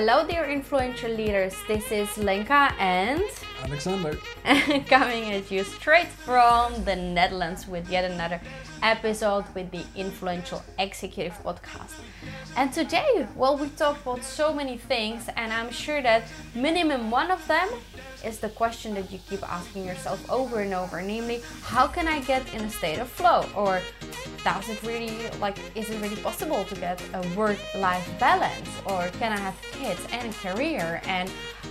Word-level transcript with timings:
Hello, 0.00 0.24
dear 0.24 0.44
influential 0.44 1.10
leaders. 1.10 1.56
This 1.66 1.90
is 1.90 2.16
Lenka 2.18 2.72
and 2.78 3.20
Alexander 3.64 4.16
coming 4.86 5.32
at 5.32 5.50
you 5.50 5.64
straight 5.64 6.06
from 6.06 6.84
the 6.84 6.94
Netherlands 6.94 7.66
with 7.66 7.90
yet 7.90 8.08
another 8.08 8.40
episode 8.80 9.44
with 9.56 9.72
the 9.72 9.82
Influential 9.96 10.62
Executive 10.78 11.36
Podcast. 11.42 11.94
And 12.56 12.72
today, 12.72 13.26
well, 13.34 13.58
we 13.58 13.70
talk 13.70 14.00
about 14.02 14.22
so 14.22 14.54
many 14.54 14.78
things, 14.78 15.28
and 15.34 15.52
I'm 15.52 15.72
sure 15.72 16.00
that 16.00 16.22
minimum 16.54 17.10
one 17.10 17.32
of 17.32 17.44
them 17.48 17.68
is 18.24 18.38
the 18.38 18.50
question 18.50 18.94
that 18.94 19.10
you 19.10 19.18
keep 19.28 19.42
asking 19.42 19.84
yourself 19.84 20.20
over 20.30 20.60
and 20.60 20.74
over 20.74 21.02
namely, 21.02 21.42
how 21.62 21.88
can 21.88 22.06
I 22.06 22.20
get 22.20 22.54
in 22.54 22.60
a 22.62 22.70
state 22.70 23.00
of 23.00 23.08
flow? 23.08 23.44
Or 23.56 23.82
does 24.44 24.68
it 24.68 24.82
really, 24.82 25.10
like, 25.40 25.58
is 25.74 25.90
it 25.90 26.00
really 26.00 26.16
possible 26.16 26.64
to 26.64 26.74
get 26.74 27.02
a 27.14 27.20
work 27.36 27.58
life 27.74 28.08
balance? 28.18 28.68
Or 28.86 29.08
can 29.18 29.32
I 29.32 29.38
have 29.38 29.60
kids 29.72 30.00
and 30.12 30.32
a 30.32 30.34
career? 30.34 31.00
And 31.04 31.28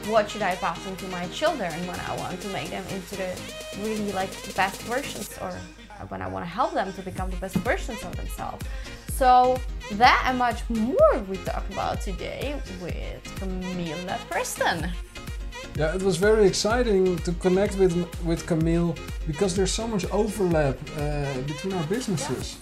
what 0.07 0.29
should 0.29 0.41
I 0.41 0.55
pass 0.55 0.85
into 0.87 1.07
my 1.07 1.27
children 1.27 1.71
when 1.87 1.99
I 1.99 2.15
want 2.17 2.39
to 2.41 2.49
make 2.49 2.69
them 2.69 2.85
into 2.91 3.15
the 3.15 3.39
really, 3.81 4.11
like, 4.11 4.31
best 4.55 4.81
versions 4.83 5.37
or 5.41 5.51
when 6.09 6.21
I 6.21 6.27
want 6.27 6.45
to 6.45 6.49
help 6.49 6.73
them 6.73 6.93
to 6.93 7.01
become 7.01 7.29
the 7.29 7.37
best 7.37 7.55
versions 7.57 8.03
of 8.03 8.15
themselves? 8.15 8.65
So 9.09 9.59
that 9.93 10.23
and 10.27 10.37
much 10.37 10.61
more 10.69 11.19
we 11.27 11.37
talk 11.37 11.67
about 11.71 12.01
today 12.01 12.61
with 12.81 13.23
Camilla 13.37 14.19
Preston. 14.29 14.91
Yeah, 15.75 15.95
it 15.95 16.01
was 16.01 16.17
very 16.17 16.47
exciting 16.47 17.17
to 17.19 17.31
connect 17.33 17.77
with 17.77 17.93
with 18.23 18.45
Camille 18.47 18.95
because 19.27 19.55
there's 19.55 19.71
so 19.71 19.87
much 19.87 20.05
overlap 20.11 20.75
uh, 20.97 21.41
between 21.45 21.73
our 21.73 21.85
businesses. 21.87 22.57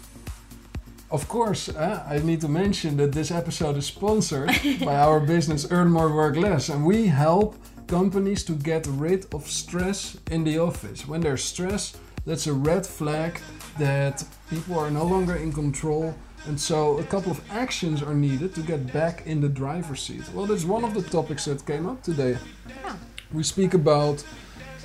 Of 1.09 1.27
course, 1.27 1.69
uh, 1.69 2.03
I 2.09 2.19
need 2.19 2.41
to 2.41 2.49
mention 2.49 2.97
that 2.97 3.11
this 3.11 3.31
episode 3.31 3.77
is 3.77 3.85
sponsored 3.85 4.49
by 4.85 4.95
our 4.95 5.19
business 5.19 5.67
Earn 5.71 5.89
More 5.91 6.13
Work 6.13 6.35
Less, 6.35 6.69
and 6.69 6.85
we 6.85 7.07
help 7.07 7.55
companies 7.87 8.43
to 8.43 8.53
get 8.53 8.87
rid 8.87 9.33
of 9.33 9.47
stress 9.47 10.17
in 10.31 10.43
the 10.43 10.57
office. 10.59 11.07
When 11.07 11.21
there's 11.21 11.43
stress, 11.43 11.95
that's 12.25 12.47
a 12.47 12.53
red 12.53 12.85
flag 12.85 13.39
that 13.77 14.25
people 14.49 14.79
are 14.79 14.89
no 14.89 15.05
longer 15.05 15.35
in 15.35 15.53
control 15.53 16.15
and 16.47 16.59
so 16.59 16.99
a 16.99 17.03
couple 17.03 17.31
of 17.31 17.41
actions 17.51 18.03
are 18.03 18.13
needed 18.13 18.53
to 18.55 18.61
get 18.61 18.91
back 18.93 19.25
in 19.25 19.41
the 19.41 19.49
driver's 19.49 20.01
seat. 20.01 20.23
Well, 20.33 20.45
that's 20.45 20.63
one 20.63 20.83
of 20.83 20.93
the 20.93 21.01
topics 21.01 21.45
that 21.45 21.65
came 21.65 21.87
up 21.87 22.03
today. 22.03 22.37
Yeah. 22.67 22.95
We 23.33 23.43
speak 23.43 23.73
about 23.73 24.23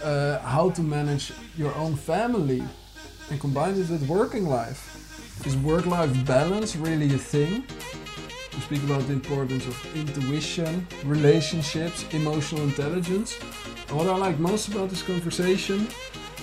uh, 0.02 0.38
how 0.38 0.70
to 0.70 0.82
manage 0.82 1.32
your 1.56 1.74
own 1.74 1.96
family 1.96 2.62
and 3.30 3.40
combine 3.40 3.74
it 3.74 3.88
with 3.90 4.08
working 4.08 4.46
life. 4.46 4.80
Is 5.46 5.56
work 5.56 5.86
life 5.86 6.12
balance 6.26 6.76
really 6.76 7.14
a 7.14 7.18
thing? 7.18 7.64
We 8.54 8.60
speak 8.60 8.82
about 8.82 9.06
the 9.06 9.12
importance 9.12 9.66
of 9.66 9.96
intuition, 9.96 10.86
relationships, 11.04 12.04
emotional 12.12 12.62
intelligence. 12.62 13.38
And 13.88 13.96
what 13.96 14.06
I 14.06 14.16
like 14.16 14.38
most 14.38 14.68
about 14.68 14.90
this 14.90 15.02
conversation 15.02 15.88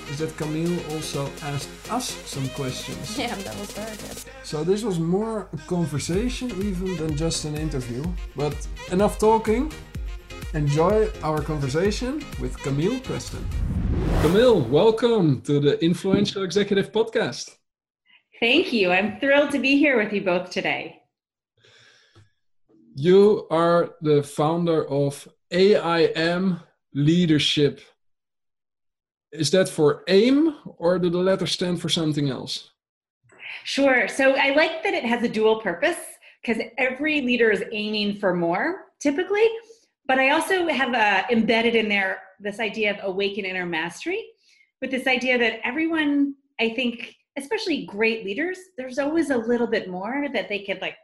is 0.09 0.19
that 0.19 0.35
Camille 0.37 0.79
also 0.91 1.29
asked 1.43 1.69
us 1.91 2.05
some 2.25 2.47
questions. 2.49 3.17
Yeah, 3.17 3.35
that 3.35 3.55
was 3.59 3.71
very 3.71 3.97
good. 3.97 4.17
So 4.43 4.63
this 4.63 4.83
was 4.83 4.99
more 4.99 5.49
a 5.53 5.57
conversation 5.67 6.49
even 6.61 6.95
than 6.97 7.15
just 7.15 7.45
an 7.45 7.55
interview. 7.55 8.03
But 8.35 8.55
enough 8.91 9.19
talking. 9.19 9.71
Enjoy 10.53 11.09
our 11.23 11.41
conversation 11.41 12.23
with 12.39 12.57
Camille 12.59 12.99
Preston. 13.01 13.45
Camille, 14.21 14.61
welcome 14.61 15.41
to 15.41 15.59
the 15.59 15.83
Influential 15.83 16.43
Executive 16.43 16.91
Podcast. 16.91 17.57
Thank 18.39 18.71
you. 18.71 18.91
I'm 18.91 19.19
thrilled 19.19 19.51
to 19.51 19.59
be 19.59 19.77
here 19.77 19.97
with 20.01 20.13
you 20.13 20.21
both 20.21 20.51
today. 20.51 21.01
You 22.95 23.45
are 23.51 23.95
the 24.01 24.23
founder 24.23 24.87
of 24.87 25.27
AIM 25.51 26.59
Leadership 26.93 27.81
is 29.37 29.51
that 29.51 29.69
for 29.69 30.03
AIM 30.07 30.55
or 30.77 30.99
do 30.99 31.09
the 31.09 31.17
letters 31.17 31.51
stand 31.51 31.81
for 31.81 31.89
something 31.89 32.29
else? 32.29 32.71
Sure. 33.63 34.07
So 34.07 34.33
I 34.35 34.55
like 34.55 34.83
that 34.83 34.93
it 34.93 35.03
has 35.03 35.23
a 35.23 35.29
dual 35.29 35.61
purpose 35.61 35.97
because 36.41 36.61
every 36.77 37.21
leader 37.21 37.51
is 37.51 37.63
aiming 37.71 38.17
for 38.17 38.33
more 38.33 38.85
typically. 38.99 39.47
But 40.07 40.19
I 40.19 40.29
also 40.29 40.67
have 40.67 40.93
uh, 40.93 41.23
embedded 41.29 41.75
in 41.75 41.89
there 41.89 42.21
this 42.39 42.59
idea 42.59 42.91
of 42.91 42.97
awaken 43.03 43.45
inner 43.45 43.65
mastery 43.65 44.23
with 44.81 44.91
this 44.91 45.07
idea 45.07 45.37
that 45.37 45.59
everyone, 45.65 46.35
I 46.59 46.69
think, 46.69 47.15
especially 47.37 47.85
great 47.85 48.23
leaders, 48.23 48.57
there's 48.77 48.99
always 48.99 49.29
a 49.29 49.37
little 49.37 49.67
bit 49.67 49.89
more 49.89 50.27
that 50.33 50.49
they 50.49 50.59
could 50.59 50.81
like 50.81 50.95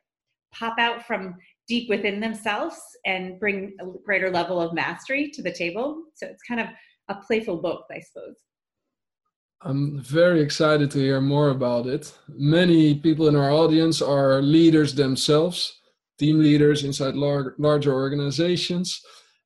pop 0.53 0.79
out 0.79 1.05
from 1.05 1.35
deep 1.67 1.89
within 1.89 2.19
themselves 2.19 2.79
and 3.05 3.39
bring 3.39 3.75
a 3.81 3.85
greater 4.05 4.29
level 4.29 4.61
of 4.61 4.73
mastery 4.73 5.29
to 5.31 5.41
the 5.41 5.51
table. 5.51 6.03
So 6.13 6.27
it's 6.27 6.43
kind 6.43 6.61
of 6.61 6.67
a 7.09 7.16
playful 7.16 7.58
book, 7.58 7.86
I 7.91 8.00
suppose. 8.00 8.36
I'm 9.62 10.02
very 10.02 10.41
excited 10.41 10.91
to 10.91 11.00
hear 11.00 11.22
more 11.22 11.50
about 11.50 11.88
it. 11.88 12.14
Many 12.28 12.96
people 12.96 13.30
in 13.30 13.36
our 13.36 13.52
audience 13.52 14.02
are 14.02 14.41
leaders 14.41 14.94
themselves, 14.94 15.80
team 16.19 16.40
leaders 16.40 16.84
inside 16.84 17.16
lar- 17.16 17.56
larger 17.58 17.94
organizations. 17.94 19.02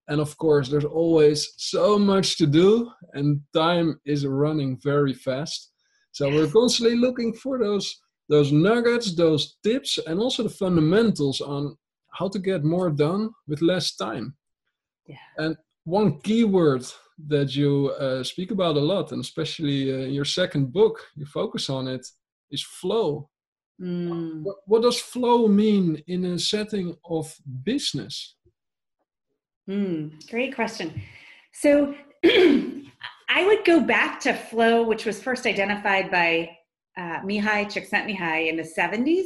And 0.07 0.19
of 0.19 0.35
course, 0.37 0.69
there's 0.69 0.85
always 0.85 1.53
so 1.57 1.99
much 1.99 2.37
to 2.37 2.47
do, 2.47 2.89
and 3.13 3.41
time 3.53 3.99
is 4.05 4.25
running 4.25 4.79
very 4.81 5.13
fast. 5.13 5.71
So 6.13 6.29
we're 6.29 6.47
constantly 6.49 6.95
looking 6.95 7.33
for 7.33 7.59
those 7.59 7.95
those 8.29 8.51
nuggets, 8.51 9.15
those 9.15 9.57
tips, 9.63 9.99
and 10.05 10.19
also 10.19 10.43
the 10.43 10.49
fundamentals 10.49 11.39
on 11.39 11.77
how 12.11 12.27
to 12.27 12.39
get 12.39 12.63
more 12.63 12.89
done 12.89 13.29
with 13.47 13.61
less 13.61 13.95
time. 13.95 14.35
Yeah. 15.05 15.15
And 15.37 15.55
one 15.85 16.19
keyword 16.21 16.85
that 17.25 17.55
you 17.55 17.89
uh, 17.99 18.23
speak 18.23 18.51
about 18.51 18.77
a 18.77 18.79
lot, 18.79 19.11
and 19.11 19.21
especially 19.21 19.91
uh, 19.91 20.05
in 20.05 20.13
your 20.13 20.25
second 20.25 20.71
book, 20.71 20.99
you 21.15 21.25
focus 21.25 21.69
on 21.69 21.87
it, 21.87 22.05
is 22.51 22.63
flow. 22.63 23.29
Mm. 23.81 24.43
What, 24.43 24.57
what, 24.65 24.81
does 24.83 24.99
flow 24.99 25.47
mean 25.47 26.01
in 26.07 26.25
a 26.25 26.39
setting 26.39 26.95
of 27.09 27.35
business? 27.63 28.35
Mm, 29.69 30.29
great 30.29 30.55
question. 30.55 31.01
So 31.53 31.93
I 32.25 33.45
would 33.45 33.65
go 33.65 33.81
back 33.81 34.19
to 34.21 34.33
flow, 34.33 34.83
which 34.83 35.05
was 35.05 35.21
first 35.21 35.45
identified 35.45 36.09
by 36.09 36.49
uh, 36.97 37.21
Mihaly 37.21 37.65
Csikszentmihalyi 37.65 38.49
in 38.49 38.57
the 38.57 38.63
70s. 38.63 39.25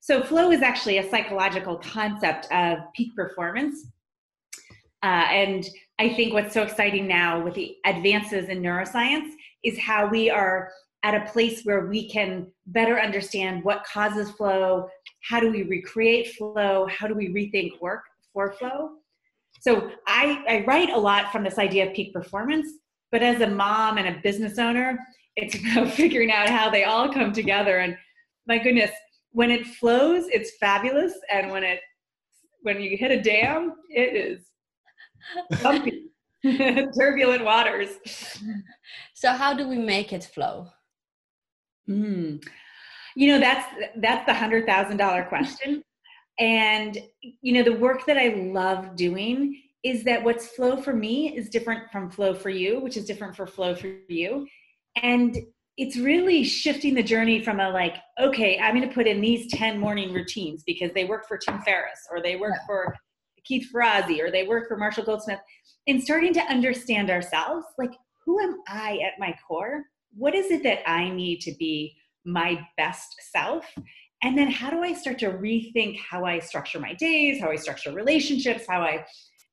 So 0.00 0.22
flow 0.22 0.52
is 0.52 0.62
actually 0.62 0.98
a 0.98 1.10
psychological 1.10 1.76
concept 1.76 2.46
of 2.52 2.78
peak 2.94 3.14
performance. 3.16 3.86
Uh, 5.02 5.26
and 5.30 5.68
I 5.98 6.08
think 6.10 6.32
what's 6.32 6.54
so 6.54 6.62
exciting 6.62 7.08
now 7.08 7.42
with 7.42 7.54
the 7.54 7.76
advances 7.84 8.48
in 8.48 8.62
neuroscience 8.62 9.30
is 9.64 9.78
how 9.78 10.06
we 10.06 10.30
are 10.30 10.70
at 11.02 11.14
a 11.14 11.30
place 11.30 11.62
where 11.64 11.86
we 11.86 12.08
can 12.08 12.46
better 12.66 13.00
understand 13.00 13.64
what 13.64 13.84
causes 13.84 14.30
flow, 14.32 14.88
how 15.22 15.40
do 15.40 15.50
we 15.50 15.62
recreate 15.64 16.34
flow, 16.34 16.86
how 16.86 17.06
do 17.06 17.14
we 17.14 17.28
rethink 17.28 17.80
work 17.80 18.02
for 18.32 18.52
flow. 18.52 18.90
So 19.60 19.90
I, 20.06 20.44
I 20.48 20.64
write 20.66 20.90
a 20.90 20.98
lot 20.98 21.32
from 21.32 21.42
this 21.42 21.58
idea 21.58 21.88
of 21.88 21.94
peak 21.94 22.12
performance, 22.12 22.68
but 23.10 23.22
as 23.22 23.40
a 23.40 23.48
mom 23.48 23.98
and 23.98 24.08
a 24.08 24.20
business 24.22 24.58
owner, 24.58 24.98
it's 25.36 25.54
about 25.72 25.92
figuring 25.92 26.30
out 26.30 26.48
how 26.48 26.70
they 26.70 26.84
all 26.84 27.12
come 27.12 27.32
together. 27.32 27.78
And 27.78 27.96
my 28.46 28.58
goodness, 28.58 28.90
when 29.32 29.50
it 29.50 29.66
flows, 29.66 30.26
it's 30.28 30.56
fabulous. 30.58 31.12
And 31.32 31.50
when 31.50 31.64
it 31.64 31.80
when 32.62 32.80
you 32.80 32.96
hit 32.96 33.12
a 33.12 33.20
dam, 33.20 33.74
it 33.88 34.16
is 34.16 34.46
turbulent 36.98 37.44
waters. 37.44 37.90
So 39.14 39.32
how 39.32 39.54
do 39.54 39.68
we 39.68 39.78
make 39.78 40.12
it 40.12 40.24
flow? 40.24 40.68
Mm. 41.88 42.42
You 43.16 43.32
know, 43.32 43.40
that's 43.40 43.66
that's 43.96 44.26
the 44.26 44.34
hundred 44.34 44.66
thousand 44.66 44.98
dollar 44.98 45.24
question. 45.24 45.82
And 46.38 46.98
you 47.40 47.52
know, 47.52 47.62
the 47.62 47.78
work 47.78 48.06
that 48.06 48.16
I 48.16 48.28
love 48.52 48.94
doing 48.94 49.60
is 49.84 50.04
that 50.04 50.22
what's 50.22 50.48
flow 50.48 50.76
for 50.76 50.92
me 50.92 51.36
is 51.36 51.48
different 51.48 51.90
from 51.90 52.10
flow 52.10 52.34
for 52.34 52.50
you, 52.50 52.80
which 52.80 52.96
is 52.96 53.04
different 53.04 53.34
for 53.34 53.46
flow 53.46 53.74
for 53.74 53.88
you. 54.08 54.46
And 55.02 55.36
it's 55.76 55.96
really 55.96 56.42
shifting 56.42 56.94
the 56.94 57.02
journey 57.02 57.42
from 57.42 57.60
a 57.60 57.70
like, 57.70 57.94
okay, 58.20 58.58
I'm 58.58 58.74
going 58.74 58.88
to 58.88 58.94
put 58.94 59.06
in 59.06 59.20
these 59.20 59.50
10 59.52 59.78
morning 59.78 60.12
routines 60.12 60.64
because 60.66 60.90
they 60.92 61.04
work 61.04 61.28
for 61.28 61.38
Tim 61.38 61.62
Ferriss 61.62 62.00
or 62.10 62.20
they 62.20 62.34
work 62.34 62.54
yeah. 62.54 62.66
for 62.66 62.96
Keith 63.48 63.68
Ferrazzi 63.74 64.22
or 64.22 64.30
they 64.30 64.46
work 64.46 64.68
for 64.68 64.76
Marshall 64.76 65.04
Goldsmith, 65.04 65.40
and 65.88 66.02
starting 66.02 66.34
to 66.34 66.40
understand 66.42 67.10
ourselves 67.10 67.64
like, 67.78 67.92
who 68.24 68.38
am 68.38 68.60
I 68.68 68.98
at 68.98 69.18
my 69.18 69.34
core? 69.48 69.84
What 70.14 70.34
is 70.34 70.50
it 70.50 70.62
that 70.64 70.88
I 70.88 71.08
need 71.08 71.40
to 71.40 71.54
be 71.58 71.96
my 72.26 72.64
best 72.76 73.16
self? 73.32 73.64
And 74.22 74.36
then 74.36 74.50
how 74.50 74.68
do 74.68 74.82
I 74.82 74.92
start 74.92 75.18
to 75.20 75.30
rethink 75.30 75.98
how 75.98 76.26
I 76.26 76.40
structure 76.40 76.78
my 76.78 76.92
days, 76.94 77.40
how 77.40 77.50
I 77.50 77.56
structure 77.56 77.92
relationships, 77.92 78.64
how 78.68 78.82
I 78.82 79.06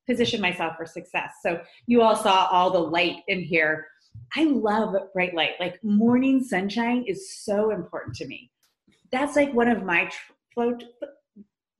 position 0.09 0.41
myself 0.41 0.75
for 0.75 0.85
success? 0.85 1.31
So 1.41 1.61
you 1.87 2.01
all 2.01 2.17
saw 2.17 2.47
all 2.51 2.71
the 2.71 2.79
light 2.79 3.17
in 3.27 3.41
here. 3.41 3.87
I 4.35 4.43
love 4.43 4.95
bright 5.13 5.35
light. 5.35 5.53
Like 5.59 5.81
morning 5.83 6.43
sunshine 6.43 7.05
is 7.07 7.33
so 7.45 7.71
important 7.71 8.15
to 8.17 8.27
me. 8.27 8.51
That's 9.11 9.35
like 9.35 9.53
one 9.53 9.69
of 9.69 9.83
my 9.83 10.05
tr- 10.05 10.33
flow, 10.53 10.77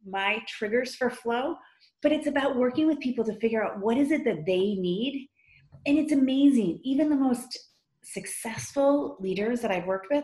my 0.08 0.40
triggers 0.48 0.96
for 0.96 1.10
flow 1.10 1.56
but 2.06 2.12
it's 2.12 2.28
about 2.28 2.56
working 2.56 2.86
with 2.86 3.00
people 3.00 3.26
to 3.26 3.34
figure 3.40 3.66
out 3.66 3.80
what 3.80 3.98
is 3.98 4.12
it 4.12 4.24
that 4.24 4.46
they 4.46 4.76
need. 4.76 5.28
And 5.88 5.98
it's 5.98 6.12
amazing. 6.12 6.80
Even 6.84 7.10
the 7.10 7.16
most 7.16 7.58
successful 8.04 9.18
leaders 9.20 9.60
that 9.62 9.72
I've 9.72 9.88
worked 9.88 10.10
with, 10.12 10.24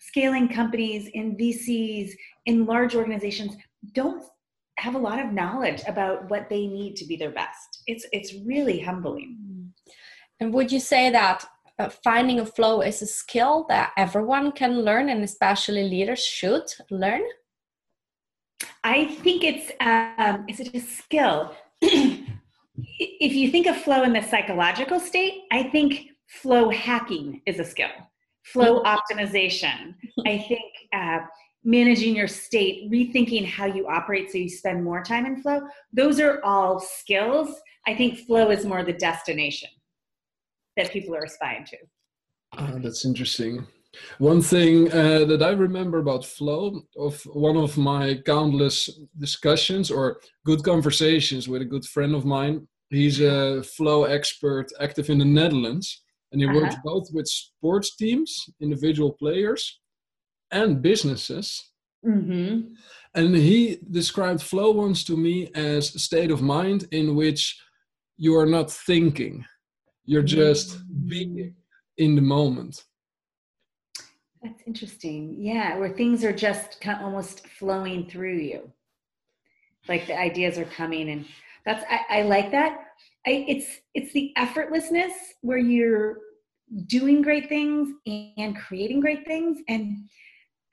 scaling 0.00 0.50
companies 0.50 1.08
in 1.14 1.34
VCs, 1.38 2.10
in 2.44 2.66
large 2.66 2.94
organizations, 2.94 3.56
don't 3.94 4.22
have 4.76 4.96
a 4.96 4.98
lot 4.98 5.18
of 5.18 5.32
knowledge 5.32 5.80
about 5.88 6.28
what 6.28 6.50
they 6.50 6.66
need 6.66 6.94
to 6.96 7.06
be 7.06 7.16
their 7.16 7.30
best. 7.30 7.82
It's 7.86 8.04
it's 8.12 8.34
really 8.44 8.78
humbling. 8.80 9.72
And 10.40 10.52
would 10.52 10.70
you 10.70 10.78
say 10.78 11.08
that 11.08 11.42
uh, 11.78 11.88
finding 11.88 12.40
a 12.40 12.44
flow 12.44 12.82
is 12.82 13.00
a 13.00 13.06
skill 13.06 13.64
that 13.70 13.92
everyone 13.96 14.52
can 14.52 14.82
learn, 14.82 15.08
and 15.08 15.24
especially 15.24 15.88
leaders 15.88 16.22
should 16.22 16.68
learn? 16.90 17.22
I 18.82 19.06
think 19.06 19.44
it's 19.44 19.70
um, 19.80 20.44
is 20.48 20.60
it 20.60 20.74
a 20.74 20.80
skill? 20.80 21.54
if 21.82 23.32
you 23.32 23.50
think 23.50 23.66
of 23.66 23.76
flow 23.76 24.02
in 24.02 24.12
the 24.12 24.22
psychological 24.22 25.00
state, 25.00 25.42
I 25.52 25.64
think 25.64 26.10
flow 26.28 26.70
hacking 26.70 27.40
is 27.46 27.58
a 27.58 27.64
skill. 27.64 27.90
Flow 28.44 28.82
mm-hmm. 28.82 29.18
optimization. 29.18 29.94
I 30.26 30.38
think 30.38 30.62
uh, 30.92 31.20
managing 31.64 32.14
your 32.14 32.28
state, 32.28 32.90
rethinking 32.90 33.46
how 33.46 33.66
you 33.66 33.88
operate 33.88 34.30
so 34.30 34.38
you 34.38 34.48
spend 34.48 34.84
more 34.84 35.02
time 35.02 35.24
in 35.26 35.40
flow. 35.40 35.62
Those 35.92 36.20
are 36.20 36.40
all 36.44 36.78
skills. 36.78 37.48
I 37.86 37.94
think 37.94 38.18
flow 38.26 38.50
is 38.50 38.66
more 38.66 38.82
the 38.82 38.92
destination 38.92 39.70
that 40.76 40.92
people 40.92 41.14
are 41.14 41.24
aspiring 41.24 41.64
to. 41.66 41.76
Oh, 42.58 42.78
that's 42.78 43.04
interesting. 43.04 43.66
One 44.18 44.42
thing 44.42 44.92
uh, 44.92 45.24
that 45.26 45.42
I 45.42 45.50
remember 45.50 45.98
about 45.98 46.24
flow 46.24 46.82
of 46.96 47.20
one 47.24 47.56
of 47.56 47.76
my 47.76 48.20
countless 48.26 48.90
discussions 49.18 49.90
or 49.90 50.20
good 50.44 50.62
conversations 50.62 51.48
with 51.48 51.62
a 51.62 51.66
good 51.66 51.84
friend 51.84 52.14
of 52.14 52.24
mine. 52.24 52.66
He's 52.90 53.20
a 53.20 53.62
flow 53.62 54.04
expert 54.04 54.66
active 54.80 55.10
in 55.10 55.18
the 55.18 55.24
Netherlands 55.24 56.04
and 56.34 56.42
he 56.42 56.48
uh-huh. 56.48 56.60
works 56.60 56.74
both 56.84 57.08
with 57.12 57.28
sports 57.28 57.94
teams, 57.94 58.50
individual 58.60 59.12
players, 59.12 59.80
and 60.50 60.82
businesses. 60.82 61.70
Mm-hmm. 62.04 62.74
And 63.14 63.36
he 63.36 63.78
described 63.90 64.42
flow 64.42 64.72
once 64.72 65.04
to 65.04 65.16
me 65.16 65.48
as 65.54 65.94
a 65.94 65.98
state 66.00 66.32
of 66.32 66.42
mind 66.42 66.88
in 66.90 67.14
which 67.14 67.56
you 68.16 68.36
are 68.36 68.46
not 68.46 68.70
thinking, 68.70 69.44
you're 70.04 70.22
just 70.22 70.82
being 71.08 71.54
in 71.98 72.16
the 72.16 72.22
moment. 72.22 72.82
That's 74.44 74.62
interesting. 74.66 75.34
Yeah, 75.38 75.78
where 75.78 75.88
things 75.88 76.22
are 76.22 76.32
just 76.32 76.80
kind 76.80 76.98
of 76.98 77.04
almost 77.04 77.48
flowing 77.48 78.08
through 78.08 78.36
you. 78.36 78.70
Like 79.88 80.06
the 80.06 80.16
ideas 80.16 80.58
are 80.58 80.66
coming 80.66 81.10
and 81.10 81.24
that's 81.64 81.84
I, 81.90 82.20
I 82.20 82.22
like 82.22 82.50
that. 82.52 82.78
I, 83.26 83.46
it's 83.48 83.66
it's 83.94 84.12
the 84.12 84.32
effortlessness 84.36 85.12
where 85.40 85.58
you're 85.58 86.18
doing 86.86 87.22
great 87.22 87.48
things 87.48 87.88
and 88.06 88.56
creating 88.56 89.00
great 89.00 89.26
things 89.26 89.58
and 89.68 90.08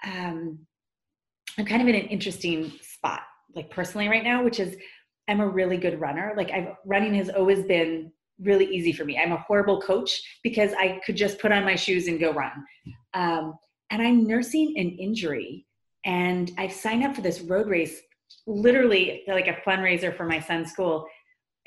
um, 0.05 0.59
i'm 1.57 1.65
kind 1.65 1.81
of 1.81 1.87
in 1.87 1.95
an 1.95 2.07
interesting 2.07 2.71
spot 2.81 3.21
like 3.55 3.69
personally 3.69 4.07
right 4.07 4.23
now 4.23 4.43
which 4.43 4.59
is 4.59 4.75
i'm 5.27 5.41
a 5.41 5.47
really 5.47 5.77
good 5.77 5.99
runner 5.99 6.33
like 6.37 6.49
i've 6.51 6.73
running 6.85 7.13
has 7.13 7.29
always 7.29 7.63
been 7.65 8.11
really 8.41 8.65
easy 8.65 8.91
for 8.91 9.05
me 9.05 9.17
i'm 9.17 9.31
a 9.31 9.37
horrible 9.37 9.81
coach 9.81 10.21
because 10.43 10.71
i 10.73 10.99
could 11.05 11.15
just 11.15 11.39
put 11.39 11.51
on 11.51 11.63
my 11.63 11.75
shoes 11.75 12.07
and 12.07 12.19
go 12.19 12.31
run 12.31 12.51
um, 13.13 13.53
and 13.91 14.01
I'm 14.01 14.25
nursing 14.25 14.73
an 14.77 14.97
injury, 14.97 15.65
and 16.05 16.51
I've 16.57 16.71
signed 16.71 17.03
up 17.03 17.15
for 17.15 17.21
this 17.21 17.41
road 17.41 17.67
race, 17.67 18.01
literally 18.47 19.23
like 19.27 19.47
a 19.47 19.61
fundraiser 19.67 20.15
for 20.15 20.25
my 20.25 20.39
son's 20.39 20.71
school. 20.71 21.05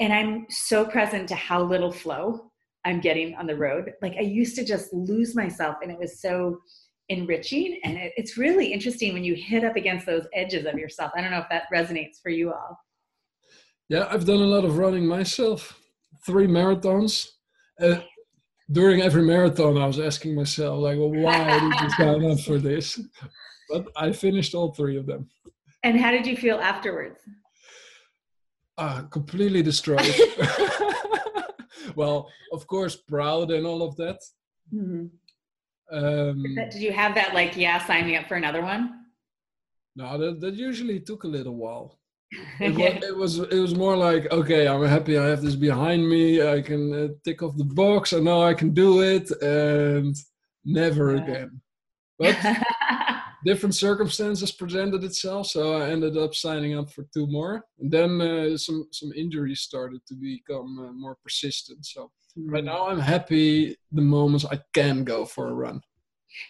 And 0.00 0.12
I'm 0.12 0.46
so 0.48 0.84
present 0.84 1.28
to 1.28 1.34
how 1.34 1.62
little 1.62 1.92
flow 1.92 2.50
I'm 2.84 3.00
getting 3.00 3.36
on 3.36 3.46
the 3.46 3.56
road. 3.56 3.92
Like 4.02 4.14
I 4.18 4.22
used 4.22 4.56
to 4.56 4.64
just 4.64 4.92
lose 4.92 5.36
myself, 5.36 5.76
and 5.82 5.92
it 5.92 5.98
was 5.98 6.20
so 6.20 6.58
enriching. 7.10 7.78
And 7.84 7.98
it, 7.98 8.12
it's 8.16 8.38
really 8.38 8.72
interesting 8.72 9.12
when 9.12 9.24
you 9.24 9.34
hit 9.34 9.62
up 9.62 9.76
against 9.76 10.06
those 10.06 10.26
edges 10.34 10.64
of 10.64 10.74
yourself. 10.74 11.12
I 11.14 11.20
don't 11.20 11.30
know 11.30 11.38
if 11.38 11.48
that 11.50 11.64
resonates 11.72 12.22
for 12.22 12.30
you 12.30 12.52
all. 12.52 12.78
Yeah, 13.90 14.08
I've 14.10 14.24
done 14.24 14.40
a 14.40 14.46
lot 14.46 14.64
of 14.64 14.78
running 14.78 15.06
myself, 15.06 15.78
three 16.26 16.46
marathons. 16.46 17.28
Uh, 17.80 18.00
during 18.70 19.02
every 19.02 19.22
marathon, 19.22 19.76
I 19.76 19.86
was 19.86 20.00
asking 20.00 20.34
myself, 20.34 20.80
like, 20.80 20.98
well, 20.98 21.12
why 21.12 21.58
did 21.58 21.80
you 21.80 21.90
sign 21.96 22.24
up 22.24 22.40
for 22.40 22.58
this? 22.58 23.00
But 23.68 23.88
I 23.96 24.12
finished 24.12 24.54
all 24.54 24.72
three 24.72 24.96
of 24.96 25.06
them. 25.06 25.28
And 25.82 26.00
how 26.00 26.10
did 26.10 26.26
you 26.26 26.36
feel 26.36 26.58
afterwards? 26.58 27.20
Uh, 28.78 29.02
completely 29.02 29.62
destroyed. 29.62 30.00
well, 31.94 32.28
of 32.52 32.66
course, 32.66 32.96
proud 32.96 33.50
and 33.50 33.66
all 33.66 33.82
of 33.82 33.96
that. 33.96 34.18
Mm-hmm. 34.72 35.06
Um, 35.96 36.42
did 36.54 36.74
you 36.74 36.92
have 36.92 37.14
that, 37.14 37.34
like, 37.34 37.56
yeah, 37.56 37.84
sign 37.86 38.06
me 38.06 38.16
up 38.16 38.26
for 38.26 38.36
another 38.36 38.62
one? 38.62 39.04
No, 39.94 40.18
that, 40.18 40.40
that 40.40 40.54
usually 40.54 41.00
took 41.00 41.24
a 41.24 41.28
little 41.28 41.54
while 41.54 41.98
it, 42.60 42.74
was, 42.74 43.02
it 43.02 43.16
was 43.16 43.38
it 43.38 43.60
was 43.60 43.74
more 43.74 43.96
like 43.96 44.30
okay 44.32 44.66
i'm 44.66 44.84
happy 44.84 45.18
i 45.18 45.26
have 45.26 45.42
this 45.42 45.54
behind 45.54 46.08
me. 46.08 46.42
I 46.42 46.60
can 46.60 46.92
uh, 46.92 47.08
tick 47.24 47.42
off 47.42 47.56
the 47.56 47.64
box 47.64 48.12
and 48.12 48.24
now 48.24 48.42
i 48.42 48.54
can 48.54 48.70
do 48.70 49.02
it 49.02 49.30
and 49.42 50.16
never 50.64 51.14
yeah. 51.14 51.22
again. 51.22 51.60
But 52.18 52.36
different 53.44 53.74
circumstances 53.74 54.52
presented 54.52 55.04
itself 55.04 55.48
so 55.48 55.76
i 55.76 55.90
ended 55.90 56.16
up 56.16 56.34
signing 56.34 56.76
up 56.78 56.90
for 56.90 57.04
two 57.12 57.26
more. 57.26 57.64
And 57.78 57.90
then 57.90 58.20
uh, 58.20 58.56
some 58.56 58.88
some 58.92 59.12
injuries 59.14 59.60
started 59.60 60.00
to 60.08 60.14
become 60.14 60.78
uh, 60.78 60.92
more 60.92 61.16
persistent. 61.22 61.84
So 61.86 62.10
mm. 62.38 62.44
right 62.46 62.64
now 62.64 62.88
i'm 62.88 63.00
happy 63.00 63.76
the 63.92 64.02
moments 64.02 64.46
i 64.50 64.58
can 64.72 65.04
go 65.04 65.24
for 65.24 65.48
a 65.48 65.54
run. 65.54 65.80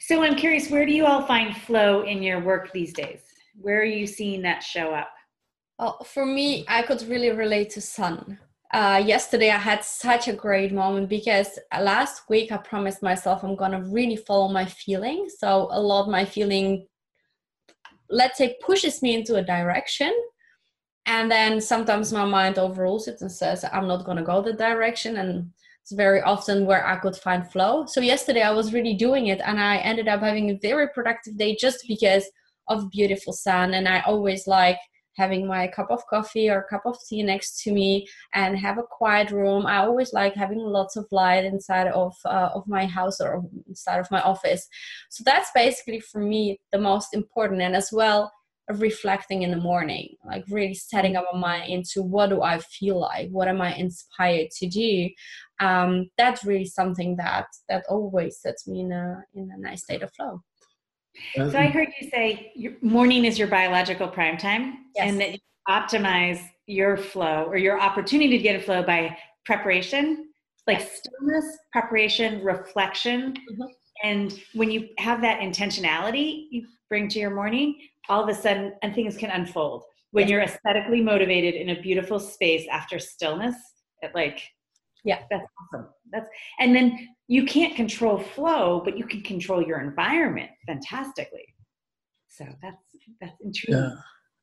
So 0.00 0.22
i'm 0.22 0.36
curious 0.36 0.70
where 0.70 0.86
do 0.86 0.92
you 0.92 1.06
all 1.06 1.22
find 1.22 1.56
flow 1.56 2.02
in 2.02 2.22
your 2.22 2.40
work 2.40 2.72
these 2.72 2.92
days? 2.92 3.20
Where 3.56 3.80
are 3.80 3.84
you 4.00 4.06
seeing 4.06 4.42
that 4.42 4.62
show 4.62 4.92
up 4.92 5.14
well, 5.78 6.04
for 6.04 6.24
me, 6.24 6.64
I 6.68 6.82
could 6.82 7.02
really 7.02 7.30
relate 7.30 7.70
to 7.70 7.80
sun. 7.80 8.38
Uh, 8.72 9.02
yesterday, 9.04 9.50
I 9.50 9.58
had 9.58 9.84
such 9.84 10.28
a 10.28 10.32
great 10.32 10.72
moment 10.72 11.08
because 11.08 11.58
last 11.80 12.28
week 12.28 12.50
I 12.50 12.56
promised 12.56 13.02
myself 13.02 13.42
I'm 13.42 13.56
gonna 13.56 13.82
really 13.82 14.16
follow 14.16 14.48
my 14.48 14.64
feeling. 14.64 15.28
So 15.38 15.68
a 15.70 15.80
lot 15.80 16.08
my 16.08 16.24
feeling, 16.24 16.86
let's 18.10 18.38
say, 18.38 18.56
pushes 18.64 19.02
me 19.02 19.14
into 19.14 19.36
a 19.36 19.42
direction, 19.42 20.12
and 21.06 21.30
then 21.30 21.60
sometimes 21.60 22.12
my 22.12 22.24
mind 22.24 22.58
overrules 22.58 23.06
it 23.06 23.20
and 23.20 23.30
says 23.30 23.64
I'm 23.72 23.86
not 23.86 24.04
gonna 24.04 24.24
go 24.24 24.42
the 24.42 24.52
direction, 24.52 25.18
and 25.18 25.50
it's 25.82 25.92
very 25.92 26.22
often 26.22 26.66
where 26.66 26.86
I 26.86 26.96
could 26.96 27.16
find 27.16 27.48
flow. 27.50 27.86
So 27.86 28.00
yesterday 28.00 28.42
I 28.42 28.52
was 28.52 28.72
really 28.72 28.94
doing 28.94 29.26
it, 29.28 29.40
and 29.44 29.60
I 29.60 29.76
ended 29.78 30.08
up 30.08 30.20
having 30.20 30.50
a 30.50 30.58
very 30.58 30.88
productive 30.88 31.36
day 31.36 31.56
just 31.60 31.84
because 31.86 32.24
of 32.68 32.90
beautiful 32.90 33.32
sun, 33.32 33.74
and 33.74 33.86
I 33.86 34.00
always 34.00 34.46
like 34.46 34.78
having 35.16 35.46
my 35.46 35.68
cup 35.68 35.90
of 35.90 36.06
coffee 36.06 36.48
or 36.48 36.66
cup 36.68 36.82
of 36.86 36.98
tea 37.08 37.22
next 37.22 37.62
to 37.62 37.72
me 37.72 38.06
and 38.34 38.58
have 38.58 38.78
a 38.78 38.82
quiet 38.82 39.30
room. 39.30 39.66
I 39.66 39.78
always 39.78 40.12
like 40.12 40.34
having 40.34 40.58
lots 40.58 40.96
of 40.96 41.06
light 41.10 41.44
inside 41.44 41.88
of 41.88 42.14
uh, 42.24 42.50
of 42.54 42.66
my 42.66 42.86
house 42.86 43.20
or 43.20 43.42
inside 43.68 44.00
of 44.00 44.10
my 44.10 44.20
office. 44.20 44.66
So 45.10 45.22
that's 45.24 45.50
basically 45.54 46.00
for 46.00 46.20
me 46.20 46.58
the 46.72 46.78
most 46.78 47.14
important, 47.14 47.62
and 47.62 47.76
as 47.76 47.90
well 47.92 48.32
reflecting 48.72 49.42
in 49.42 49.50
the 49.50 49.58
morning, 49.58 50.16
like 50.24 50.44
really 50.48 50.74
setting 50.74 51.16
up 51.16 51.26
my 51.32 51.38
mind 51.38 51.70
into 51.70 52.02
what 52.02 52.30
do 52.30 52.42
I 52.42 52.58
feel 52.58 52.98
like, 52.98 53.28
what 53.30 53.48
am 53.48 53.60
I 53.60 53.74
inspired 53.74 54.50
to 54.58 54.66
do. 54.66 55.10
Um, 55.60 56.08
that's 56.16 56.44
really 56.44 56.64
something 56.64 57.16
that 57.16 57.46
that 57.68 57.84
always 57.88 58.40
sets 58.40 58.66
me 58.66 58.80
in 58.80 58.92
a 58.92 59.22
in 59.34 59.50
a 59.54 59.60
nice 59.60 59.82
state 59.82 60.02
of 60.02 60.12
flow. 60.14 60.42
So 61.36 61.58
I 61.58 61.66
heard 61.66 61.88
you 62.00 62.08
say 62.10 62.52
morning 62.82 63.24
is 63.24 63.38
your 63.38 63.48
biological 63.48 64.08
prime 64.08 64.36
time, 64.36 64.86
yes. 64.94 65.08
and 65.08 65.20
that 65.20 65.32
you 65.32 65.38
optimize 65.68 66.40
your 66.66 66.96
flow 66.96 67.44
or 67.44 67.56
your 67.56 67.80
opportunity 67.80 68.36
to 68.36 68.42
get 68.42 68.56
a 68.56 68.60
flow 68.60 68.82
by 68.82 69.16
preparation, 69.44 70.28
like 70.66 70.80
stillness, 70.80 71.58
preparation, 71.72 72.42
reflection. 72.42 73.32
Mm-hmm. 73.32 73.62
And 74.02 74.40
when 74.54 74.70
you 74.70 74.88
have 74.98 75.20
that 75.22 75.40
intentionality 75.40 76.46
you 76.50 76.66
bring 76.88 77.08
to 77.08 77.18
your 77.18 77.30
morning, 77.30 77.78
all 78.08 78.22
of 78.22 78.28
a 78.28 78.34
sudden, 78.34 78.74
and 78.82 78.94
things 78.94 79.16
can 79.16 79.30
unfold. 79.30 79.84
When 80.10 80.24
yes. 80.24 80.30
you're 80.30 80.42
aesthetically 80.42 81.00
motivated 81.00 81.54
in 81.54 81.70
a 81.70 81.80
beautiful 81.80 82.20
space 82.20 82.66
after 82.70 82.98
stillness, 82.98 83.56
it 84.04 84.14
like 84.14 84.40
yeah 85.04 85.20
that's 85.30 85.46
awesome 85.60 85.88
that's 86.12 86.28
and 86.60 86.74
then 86.74 87.08
you 87.28 87.44
can't 87.44 87.74
control 87.74 88.18
flow 88.18 88.80
but 88.84 88.98
you 88.98 89.04
can 89.04 89.22
control 89.22 89.62
your 89.62 89.80
environment 89.80 90.50
fantastically 90.66 91.46
so 92.28 92.44
that's 92.62 92.76
that's 93.20 93.40
intriguing 93.40 93.82
yeah 93.82 93.94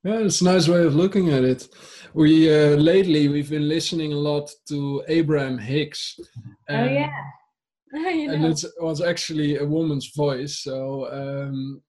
yeah, 0.04 0.18
it's 0.18 0.42
a 0.42 0.46
nice 0.46 0.68
way 0.68 0.84
of 0.84 0.96
looking 0.96 1.30
at 1.30 1.44
it. 1.44 1.68
We 2.16 2.50
uh, 2.50 2.76
lately 2.76 3.28
we've 3.28 3.52
been 3.52 3.70
listening 3.70 4.14
a 4.14 4.18
lot 4.18 4.50
to 4.70 5.04
Abraham 5.08 5.60
Hicks. 5.60 6.20
And, 6.68 6.90
oh 6.90 6.94
yeah, 6.94 8.10
you 8.10 8.28
know. 8.28 8.34
and 8.34 8.46
it 8.46 8.66
was 8.80 9.00
actually 9.00 9.58
a 9.58 9.66
woman's 9.66 10.12
voice. 10.16 10.64
So 10.64 11.08
um, 11.12 11.82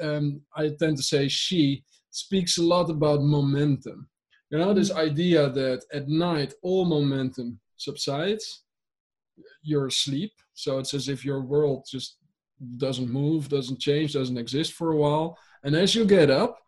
um, 0.00 0.40
I 0.56 0.70
tend 0.78 0.96
to 0.96 1.02
say 1.02 1.28
she 1.28 1.84
speaks 2.10 2.56
a 2.56 2.62
lot 2.62 2.88
about 2.88 3.20
momentum 3.22 4.08
You 4.50 4.58
know, 4.58 4.72
this 4.72 4.90
idea 4.90 5.50
that 5.50 5.84
at 5.92 6.08
night 6.08 6.54
all 6.62 6.86
momentum 6.86 7.60
subsides, 7.76 8.64
you're 9.62 9.86
asleep. 9.86 10.32
So 10.54 10.78
it's 10.78 10.94
as 10.94 11.08
if 11.08 11.24
your 11.24 11.40
world 11.40 11.86
just 11.90 12.18
doesn't 12.76 13.10
move, 13.10 13.48
doesn't 13.48 13.80
change, 13.80 14.12
doesn't 14.12 14.38
exist 14.38 14.72
for 14.72 14.92
a 14.92 14.96
while. 14.96 15.38
And 15.62 15.74
as 15.74 15.94
you 15.94 16.04
get 16.04 16.30
up, 16.30 16.58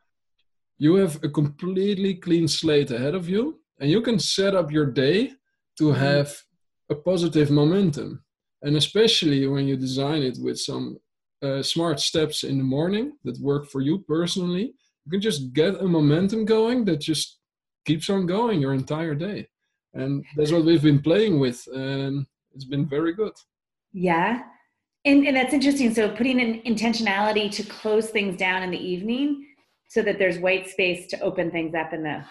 you 0.78 0.94
have 0.94 1.22
a 1.22 1.28
completely 1.28 2.14
clean 2.14 2.48
slate 2.48 2.90
ahead 2.90 3.14
of 3.14 3.28
you, 3.28 3.60
and 3.80 3.90
you 3.90 4.00
can 4.00 4.18
set 4.18 4.54
up 4.54 4.70
your 4.70 4.86
day 4.86 5.32
to 5.78 5.84
mm-hmm. 5.84 6.00
have 6.00 6.34
a 6.88 6.94
positive 6.94 7.50
momentum. 7.50 8.24
And 8.62 8.76
especially 8.76 9.46
when 9.46 9.66
you 9.66 9.76
design 9.76 10.22
it 10.22 10.36
with 10.40 10.58
some 10.58 10.98
uh, 11.42 11.62
smart 11.62 12.00
steps 12.00 12.44
in 12.44 12.58
the 12.58 12.64
morning 12.64 13.12
that 13.24 13.40
work 13.40 13.66
for 13.66 13.80
you 13.80 14.04
personally, 14.06 14.74
you 15.04 15.10
can 15.10 15.20
just 15.20 15.52
get 15.52 15.80
a 15.80 15.84
momentum 15.84 16.44
going 16.44 16.84
that 16.84 17.00
just 17.00 17.38
keeps 17.86 18.10
on 18.10 18.26
going 18.26 18.60
your 18.60 18.74
entire 18.74 19.14
day. 19.14 19.48
And 19.94 20.24
that's 20.36 20.52
what 20.52 20.64
we've 20.64 20.82
been 20.82 21.02
playing 21.02 21.40
with, 21.40 21.66
and 21.74 22.26
it's 22.54 22.64
been 22.64 22.88
very 22.88 23.12
good. 23.12 23.32
Yeah. 23.92 24.42
And, 25.04 25.26
and 25.26 25.36
that's 25.36 25.54
interesting. 25.54 25.94
So 25.94 26.10
putting 26.10 26.40
an 26.40 26.60
intentionality 26.62 27.50
to 27.52 27.62
close 27.62 28.10
things 28.10 28.36
down 28.36 28.62
in 28.62 28.70
the 28.70 28.78
evening 28.78 29.46
so 29.88 30.02
that 30.02 30.18
there's 30.18 30.38
white 30.38 30.68
space 30.68 31.06
to 31.08 31.20
open 31.20 31.50
things 31.50 31.74
up 31.74 31.92
in 31.92 32.02
the 32.02 32.24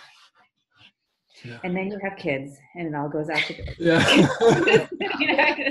yeah. 1.44 1.58
and 1.64 1.76
then 1.76 1.88
you 1.88 2.00
have 2.02 2.18
kids 2.18 2.58
and 2.76 2.88
it 2.88 2.96
all 2.96 3.10
goes 3.10 3.30
out 3.30 3.40
to 3.40 3.56
yeah 3.80 5.70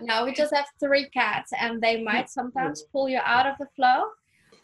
now 0.00 0.24
we 0.24 0.32
just 0.32 0.54
have 0.54 0.66
three 0.80 1.08
cats 1.10 1.52
and 1.58 1.80
they 1.82 2.02
might 2.02 2.28
sometimes 2.28 2.84
pull 2.92 3.08
you 3.08 3.20
out 3.24 3.46
of 3.46 3.54
the 3.58 3.66
flow 3.76 4.04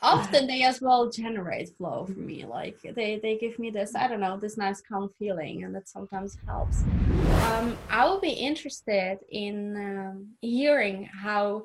often 0.02 0.46
they 0.46 0.62
as 0.62 0.80
well 0.80 1.10
generate 1.10 1.76
flow 1.76 2.06
for 2.06 2.20
me 2.20 2.44
like 2.46 2.78
they 2.94 3.20
they 3.22 3.36
give 3.36 3.58
me 3.58 3.70
this 3.70 3.94
i 3.94 4.08
don't 4.08 4.20
know 4.20 4.36
this 4.36 4.56
nice 4.56 4.80
calm 4.80 5.10
feeling 5.18 5.64
and 5.64 5.74
that 5.74 5.88
sometimes 5.88 6.38
helps. 6.46 6.82
Um, 7.44 7.76
i 7.90 8.04
will 8.04 8.20
be 8.20 8.30
interested 8.30 9.18
in 9.30 9.76
um, 9.76 10.28
hearing 10.40 11.04
how 11.04 11.64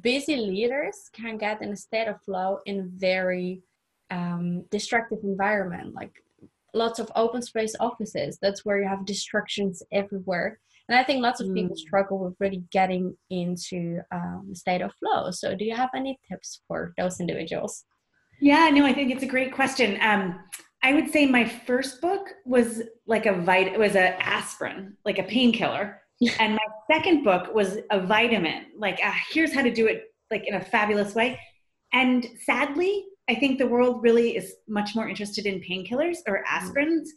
busy 0.00 0.36
leaders 0.36 1.10
can 1.12 1.36
get 1.36 1.62
in 1.62 1.70
a 1.72 1.76
state 1.76 2.08
of 2.08 2.20
flow 2.22 2.58
in 2.66 2.90
very 2.94 3.62
um, 4.10 4.64
destructive 4.70 5.18
environment 5.22 5.94
like 5.94 6.22
lots 6.72 6.98
of 6.98 7.10
open 7.16 7.42
space 7.42 7.74
offices 7.80 8.38
that's 8.40 8.64
where 8.64 8.80
you 8.80 8.88
have 8.88 9.04
distractions 9.04 9.82
everywhere 9.92 10.58
and 10.88 10.98
i 10.98 11.02
think 11.02 11.22
lots 11.22 11.40
of 11.40 11.52
people 11.54 11.74
mm. 11.74 11.78
struggle 11.78 12.18
with 12.18 12.34
really 12.40 12.62
getting 12.70 13.16
into 13.30 14.00
um, 14.12 14.50
state 14.54 14.82
of 14.82 14.92
flow 14.94 15.30
so 15.30 15.54
do 15.54 15.64
you 15.64 15.74
have 15.74 15.90
any 15.94 16.18
tips 16.28 16.62
for 16.66 16.92
those 16.98 17.20
individuals 17.20 17.84
yeah 18.40 18.68
no 18.70 18.84
i 18.84 18.92
think 18.92 19.10
it's 19.10 19.22
a 19.22 19.26
great 19.26 19.52
question 19.52 19.98
um, 20.00 20.38
i 20.82 20.92
would 20.92 21.10
say 21.10 21.26
my 21.26 21.44
first 21.44 22.00
book 22.00 22.28
was 22.44 22.82
like 23.06 23.26
a 23.26 23.34
vit 23.34 23.68
it 23.68 23.78
was 23.78 23.94
a 23.94 24.20
aspirin 24.22 24.96
like 25.04 25.18
a 25.18 25.24
painkiller 25.24 26.00
and 26.38 26.54
my 26.54 26.66
second 26.90 27.24
book 27.24 27.54
was 27.54 27.78
a 27.90 28.00
vitamin 28.00 28.66
like 28.78 29.00
uh, 29.04 29.12
here's 29.30 29.52
how 29.52 29.62
to 29.62 29.72
do 29.72 29.86
it 29.86 30.04
like 30.30 30.46
in 30.46 30.54
a 30.54 30.60
fabulous 30.60 31.14
way 31.14 31.38
and 31.92 32.26
sadly 32.44 33.04
I 33.28 33.34
think 33.34 33.58
the 33.58 33.66
world 33.66 34.02
really 34.02 34.36
is 34.36 34.54
much 34.68 34.94
more 34.94 35.08
interested 35.08 35.46
in 35.46 35.60
painkillers 35.60 36.18
or 36.26 36.42
mm. 36.42 36.46
aspirins. 36.46 37.08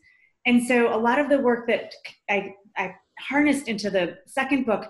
And 0.46 0.64
so 0.66 0.94
a 0.94 0.98
lot 0.98 1.20
of 1.20 1.30
the 1.30 1.40
work 1.40 1.68
that 1.68 1.94
I, 2.30 2.54
I 2.78 2.96
harnessed 3.20 3.68
into 3.68 3.90
the 3.90 4.18
second 4.26 4.66
book, 4.66 4.90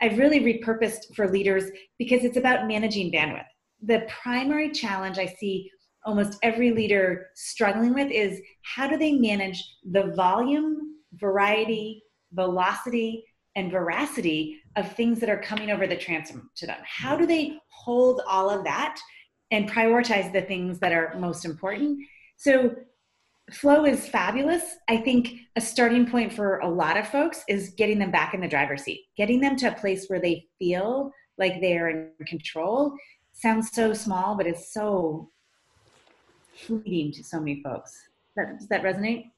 I've 0.00 0.18
really 0.18 0.40
repurposed 0.40 1.14
for 1.14 1.30
leaders 1.30 1.64
because 1.98 2.24
it's 2.24 2.36
about 2.36 2.68
managing 2.68 3.10
bandwidth. 3.12 3.44
The 3.82 4.06
primary 4.22 4.70
challenge 4.70 5.18
I 5.18 5.26
see 5.26 5.70
almost 6.04 6.38
every 6.42 6.70
leader 6.70 7.28
struggling 7.34 7.94
with 7.94 8.10
is 8.10 8.40
how 8.62 8.88
do 8.88 8.96
they 8.96 9.12
manage 9.12 9.62
the 9.90 10.12
volume, 10.14 10.96
variety, 11.14 12.02
velocity, 12.32 13.24
and 13.56 13.72
veracity 13.72 14.60
of 14.76 14.92
things 14.92 15.18
that 15.20 15.28
are 15.28 15.40
coming 15.40 15.70
over 15.70 15.86
the 15.86 15.96
transom 15.96 16.50
to 16.56 16.66
them? 16.66 16.78
How 16.84 17.16
do 17.16 17.26
they 17.26 17.58
hold 17.70 18.20
all 18.28 18.50
of 18.50 18.64
that 18.64 18.98
and 19.50 19.70
prioritize 19.70 20.32
the 20.32 20.42
things 20.42 20.78
that 20.80 20.92
are 20.92 21.14
most 21.18 21.44
important. 21.44 21.98
So 22.36 22.74
flow 23.52 23.84
is 23.84 24.08
fabulous. 24.08 24.62
I 24.88 24.98
think 24.98 25.34
a 25.56 25.60
starting 25.60 26.06
point 26.06 26.32
for 26.32 26.58
a 26.58 26.68
lot 26.68 26.96
of 26.96 27.08
folks 27.08 27.44
is 27.48 27.70
getting 27.70 27.98
them 27.98 28.10
back 28.10 28.34
in 28.34 28.40
the 28.40 28.48
driver's 28.48 28.84
seat, 28.84 29.06
getting 29.16 29.40
them 29.40 29.56
to 29.56 29.68
a 29.68 29.78
place 29.78 30.06
where 30.08 30.20
they 30.20 30.46
feel 30.58 31.12
like 31.38 31.60
they're 31.60 31.88
in 31.88 32.10
control. 32.26 32.94
Sounds 33.32 33.70
so 33.72 33.92
small, 33.92 34.36
but 34.36 34.46
it's 34.46 34.72
so 34.72 35.30
fleeting 36.54 37.12
to 37.12 37.24
so 37.24 37.38
many 37.38 37.62
folks. 37.62 37.92
That, 38.36 38.58
does 38.58 38.68
that 38.68 38.82
resonate? 38.82 39.30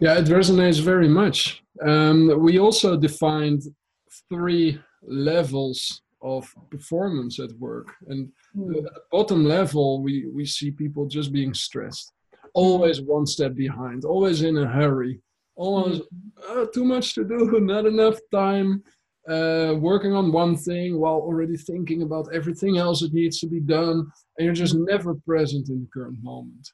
Yeah, 0.00 0.18
it 0.18 0.26
resonates 0.26 0.80
very 0.80 1.08
much. 1.08 1.62
Um, 1.80 2.40
we 2.40 2.58
also 2.58 2.96
defined 2.96 3.62
three 4.28 4.80
levels 5.02 6.02
of 6.22 6.52
performance 6.70 7.38
at 7.38 7.52
work. 7.58 7.88
And 8.08 8.30
mm. 8.56 8.76
at 8.76 8.84
the 8.84 9.00
bottom 9.10 9.44
level, 9.44 10.02
we, 10.02 10.26
we 10.26 10.44
see 10.44 10.70
people 10.70 11.06
just 11.06 11.32
being 11.32 11.54
stressed, 11.54 12.12
always 12.54 13.00
one 13.00 13.26
step 13.26 13.54
behind, 13.54 14.04
always 14.04 14.42
in 14.42 14.58
a 14.58 14.66
hurry, 14.66 15.20
always 15.56 16.00
mm. 16.00 16.04
uh, 16.48 16.66
too 16.72 16.84
much 16.84 17.14
to 17.14 17.24
do, 17.24 17.60
not 17.62 17.86
enough 17.86 18.18
time, 18.32 18.82
uh, 19.28 19.74
working 19.78 20.12
on 20.12 20.32
one 20.32 20.56
thing 20.56 20.98
while 20.98 21.14
already 21.14 21.56
thinking 21.56 22.02
about 22.02 22.28
everything 22.32 22.78
else 22.78 23.00
that 23.00 23.12
needs 23.12 23.38
to 23.40 23.46
be 23.46 23.60
done. 23.60 24.06
And 24.36 24.44
you're 24.44 24.54
just 24.54 24.74
never 24.74 25.14
present 25.14 25.68
in 25.68 25.80
the 25.80 25.88
current 25.92 26.18
moment. 26.22 26.68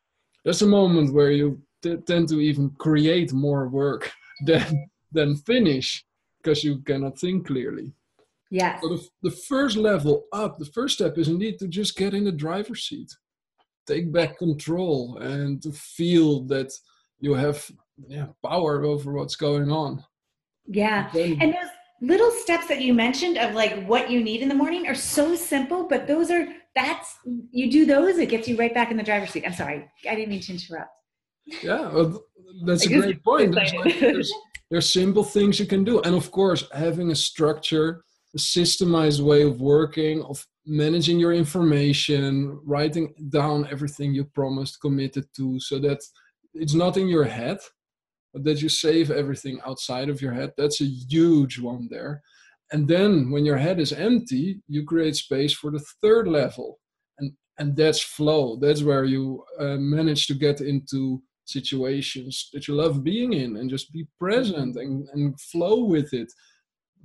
That's 0.45 0.63
a 0.63 0.67
moment 0.67 1.13
where 1.13 1.31
you 1.31 1.61
t- 1.83 1.97
tend 2.07 2.29
to 2.29 2.41
even 2.41 2.71
create 2.79 3.33
more 3.33 3.69
work 3.69 4.11
than, 4.47 4.89
than 5.13 5.37
finish 5.37 6.05
because 6.43 6.65
you 6.65 6.79
cannot 6.81 7.19
think 7.19 7.47
clearly. 7.47 7.93
Yeah. 8.51 8.81
So 8.81 8.89
the, 8.89 9.09
the 9.23 9.37
first 9.37 9.77
level 9.77 10.25
up, 10.33 10.59
the 10.59 10.65
first 10.65 10.95
step 10.95 11.19
is 11.19 11.29
indeed 11.29 11.59
to 11.59 11.69
just 11.69 11.97
get 11.97 12.15
in 12.15 12.25
the 12.25 12.33
driver's 12.33 12.89
seat, 12.89 13.15
take 13.89 14.13
back 14.13 14.39
control, 14.39 15.19
and 15.19 15.63
to 15.63 15.73
feel 15.73 16.43
that 16.43 16.71
you 17.21 17.35
have 17.35 17.69
yeah, 18.07 18.27
power 18.45 18.85
over 18.85 19.13
what's 19.13 19.37
going 19.37 19.73
on. 19.73 20.05
Yeah. 20.67 21.11
Then, 21.13 21.39
and 21.41 21.55
those 21.55 21.71
little 22.01 22.31
steps 22.31 22.67
that 22.69 22.81
you 22.81 22.95
mentioned 22.95 23.39
of 23.39 23.55
like 23.55 23.85
what 23.87 24.11
you 24.11 24.23
need 24.23 24.43
in 24.43 24.49
the 24.49 24.55
morning 24.55 24.87
are 24.87 24.95
so 24.95 25.35
simple, 25.35 25.89
but 25.89 26.07
those 26.07 26.31
are, 26.31 26.47
that's, 26.77 27.17
you 27.51 27.71
do 27.71 27.87
those, 27.87 28.19
it 28.19 28.29
gets 28.29 28.47
you 28.47 28.57
right 28.57 28.73
back 28.73 28.91
in 28.91 28.97
the 28.97 29.03
driver's 29.03 29.31
seat. 29.31 29.45
I'm 29.45 29.55
sorry, 29.55 29.91
I 30.09 30.15
didn't 30.15 30.29
mean 30.29 30.41
to 30.43 30.53
interrupt. 30.53 30.91
Yeah, 31.63 31.91
well, 31.93 32.23
that's 32.65 32.87
a 32.87 32.89
great 32.89 33.25
point. 33.25 33.55
There's, 33.55 33.73
like, 33.73 33.99
there's, 33.99 34.33
there's 34.71 34.93
simple 34.93 35.25
things 35.25 35.59
you 35.59 35.67
can 35.67 35.83
do. 35.83 36.01
And 36.03 36.15
of 36.15 36.31
course, 36.31 36.65
having 36.73 37.11
a 37.11 37.17
structure 37.17 38.05
a 38.35 38.39
systemized 38.39 39.21
way 39.21 39.43
of 39.43 39.61
working, 39.61 40.23
of 40.23 40.47
managing 40.69 41.19
your 41.19 41.33
information, 41.33 42.61
writing 42.65 43.15
down 43.31 43.67
everything 43.71 44.13
you 44.13 44.25
promised, 44.25 44.81
committed 44.81 45.27
to, 45.37 45.59
so 45.59 45.79
that 45.79 46.01
it's 46.55 46.75
not 46.75 46.97
in 46.97 47.09
your 47.09 47.25
head, 47.25 47.59
but 48.33 48.45
that 48.45 48.61
you 48.61 48.69
save 48.69 49.11
everything 49.11 49.59
outside 49.67 50.09
of 50.09 50.21
your 50.21 50.33
head. 50.33 50.53
That's 50.57 50.81
a 50.81 50.85
huge 50.85 51.59
one 51.59 51.89
there. 51.91 52.23
And 52.71 52.87
then 52.87 53.31
when 53.31 53.47
your 53.47 53.57
head 53.57 53.81
is 53.81 53.93
empty, 53.93 54.61
you 54.69 54.85
create 54.85 55.17
space 55.17 55.55
for 55.55 55.71
the 55.71 55.83
third 56.03 56.29
level. 56.29 56.79
And, 57.19 57.33
and 57.59 57.75
that's 57.75 58.03
flow. 58.03 58.57
That's 58.61 58.83
where 58.83 59.05
you 59.05 59.43
uh, 59.59 59.77
manage 59.77 60.27
to 60.27 60.35
get 60.35 60.61
into 60.61 61.23
situations 61.47 62.51
that 62.53 62.69
you 62.69 62.75
love 62.75 63.03
being 63.03 63.33
in 63.33 63.57
and 63.57 63.71
just 63.71 63.91
be 63.91 64.07
present 64.19 64.77
and, 64.77 65.09
and 65.15 65.41
flow 65.41 65.85
with 65.85 66.13
it 66.13 66.31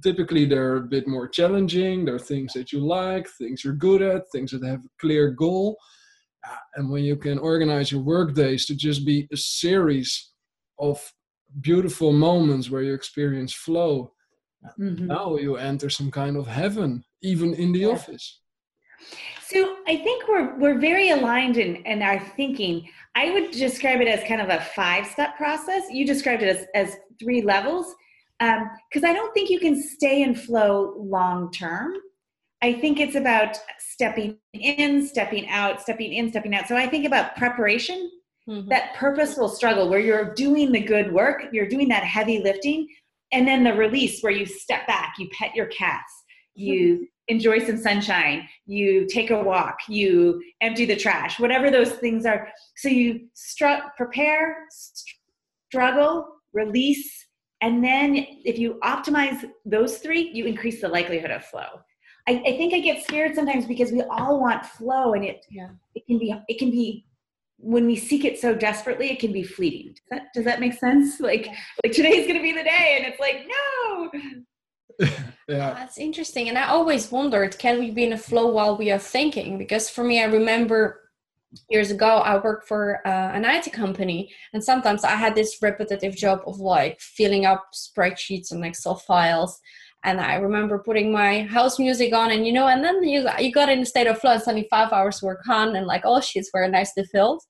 typically 0.01 0.45
they're 0.45 0.77
a 0.77 0.81
bit 0.81 1.07
more 1.07 1.27
challenging. 1.27 2.05
There 2.05 2.15
are 2.15 2.19
things 2.19 2.53
that 2.53 2.71
you 2.71 2.79
like, 2.79 3.27
things 3.29 3.63
you're 3.63 3.73
good 3.73 4.01
at, 4.01 4.29
things 4.31 4.51
that 4.51 4.63
have 4.63 4.79
a 4.79 4.89
clear 4.99 5.31
goal. 5.31 5.77
Uh, 6.47 6.55
and 6.75 6.89
when 6.89 7.03
you 7.03 7.15
can 7.15 7.37
organize 7.39 7.91
your 7.91 8.01
work 8.01 8.33
days 8.33 8.65
to 8.65 8.75
just 8.75 9.05
be 9.05 9.27
a 9.31 9.37
series 9.37 10.31
of 10.79 11.01
beautiful 11.61 12.11
moments 12.11 12.69
where 12.69 12.81
you 12.81 12.93
experience 12.93 13.53
flow, 13.53 14.11
mm-hmm. 14.79 15.07
now 15.07 15.37
you 15.37 15.55
enter 15.55 15.89
some 15.89 16.11
kind 16.11 16.35
of 16.35 16.47
heaven, 16.47 17.03
even 17.21 17.53
in 17.53 17.71
the 17.71 17.79
yeah. 17.79 17.87
office. 17.87 18.39
So 19.45 19.77
I 19.87 19.97
think 19.97 20.27
we're 20.27 20.57
we're 20.57 20.79
very 20.79 21.09
aligned 21.09 21.57
in, 21.57 21.75
in 21.85 22.01
our 22.01 22.19
thinking. 22.19 22.89
I 23.15 23.31
would 23.31 23.51
describe 23.51 24.01
it 24.01 24.07
as 24.07 24.27
kind 24.27 24.41
of 24.41 24.49
a 24.49 24.61
five 24.75 25.05
step 25.05 25.37
process. 25.37 25.83
You 25.91 26.05
described 26.05 26.41
it 26.41 26.55
as, 26.57 26.65
as 26.73 26.97
three 27.19 27.41
levels 27.41 27.93
because 28.89 29.03
um, 29.03 29.09
I 29.09 29.13
don't 29.13 29.33
think 29.33 29.49
you 29.49 29.59
can 29.59 29.81
stay 29.81 30.23
in 30.23 30.35
flow 30.35 30.95
long 30.97 31.51
term. 31.51 31.93
I 32.61 32.73
think 32.73 32.99
it's 32.99 33.15
about 33.15 33.57
stepping 33.77 34.37
in, 34.53 35.05
stepping 35.05 35.47
out, 35.49 35.81
stepping 35.81 36.13
in, 36.13 36.29
stepping 36.29 36.55
out. 36.55 36.67
So 36.67 36.75
I 36.75 36.87
think 36.87 37.05
about 37.05 37.35
preparation, 37.35 38.09
mm-hmm. 38.49 38.69
that 38.69 38.95
purposeful 38.95 39.49
struggle 39.49 39.89
where 39.89 39.99
you're 39.99 40.33
doing 40.33 40.71
the 40.71 40.79
good 40.79 41.11
work, 41.11 41.43
you're 41.51 41.67
doing 41.67 41.89
that 41.89 42.03
heavy 42.03 42.39
lifting, 42.39 42.87
and 43.31 43.47
then 43.47 43.63
the 43.63 43.73
release 43.73 44.21
where 44.21 44.31
you 44.31 44.45
step 44.45 44.87
back, 44.87 45.15
you 45.19 45.29
pet 45.37 45.55
your 45.55 45.65
cats, 45.67 46.11
you 46.55 47.07
enjoy 47.27 47.59
some 47.59 47.77
sunshine, 47.77 48.47
you 48.65 49.07
take 49.07 49.31
a 49.31 49.43
walk, 49.43 49.77
you 49.87 50.41
empty 50.61 50.85
the 50.85 50.95
trash, 50.95 51.39
whatever 51.39 51.71
those 51.71 51.91
things 51.93 52.25
are. 52.25 52.47
So 52.77 52.89
you 52.89 53.27
stru- 53.35 53.89
prepare, 53.97 54.65
struggle, 55.69 56.27
release, 56.53 57.25
and 57.63 57.81
then 57.81 58.27
if 58.43 58.59
you 58.59 58.77
optimize 58.83 59.49
those 59.65 59.99
three, 59.99 60.29
you 60.33 60.45
increase 60.45 60.81
the 60.81 60.89
likelihood 60.89 61.31
of 61.31 61.45
flow. 61.45 61.81
I, 62.27 62.33
I 62.45 62.57
think 62.57 62.73
I 62.73 62.79
get 62.79 63.03
scared 63.03 63.35
sometimes 63.35 63.65
because 63.65 63.91
we 63.91 64.01
all 64.01 64.41
want 64.41 64.65
flow 64.65 65.13
and 65.13 65.23
it 65.23 65.45
yeah. 65.49 65.69
it 65.95 66.05
can 66.05 66.19
be 66.19 66.35
it 66.47 66.59
can 66.59 66.71
be 66.71 67.05
when 67.57 67.85
we 67.85 67.95
seek 67.95 68.25
it 68.25 68.37
so 68.37 68.53
desperately, 68.53 69.09
it 69.09 69.19
can 69.19 69.31
be 69.31 69.43
fleeting. 69.43 69.93
Does 69.93 70.03
that, 70.11 70.21
does 70.33 70.43
that 70.43 70.59
make 70.59 70.73
sense? 70.73 71.19
Like, 71.21 71.47
like 71.83 71.93
today's 71.93 72.27
going 72.27 72.37
to 72.37 72.43
be 72.43 72.51
the 72.51 72.63
day, 72.63 72.97
and 72.97 73.05
it's 73.05 73.19
like, 73.19 73.47
no. 73.47 74.11
yeah, 75.47 75.73
that's 75.73 75.97
interesting. 75.97 76.49
And 76.49 76.57
I 76.57 76.67
always 76.67 77.09
wondered, 77.09 77.57
can 77.57 77.79
we 77.79 77.91
be 77.91 78.03
in 78.03 78.11
a 78.11 78.17
flow 78.17 78.47
while 78.47 78.77
we 78.77 78.91
are 78.91 78.99
thinking? 78.99 79.57
Because 79.57 79.89
for 79.89 80.03
me, 80.03 80.21
I 80.21 80.25
remember 80.25 81.02
years 81.69 81.91
ago, 81.91 82.17
I 82.17 82.37
worked 82.37 82.67
for 82.67 83.05
uh, 83.05 83.31
an 83.33 83.45
IT 83.45 83.71
company, 83.73 84.31
and 84.53 84.63
sometimes 84.63 85.03
I 85.03 85.11
had 85.11 85.35
this 85.35 85.57
repetitive 85.61 86.15
job 86.15 86.41
of 86.45 86.59
like 86.59 86.99
filling 86.99 87.45
up 87.45 87.65
spreadsheets 87.73 88.51
and 88.51 88.65
Excel 88.65 88.95
files. 88.95 89.59
And 90.05 90.19
I 90.19 90.35
remember 90.35 90.79
putting 90.79 91.13
my 91.13 91.43
house 91.43 91.79
music 91.79 92.13
on, 92.13 92.31
and 92.31 92.45
you 92.45 92.51
know, 92.53 92.67
and 92.67 92.83
then 92.83 93.03
you 93.03 93.27
you 93.39 93.51
got 93.51 93.69
in 93.69 93.79
a 93.79 93.85
state 93.85 94.07
of 94.07 94.19
flow. 94.19 94.31
And 94.31 94.41
suddenly, 94.41 94.67
five 94.69 94.91
hours 94.91 95.21
were 95.21 95.41
gone, 95.47 95.75
and 95.75 95.87
like 95.87 96.05
all 96.05 96.21
sheets 96.21 96.49
were 96.53 96.67
nicely 96.67 97.05
filled. 97.11 97.41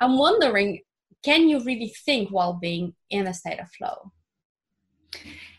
I'm 0.00 0.18
wondering, 0.18 0.80
can 1.22 1.48
you 1.48 1.62
really 1.64 1.94
think 2.04 2.30
while 2.30 2.54
being 2.54 2.94
in 3.10 3.26
a 3.26 3.34
state 3.34 3.60
of 3.60 3.70
flow? 3.70 4.12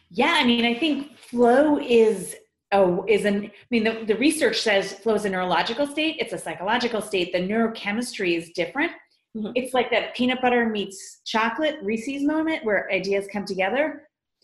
Yeah, 0.09 0.35
I 0.37 0.45
mean, 0.45 0.65
I 0.65 0.75
think 0.75 1.17
flow 1.17 1.79
is 1.79 2.35
a, 2.71 2.97
is 3.07 3.25
an. 3.25 3.45
I 3.45 3.51
mean, 3.71 3.83
the, 3.83 4.03
the 4.05 4.15
research 4.15 4.61
says 4.61 4.93
flow 4.93 5.15
is 5.15 5.25
a 5.25 5.29
neurological 5.29 5.87
state. 5.87 6.17
It's 6.19 6.33
a 6.33 6.37
psychological 6.37 7.01
state. 7.01 7.31
The 7.31 7.39
neurochemistry 7.39 8.37
is 8.37 8.49
different. 8.51 8.91
Mm-hmm. 9.35 9.51
It's 9.55 9.73
like 9.73 9.91
that 9.91 10.15
peanut 10.15 10.41
butter 10.41 10.69
meets 10.69 11.21
chocolate 11.25 11.77
Reese's 11.81 12.23
moment 12.23 12.63
where 12.63 12.91
ideas 12.91 13.27
come 13.31 13.45
together. 13.45 14.03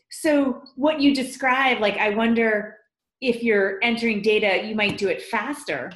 So 0.09 0.61
what 0.75 0.99
you 0.99 1.15
describe, 1.15 1.79
like, 1.79 1.97
I 1.97 2.09
wonder 2.09 2.77
if 3.21 3.43
you're 3.43 3.79
entering 3.81 4.21
data, 4.21 4.67
you 4.67 4.75
might 4.75 4.97
do 4.97 5.07
it 5.07 5.21
faster. 5.21 5.91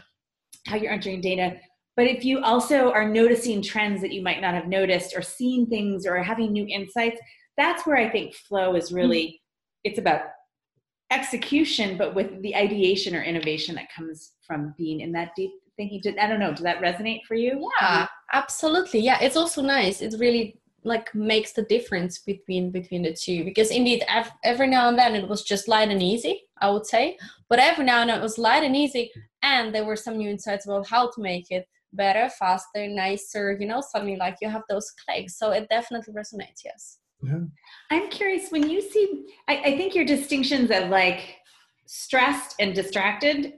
How 0.68 0.78
you're 0.78 0.92
entering 0.92 1.22
data 1.22 1.58
but 1.96 2.08
if 2.08 2.26
you 2.26 2.42
also 2.42 2.92
are 2.92 3.08
noticing 3.08 3.62
trends 3.62 4.02
that 4.02 4.12
you 4.12 4.22
might 4.22 4.42
not 4.42 4.54
have 4.54 4.68
noticed 4.68 5.16
or 5.16 5.22
seeing 5.22 5.66
things 5.66 6.06
or 6.06 6.22
having 6.22 6.52
new 6.52 6.68
insights, 6.68 7.20
that's 7.58 7.86
where 7.86 7.96
I 7.96 8.10
think 8.10 8.36
flow 8.36 8.76
is 8.76 8.92
really 8.92 9.42
it's 9.84 10.00
about 10.00 10.22
execution, 11.12 11.98
but 11.98 12.16
with 12.16 12.42
the 12.42 12.56
ideation 12.56 13.16
or 13.16 13.22
innovation 13.22 13.76
that 13.76 13.94
comes 13.96 14.34
from 14.46 14.74
being 14.78 15.02
in 15.02 15.12
that 15.14 15.32
deep 15.36 15.52
thinking. 15.78 16.02
I 16.20 16.28
don't 16.28 16.40
know, 16.40 16.52
does 16.52 16.64
that 16.64 16.82
resonate 16.82 17.24
for 17.28 17.36
you? 17.36 17.70
Yeah, 17.82 18.08
absolutely. 18.34 19.02
Yeah, 19.02 19.20
it's 19.22 19.36
also 19.36 19.62
nice. 19.62 20.02
It 20.02 20.16
really 20.20 20.60
like 20.84 21.14
makes 21.16 21.52
the 21.54 21.64
difference 21.64 22.20
between 22.20 22.70
between 22.70 23.02
the 23.02 23.12
two 23.12 23.44
because 23.44 23.72
indeed 23.72 24.04
every 24.44 24.68
now 24.68 24.88
and 24.88 25.00
then 25.00 25.16
it 25.16 25.28
was 25.28 25.42
just 25.42 25.68
light 25.68 25.90
and 25.90 26.00
easy 26.00 26.44
i 26.62 26.70
would 26.70 26.86
say 26.86 27.18
but 27.50 27.58
every 27.58 27.84
now 27.84 28.02
and 28.02 28.12
then 28.12 28.20
it 28.20 28.22
was 28.22 28.38
light 28.38 28.64
and 28.64 28.76
easy 28.76 29.12
and 29.42 29.74
there 29.74 29.84
were 29.84 29.96
some 29.96 30.16
new 30.16 30.30
insights 30.30 30.68
about 30.68 30.88
how 30.88 31.10
to 31.10 31.22
make 31.22 31.50
it 31.50 31.68
better, 31.96 32.30
faster, 32.30 32.88
nicer, 32.88 33.58
you 33.60 33.68
know, 33.68 33.82
suddenly 33.82 34.18
like 34.18 34.38
you 34.42 34.50
have 34.50 34.64
those 34.70 34.92
clicks. 35.06 35.38
So 35.38 35.52
it 35.52 35.68
definitely 35.70 36.14
resonates, 36.14 36.62
yes. 36.64 37.00
Yeah. 37.26 37.40
I'm 37.92 38.10
curious 38.10 38.50
when 38.52 38.70
you 38.70 38.82
see, 38.82 39.28
I, 39.48 39.58
I 39.58 39.78
think 39.78 39.96
your 39.96 40.06
distinctions 40.06 40.72
of 40.72 40.90
like 40.90 41.38
stressed 41.88 42.56
and 42.60 42.74
distracted, 42.74 43.54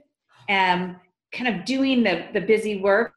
um, 0.48 0.96
kind 1.32 1.48
of 1.48 1.64
doing 1.64 2.02
the, 2.02 2.26
the 2.32 2.40
busy 2.40 2.80
work 2.80 3.12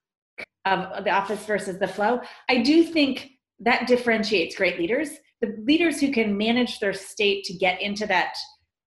of 0.65 1.04
the 1.04 1.10
office 1.10 1.45
versus 1.45 1.80
the 1.80 1.88
flow, 1.88 2.21
I 2.49 2.62
do 2.62 2.84
think 2.84 3.32
that 3.60 3.88
differentiates 3.88 4.56
great 4.56 4.78
leaders. 4.78 5.10
The 5.41 5.56
leaders 5.65 5.99
who 5.99 6.12
can 6.12 6.38
manage 6.38 6.80
their 6.80 6.93
state 6.93 7.43
to 7.45 7.54
get 7.54 7.82
into 7.82 8.06
that 8.08 8.36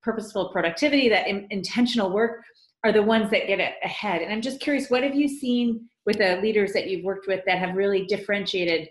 purposeful 0.02 0.50
productivity, 0.50 1.08
that 1.08 1.26
in, 1.26 1.46
intentional 1.50 2.12
work, 2.12 2.44
are 2.84 2.92
the 2.92 3.02
ones 3.02 3.30
that 3.30 3.46
get 3.46 3.60
ahead. 3.82 4.20
And 4.20 4.32
I'm 4.32 4.42
just 4.42 4.60
curious, 4.60 4.90
what 4.90 5.02
have 5.02 5.14
you 5.14 5.26
seen 5.26 5.88
with 6.04 6.18
the 6.18 6.38
leaders 6.42 6.72
that 6.74 6.88
you've 6.88 7.04
worked 7.04 7.26
with 7.26 7.40
that 7.46 7.58
have 7.58 7.74
really 7.74 8.04
differentiated 8.06 8.90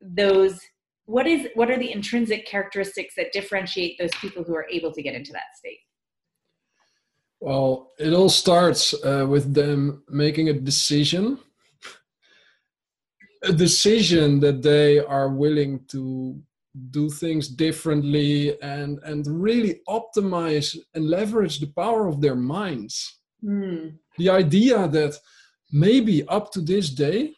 those 0.00 0.58
what 1.06 1.26
is 1.26 1.48
what 1.54 1.70
are 1.70 1.78
the 1.78 1.92
intrinsic 1.92 2.46
characteristics 2.46 3.14
that 3.16 3.32
differentiate 3.32 3.98
those 3.98 4.14
people 4.20 4.44
who 4.44 4.54
are 4.54 4.66
able 4.70 4.92
to 4.92 5.02
get 5.02 5.14
into 5.14 5.32
that 5.32 5.56
state? 5.56 5.78
Well 7.40 7.90
it 7.98 8.12
all 8.12 8.28
starts 8.28 8.94
uh, 9.04 9.26
with 9.28 9.54
them 9.54 10.04
making 10.08 10.48
a 10.48 10.52
decision. 10.52 11.38
A 13.44 13.52
decision 13.52 14.38
that 14.40 14.62
they 14.62 15.00
are 15.00 15.28
willing 15.28 15.84
to 15.88 16.40
do 16.90 17.10
things 17.10 17.48
differently 17.48 18.60
and 18.62 19.00
and 19.04 19.26
really 19.26 19.80
optimize 19.88 20.78
and 20.94 21.10
leverage 21.10 21.58
the 21.58 21.66
power 21.66 22.06
of 22.06 22.20
their 22.20 22.36
minds. 22.36 23.18
Mm. 23.44 23.98
the 24.18 24.30
idea 24.30 24.86
that 24.86 25.16
maybe 25.72 26.22
up 26.28 26.52
to 26.52 26.60
this 26.60 26.90
day, 26.90 27.34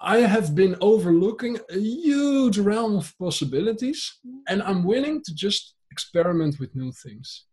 I 0.00 0.20
have 0.20 0.54
been 0.54 0.76
overlooking 0.80 1.58
a 1.68 1.78
huge 1.78 2.58
realm 2.58 2.96
of 2.96 3.12
possibilities, 3.18 4.18
and 4.48 4.62
I'm 4.62 4.82
willing 4.82 5.22
to 5.24 5.34
just 5.34 5.74
experiment 5.90 6.58
with 6.58 6.74
new 6.74 6.90
things. 6.90 7.44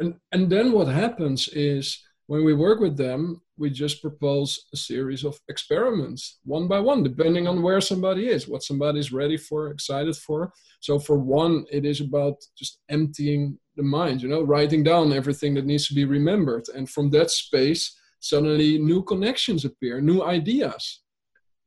And, 0.00 0.14
and 0.32 0.50
then 0.50 0.72
what 0.72 0.88
happens 0.88 1.48
is 1.48 2.02
when 2.26 2.44
we 2.44 2.54
work 2.54 2.80
with 2.80 2.96
them, 2.96 3.40
we 3.56 3.70
just 3.70 4.02
propose 4.02 4.66
a 4.72 4.76
series 4.76 5.24
of 5.24 5.38
experiments 5.48 6.38
one 6.44 6.66
by 6.66 6.80
one, 6.80 7.04
depending 7.04 7.46
on 7.46 7.62
where 7.62 7.80
somebody 7.80 8.28
is, 8.28 8.48
what 8.48 8.64
somebody's 8.64 9.12
ready 9.12 9.36
for, 9.36 9.68
excited 9.68 10.16
for. 10.16 10.52
So, 10.80 10.98
for 10.98 11.18
one, 11.18 11.66
it 11.70 11.84
is 11.84 12.00
about 12.00 12.36
just 12.56 12.80
emptying 12.88 13.58
the 13.76 13.84
mind, 13.84 14.22
you 14.22 14.28
know, 14.28 14.42
writing 14.42 14.82
down 14.82 15.12
everything 15.12 15.54
that 15.54 15.66
needs 15.66 15.86
to 15.88 15.94
be 15.94 16.04
remembered. 16.04 16.64
And 16.74 16.90
from 16.90 17.10
that 17.10 17.30
space, 17.30 17.96
suddenly 18.18 18.78
new 18.78 19.04
connections 19.04 19.64
appear, 19.64 20.00
new 20.00 20.22
ideas. 20.22 21.01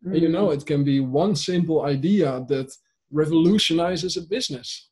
Mm. 0.06 0.13
And 0.13 0.22
you 0.22 0.30
know, 0.30 0.52
it 0.52 0.65
can 0.65 0.84
be 0.84 1.00
one 1.00 1.36
simple 1.36 1.82
idea 1.86 2.46
that 2.48 2.72
revolutionizes 3.12 4.18
a 4.18 4.22
business. 4.22 4.89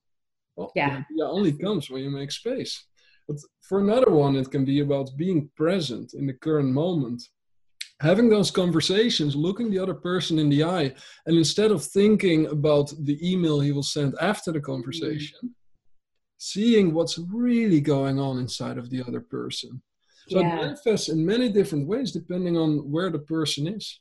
Well, 0.56 0.72
yeah. 0.76 0.90
The 0.90 1.24
idea 1.24 1.26
only 1.26 1.54
comes 1.54 1.90
when 1.90 2.04
you 2.04 2.10
make 2.10 2.32
space. 2.32 2.86
But 3.28 3.38
for 3.62 3.80
another 3.80 4.12
one, 4.12 4.36
it 4.36 4.52
can 4.52 4.66
be 4.66 4.82
about 4.82 5.10
being 5.18 5.50
present 5.56 6.14
in 6.14 6.28
the 6.28 6.34
current 6.34 6.70
moment. 6.70 7.24
Having 8.02 8.30
those 8.30 8.52
conversations, 8.52 9.36
looking 9.36 9.72
the 9.72 9.80
other 9.80 9.94
person 9.94 10.38
in 10.38 10.50
the 10.50 10.64
eye, 10.64 10.94
and 11.26 11.38
instead 11.38 11.72
of 11.72 11.86
thinking 11.86 12.48
about 12.48 12.92
the 13.00 13.18
email 13.24 13.62
he 13.62 13.72
will 13.72 13.84
send 13.84 14.14
after 14.20 14.52
the 14.52 14.60
conversation, 14.60 15.38
mm. 15.44 15.50
seeing 16.38 16.94
what's 16.94 17.18
really 17.32 17.80
going 17.80 18.20
on 18.20 18.40
inside 18.40 18.78
of 18.78 18.90
the 18.90 19.02
other 19.02 19.22
person 19.22 19.82
so 20.28 20.40
yeah. 20.40 20.54
it 20.54 20.62
manifests 20.62 21.10
in 21.10 21.26
many 21.26 21.52
different 21.52 21.88
ways 21.88 22.12
depending 22.12 22.58
on 22.58 22.90
where 22.92 23.10
the 23.10 23.20
person 23.20 23.68
is. 23.68 24.00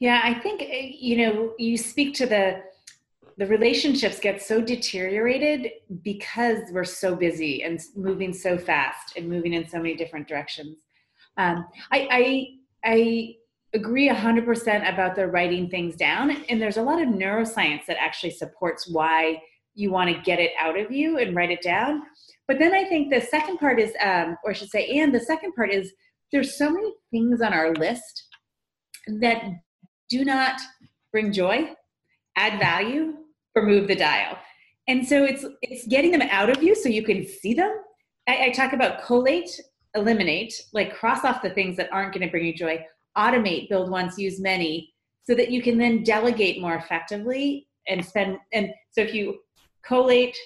Yeah, 0.00 0.20
I 0.24 0.34
think 0.34 0.62
eh, 0.62 0.92
you 0.98 1.16
know 1.18 1.52
you 1.58 1.76
speak 1.76 2.14
to 2.14 2.26
the 2.26 2.62
the 3.38 3.46
relationships 3.46 4.18
get 4.18 4.42
so 4.42 4.60
deteriorated 4.60 5.70
because 6.02 6.58
we're 6.72 6.84
so 6.84 7.14
busy 7.14 7.62
and 7.62 7.80
moving 7.96 8.34
so 8.34 8.58
fast 8.58 9.16
and 9.16 9.28
moving 9.28 9.54
in 9.54 9.66
so 9.66 9.78
many 9.78 9.94
different 9.94 10.28
directions. 10.28 10.76
Um, 11.38 11.66
I, 11.90 12.08
I 12.10 12.92
I 12.92 13.36
agree 13.72 14.08
100% 14.08 14.92
about 14.92 15.14
the 15.14 15.28
writing 15.28 15.70
things 15.70 15.94
down 15.94 16.30
and 16.48 16.60
there's 16.60 16.76
a 16.76 16.82
lot 16.82 17.00
of 17.00 17.08
neuroscience 17.08 17.86
that 17.86 17.96
actually 18.00 18.32
supports 18.32 18.88
why 18.88 19.40
you 19.74 19.92
want 19.92 20.10
to 20.10 20.20
get 20.22 20.40
it 20.40 20.50
out 20.60 20.76
of 20.76 20.90
you 20.90 21.18
and 21.18 21.36
write 21.36 21.52
it 21.52 21.62
down 21.62 22.02
but 22.50 22.58
then 22.58 22.74
I 22.74 22.82
think 22.82 23.10
the 23.10 23.20
second 23.20 23.58
part 23.58 23.78
is, 23.78 23.92
um, 24.04 24.36
or 24.42 24.50
I 24.50 24.54
should 24.54 24.70
say, 24.70 24.98
and 24.98 25.14
the 25.14 25.20
second 25.20 25.52
part 25.54 25.72
is 25.72 25.92
there's 26.32 26.58
so 26.58 26.68
many 26.68 26.92
things 27.12 27.40
on 27.40 27.52
our 27.52 27.72
list 27.74 28.24
that 29.20 29.44
do 30.10 30.24
not 30.24 30.60
bring 31.12 31.32
joy, 31.32 31.70
add 32.36 32.58
value, 32.58 33.14
or 33.54 33.62
move 33.62 33.88
the 33.88 33.96
dial. 33.96 34.36
And 34.88 35.06
so 35.06 35.24
it's 35.24 35.44
it's 35.62 35.86
getting 35.86 36.10
them 36.10 36.22
out 36.22 36.50
of 36.50 36.62
you 36.62 36.74
so 36.74 36.88
you 36.88 37.02
can 37.02 37.26
see 37.26 37.54
them. 37.54 37.72
I, 38.28 38.46
I 38.46 38.50
talk 38.50 38.72
about 38.72 39.02
collate, 39.02 39.50
eliminate, 39.94 40.52
like 40.72 40.94
cross 40.94 41.24
off 41.24 41.42
the 41.42 41.50
things 41.50 41.76
that 41.76 41.92
aren't 41.92 42.12
going 42.12 42.26
to 42.26 42.30
bring 42.30 42.44
you 42.44 42.54
joy, 42.54 42.84
automate, 43.16 43.68
build 43.68 43.90
once, 43.90 44.18
use 44.18 44.40
many, 44.40 44.92
so 45.22 45.34
that 45.34 45.50
you 45.50 45.62
can 45.62 45.78
then 45.78 46.02
delegate 46.02 46.60
more 46.60 46.74
effectively 46.74 47.68
and 47.88 48.04
spend. 48.04 48.38
And 48.52 48.70
so 48.90 49.00
if 49.00 49.14
you 49.14 49.38
collate, 49.84 50.36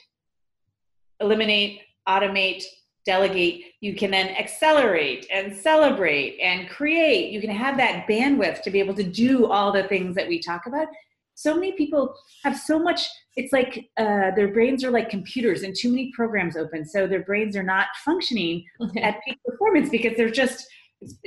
eliminate, 1.20 1.80
automate, 2.08 2.62
delegate, 3.04 3.62
you 3.80 3.94
can 3.94 4.10
then 4.10 4.28
accelerate 4.28 5.26
and 5.32 5.54
celebrate 5.54 6.38
and 6.40 6.68
create. 6.68 7.32
You 7.32 7.40
can 7.40 7.50
have 7.50 7.76
that 7.76 8.06
bandwidth 8.08 8.62
to 8.62 8.70
be 8.70 8.80
able 8.80 8.94
to 8.94 9.04
do 9.04 9.46
all 9.46 9.72
the 9.72 9.84
things 9.84 10.14
that 10.16 10.28
we 10.28 10.38
talk 10.40 10.66
about. 10.66 10.88
so 11.34 11.54
many 11.54 11.72
people 11.72 12.14
have 12.44 12.56
so 12.56 12.78
much 12.78 13.08
it's 13.36 13.52
like 13.52 13.90
uh, 13.96 14.30
their 14.36 14.48
brains 14.48 14.84
are 14.84 14.90
like 14.90 15.10
computers 15.10 15.62
and 15.62 15.74
too 15.74 15.90
many 15.90 16.12
programs 16.14 16.56
open 16.56 16.84
so 16.84 17.06
their 17.06 17.24
brains 17.24 17.56
are 17.56 17.62
not 17.62 17.88
functioning 18.04 18.64
at 19.02 19.20
peak 19.24 19.38
performance 19.44 19.88
because 19.88 20.16
they're 20.16 20.30
just 20.30 20.66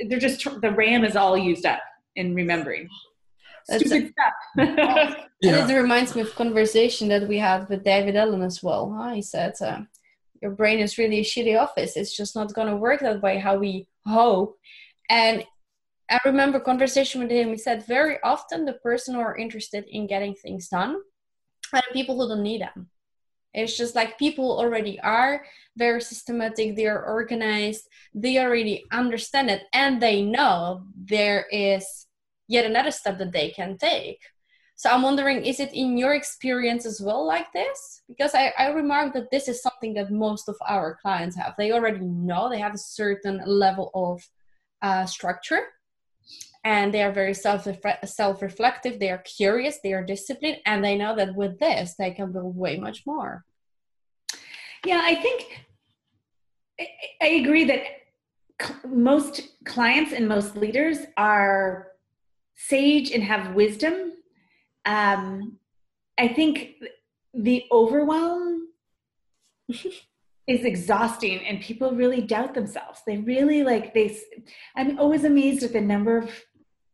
they're 0.08 0.18
just 0.18 0.42
the 0.62 0.72
ram 0.72 1.04
is 1.04 1.16
all 1.16 1.36
used 1.36 1.66
up 1.66 1.80
in 2.16 2.34
remembering 2.34 2.88
That's 3.68 3.86
stupid 3.86 4.10
a, 4.10 4.12
stuff 4.12 5.16
yeah. 5.42 5.68
it 5.68 5.74
reminds 5.74 6.14
me 6.14 6.22
of 6.22 6.34
conversation 6.34 7.08
that 7.08 7.28
we 7.28 7.38
had 7.38 7.68
with 7.68 7.84
david 7.84 8.16
allen 8.16 8.42
as 8.42 8.62
well 8.62 8.94
huh? 8.96 9.12
he 9.12 9.22
said 9.22 9.54
uh, 9.60 9.82
your 10.40 10.52
brain 10.52 10.78
is 10.78 10.98
really 10.98 11.20
a 11.20 11.24
shitty 11.24 11.60
office 11.60 11.96
it's 11.96 12.16
just 12.16 12.34
not 12.34 12.54
going 12.54 12.68
to 12.68 12.76
work 12.76 13.00
that 13.00 13.22
way 13.22 13.38
how 13.38 13.56
we 13.56 13.86
hope 14.06 14.58
and 15.10 15.44
I 16.10 16.18
remember 16.24 16.58
conversation 16.58 17.20
with 17.20 17.30
him. 17.30 17.50
He 17.50 17.58
said 17.58 17.86
very 17.86 18.16
often 18.22 18.64
the 18.64 18.74
person 18.74 19.14
who 19.14 19.20
are 19.20 19.36
interested 19.36 19.84
in 19.88 20.06
getting 20.06 20.34
things 20.34 20.68
done 20.68 20.96
are 21.72 21.82
the 21.86 21.92
people 21.92 22.18
who 22.18 22.28
don't 22.28 22.42
need 22.42 22.62
them. 22.62 22.88
It's 23.52 23.76
just 23.76 23.94
like 23.94 24.18
people 24.18 24.58
already 24.58 24.98
are 25.00 25.44
very 25.76 26.00
systematic, 26.00 26.76
they 26.76 26.86
are 26.86 27.04
organized, 27.04 27.88
they 28.14 28.38
already 28.38 28.84
understand 28.92 29.50
it, 29.50 29.62
and 29.72 30.00
they 30.00 30.22
know 30.22 30.84
there 30.96 31.46
is 31.50 32.06
yet 32.46 32.66
another 32.66 32.90
step 32.90 33.18
that 33.18 33.32
they 33.32 33.50
can 33.50 33.76
take. 33.76 34.20
So 34.78 34.88
I'm 34.88 35.02
wondering, 35.02 35.44
is 35.44 35.58
it 35.58 35.74
in 35.74 35.98
your 35.98 36.14
experience 36.14 36.86
as 36.86 37.00
well 37.00 37.26
like 37.26 37.52
this? 37.52 38.02
Because 38.06 38.32
I, 38.36 38.52
I 38.56 38.68
remarked 38.68 39.14
that 39.14 39.28
this 39.32 39.48
is 39.48 39.60
something 39.60 39.92
that 39.94 40.12
most 40.12 40.48
of 40.48 40.54
our 40.68 40.96
clients 41.02 41.34
have. 41.34 41.54
They 41.58 41.72
already 41.72 41.98
know 41.98 42.48
they 42.48 42.60
have 42.60 42.74
a 42.74 42.78
certain 42.78 43.42
level 43.44 43.90
of 43.92 44.22
uh, 44.80 45.04
structure 45.04 45.62
and 46.62 46.94
they 46.94 47.02
are 47.02 47.10
very 47.10 47.34
self 47.34 47.66
self-reflective 48.04 48.98
they 48.98 49.10
are 49.10 49.18
curious 49.18 49.78
they 49.82 49.92
are 49.92 50.04
disciplined 50.04 50.58
and 50.66 50.84
they 50.84 50.96
know 50.96 51.14
that 51.14 51.34
with 51.34 51.58
this 51.58 51.94
they 51.98 52.10
can 52.10 52.32
build 52.32 52.56
way 52.56 52.76
much 52.76 53.04
more 53.06 53.44
yeah 54.84 55.00
i 55.04 55.14
think 55.14 55.66
i 57.22 57.26
agree 57.26 57.64
that 57.64 57.82
most 58.86 59.48
clients 59.64 60.12
and 60.12 60.28
most 60.28 60.56
leaders 60.56 60.98
are 61.16 61.88
sage 62.54 63.12
and 63.12 63.22
have 63.22 63.54
wisdom 63.54 64.12
um, 64.88 65.56
i 66.18 66.26
think 66.26 66.74
the 67.34 67.64
overwhelm 67.70 68.68
is 70.48 70.64
exhausting 70.64 71.46
and 71.46 71.60
people 71.60 71.92
really 71.92 72.22
doubt 72.22 72.54
themselves 72.54 73.00
they 73.06 73.18
really 73.18 73.62
like 73.62 73.92
they 73.94 74.18
i'm 74.76 74.98
always 74.98 75.24
amazed 75.24 75.62
at 75.62 75.72
the 75.72 75.80
number 75.80 76.18
of 76.18 76.30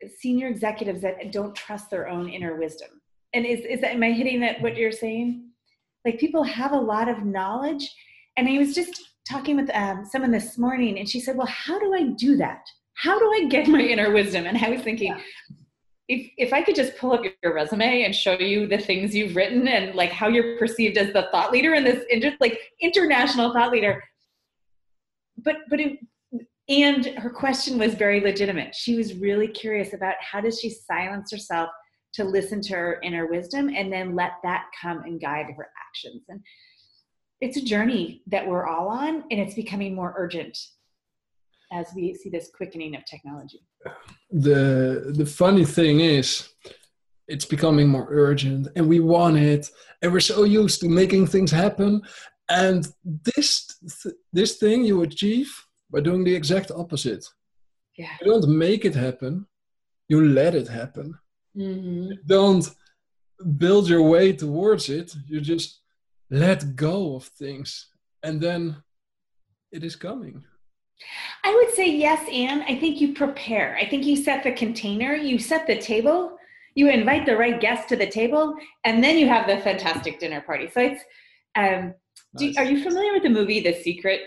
senior 0.09 0.49
executives 0.49 1.03
that 1.03 1.33
don't 1.33 1.55
trust 1.55 1.91
their 1.91 2.09
own 2.09 2.29
inner 2.29 2.57
wisdom. 2.57 2.89
And 3.33 3.45
is, 3.45 3.61
is 3.61 3.81
that, 3.81 3.93
am 3.93 4.03
I 4.03 4.13
hitting 4.13 4.41
that 4.41 4.61
what 4.61 4.77
you're 4.77 4.93
saying? 4.93 5.49
Like 6.05 6.19
people 6.19 6.43
have 6.43 6.73
a 6.73 6.81
lot 6.81 7.09
of 7.09 7.25
knowledge. 7.25 7.93
And 8.37 8.49
I 8.49 8.59
was 8.59 8.75
just 8.75 9.01
talking 9.29 9.57
with 9.57 9.71
um, 9.75 10.05
someone 10.05 10.31
this 10.31 10.59
morning 10.59 10.99
and 10.99 11.09
she 11.09 11.21
said, 11.21 11.37
well, 11.37 11.47
how 11.47 11.79
do 11.79 11.95
I 11.95 12.09
do 12.17 12.37
that? 12.37 12.65
How 12.95 13.19
do 13.19 13.25
I 13.33 13.49
get 13.49 13.67
my 13.67 13.81
inner 13.81 14.13
wisdom? 14.13 14.47
And 14.47 14.59
I 14.59 14.71
was 14.71 14.83
thinking, 14.83 15.13
yeah. 15.13 15.21
If, 16.09 16.31
if 16.37 16.53
I 16.53 16.63
could 16.63 16.75
just 16.75 16.97
pull 16.99 17.13
up 17.13 17.23
your 17.43 17.55
resume 17.55 18.03
and 18.03 18.15
show 18.15 18.39
you 18.39 18.67
the 18.67 18.79
things 18.79 19.15
you've 19.15 19.37
written 19.37 19.69
and 19.69 19.95
like 19.95 20.11
how 20.11 20.29
you're 20.29 20.59
perceived 20.59 20.99
as 20.99 21.13
the 21.13 21.29
thought 21.33 21.51
leader 21.51 21.75
in 21.75 21.85
this 21.85 22.05
inter- 22.11 22.37
like 22.41 22.59
international 22.81 23.53
thought 23.53 23.73
leader, 23.73 24.03
but 25.39 25.57
but 25.71 25.81
it, 25.81 25.99
and 26.69 27.07
her 27.19 27.31
question 27.31 27.79
was 27.79 27.95
very 27.95 28.21
legitimate. 28.21 28.75
She 28.75 28.97
was 28.97 29.15
really 29.15 29.49
curious 29.49 29.93
about 29.93 30.15
how 30.21 30.41
does 30.41 30.61
she 30.61 30.71
silence 30.71 31.31
herself 31.31 31.69
to 32.15 32.25
listen 32.25 32.61
to 32.63 32.75
her 32.75 33.01
inner 33.03 33.27
wisdom 33.27 33.69
and 33.75 33.93
then 33.93 34.15
let 34.15 34.33
that 34.45 34.67
come 34.81 35.03
and 35.05 35.21
guide 35.21 35.47
her 35.57 35.69
actions. 35.89 36.23
And 36.29 36.41
it's 37.41 37.57
a 37.57 37.65
journey 37.65 38.23
that 38.29 38.47
we're 38.47 38.67
all 38.67 38.89
on 38.89 39.25
and 39.31 39.41
it's 39.41 39.55
becoming 39.55 39.95
more 39.95 40.15
urgent 40.17 40.57
as 41.73 41.89
we 41.95 42.15
see 42.15 42.31
this 42.31 42.51
quickening 42.55 42.95
of 42.95 43.05
technology 43.05 43.61
the 44.31 45.13
the 45.17 45.27
funny 45.27 45.65
thing 45.65 46.01
is 46.01 46.49
it's 47.29 47.45
becoming 47.45 47.89
more 47.89 48.09
urgent 48.11 48.69
and 48.77 48.89
we 48.89 49.01
want 49.01 49.37
it 49.37 49.71
and 50.03 50.13
we're 50.13 50.21
so 50.21 50.45
used 50.45 50.81
to 50.81 50.89
making 50.89 51.27
things 51.27 51.51
happen 51.51 52.03
and 52.49 52.89
this 53.35 53.81
this 54.33 54.57
thing 54.57 54.85
you 54.85 55.03
achieve 55.03 55.51
by 55.91 56.01
doing 56.01 56.25
the 56.25 56.35
exact 56.35 56.71
opposite. 56.71 57.25
Yeah. 57.97 58.11
You 58.21 58.33
don't 58.33 58.49
make 58.49 58.85
it 58.85 58.95
happen, 58.95 59.47
you 60.09 60.25
let 60.25 60.55
it 60.55 60.69
happen. 60.69 61.17
Mm-hmm. 61.57 62.13
Don't 62.27 62.69
build 63.59 63.89
your 63.89 64.03
way 64.03 64.33
towards 64.33 64.89
it, 64.89 65.15
you 65.29 65.41
just 65.41 65.81
let 66.31 66.75
go 66.75 67.17
of 67.17 67.25
things 67.25 67.89
and 68.23 68.41
then 68.41 68.77
it 69.71 69.85
is 69.85 69.97
coming. 69.97 70.45
I 71.45 71.55
would 71.55 71.75
say 71.75 71.91
yes, 71.91 72.27
Anne. 72.31 72.63
I 72.63 72.77
think 72.79 73.01
you 73.01 73.15
prepare. 73.15 73.77
I 73.81 73.89
think 73.89 74.05
you 74.05 74.17
set 74.17 74.43
the 74.43 74.53
container, 74.53 75.15
you 75.15 75.39
set 75.39 75.67
the 75.67 75.79
table, 75.79 76.37
you 76.75 76.89
invite 76.91 77.27
the 77.27 77.37
right 77.37 77.61
guests 77.61 77.87
to 77.87 77.97
the 77.97 78.07
table, 78.07 78.55
and 78.85 79.03
then 79.03 79.19
you 79.19 79.29
have 79.29 79.47
the 79.47 79.59
fantastic 79.59 80.21
dinner 80.21 80.41
party. 80.41 80.69
So 80.69 80.81
it's, 80.81 81.03
um, 81.57 81.95
nice. 82.35 82.55
do, 82.55 82.55
are 82.59 82.65
you 82.65 82.83
familiar 82.83 83.13
with 83.13 83.23
the 83.23 83.31
movie 83.31 83.61
The 83.61 83.75
Secret? 83.75 84.21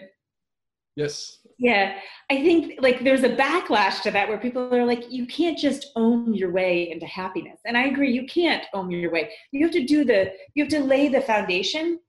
Yes 0.96 1.40
yeah 1.58 1.98
i 2.30 2.36
think 2.36 2.76
like 2.82 3.04
there's 3.04 3.24
a 3.24 3.36
backlash 3.36 4.02
to 4.02 4.12
that 4.12 4.30
where 4.30 4.38
people 4.38 4.74
are 4.74 4.86
like 4.86 5.12
you 5.12 5.26
can't 5.26 5.58
just 5.58 5.92
own 5.96 6.34
your 6.34 6.52
way 6.52 6.90
into 6.92 7.06
happiness 7.06 7.60
and 7.66 7.76
i 7.76 7.86
agree 7.86 8.12
you 8.12 8.26
can't 8.28 8.66
own 8.74 8.92
your 8.92 9.12
way 9.12 9.30
you 9.52 9.66
have 9.66 9.74
to 9.74 9.84
do 9.84 10.06
the 10.06 10.32
you 10.54 10.64
have 10.64 10.72
to 10.72 10.80
lay 10.80 11.08
the 11.08 11.22
foundation 11.22 12.00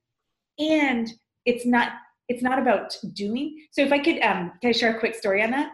and 0.58 1.08
it's 1.46 1.64
not 1.64 1.92
it's 2.28 2.42
not 2.42 2.58
about 2.58 2.96
doing. 3.14 3.58
So 3.72 3.82
if 3.82 3.92
i 3.92 3.98
could 3.98 4.20
um 4.22 4.52
can 4.60 4.70
i 4.70 4.72
share 4.72 4.96
a 4.96 5.00
quick 5.00 5.14
story 5.14 5.42
on 5.42 5.50
that? 5.50 5.72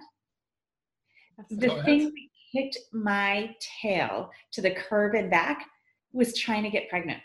The 1.51 1.83
thing 1.85 2.05
that 2.05 2.13
kicked 2.53 2.79
my 2.93 3.55
tail 3.83 4.31
to 4.53 4.63
the 4.63 4.71
curb 4.71 5.15
and 5.15 5.31
back 5.31 5.67
was 6.13 6.39
trying 6.39 6.63
to 6.63 6.71
get 6.71 6.89
pregnant. 6.89 7.21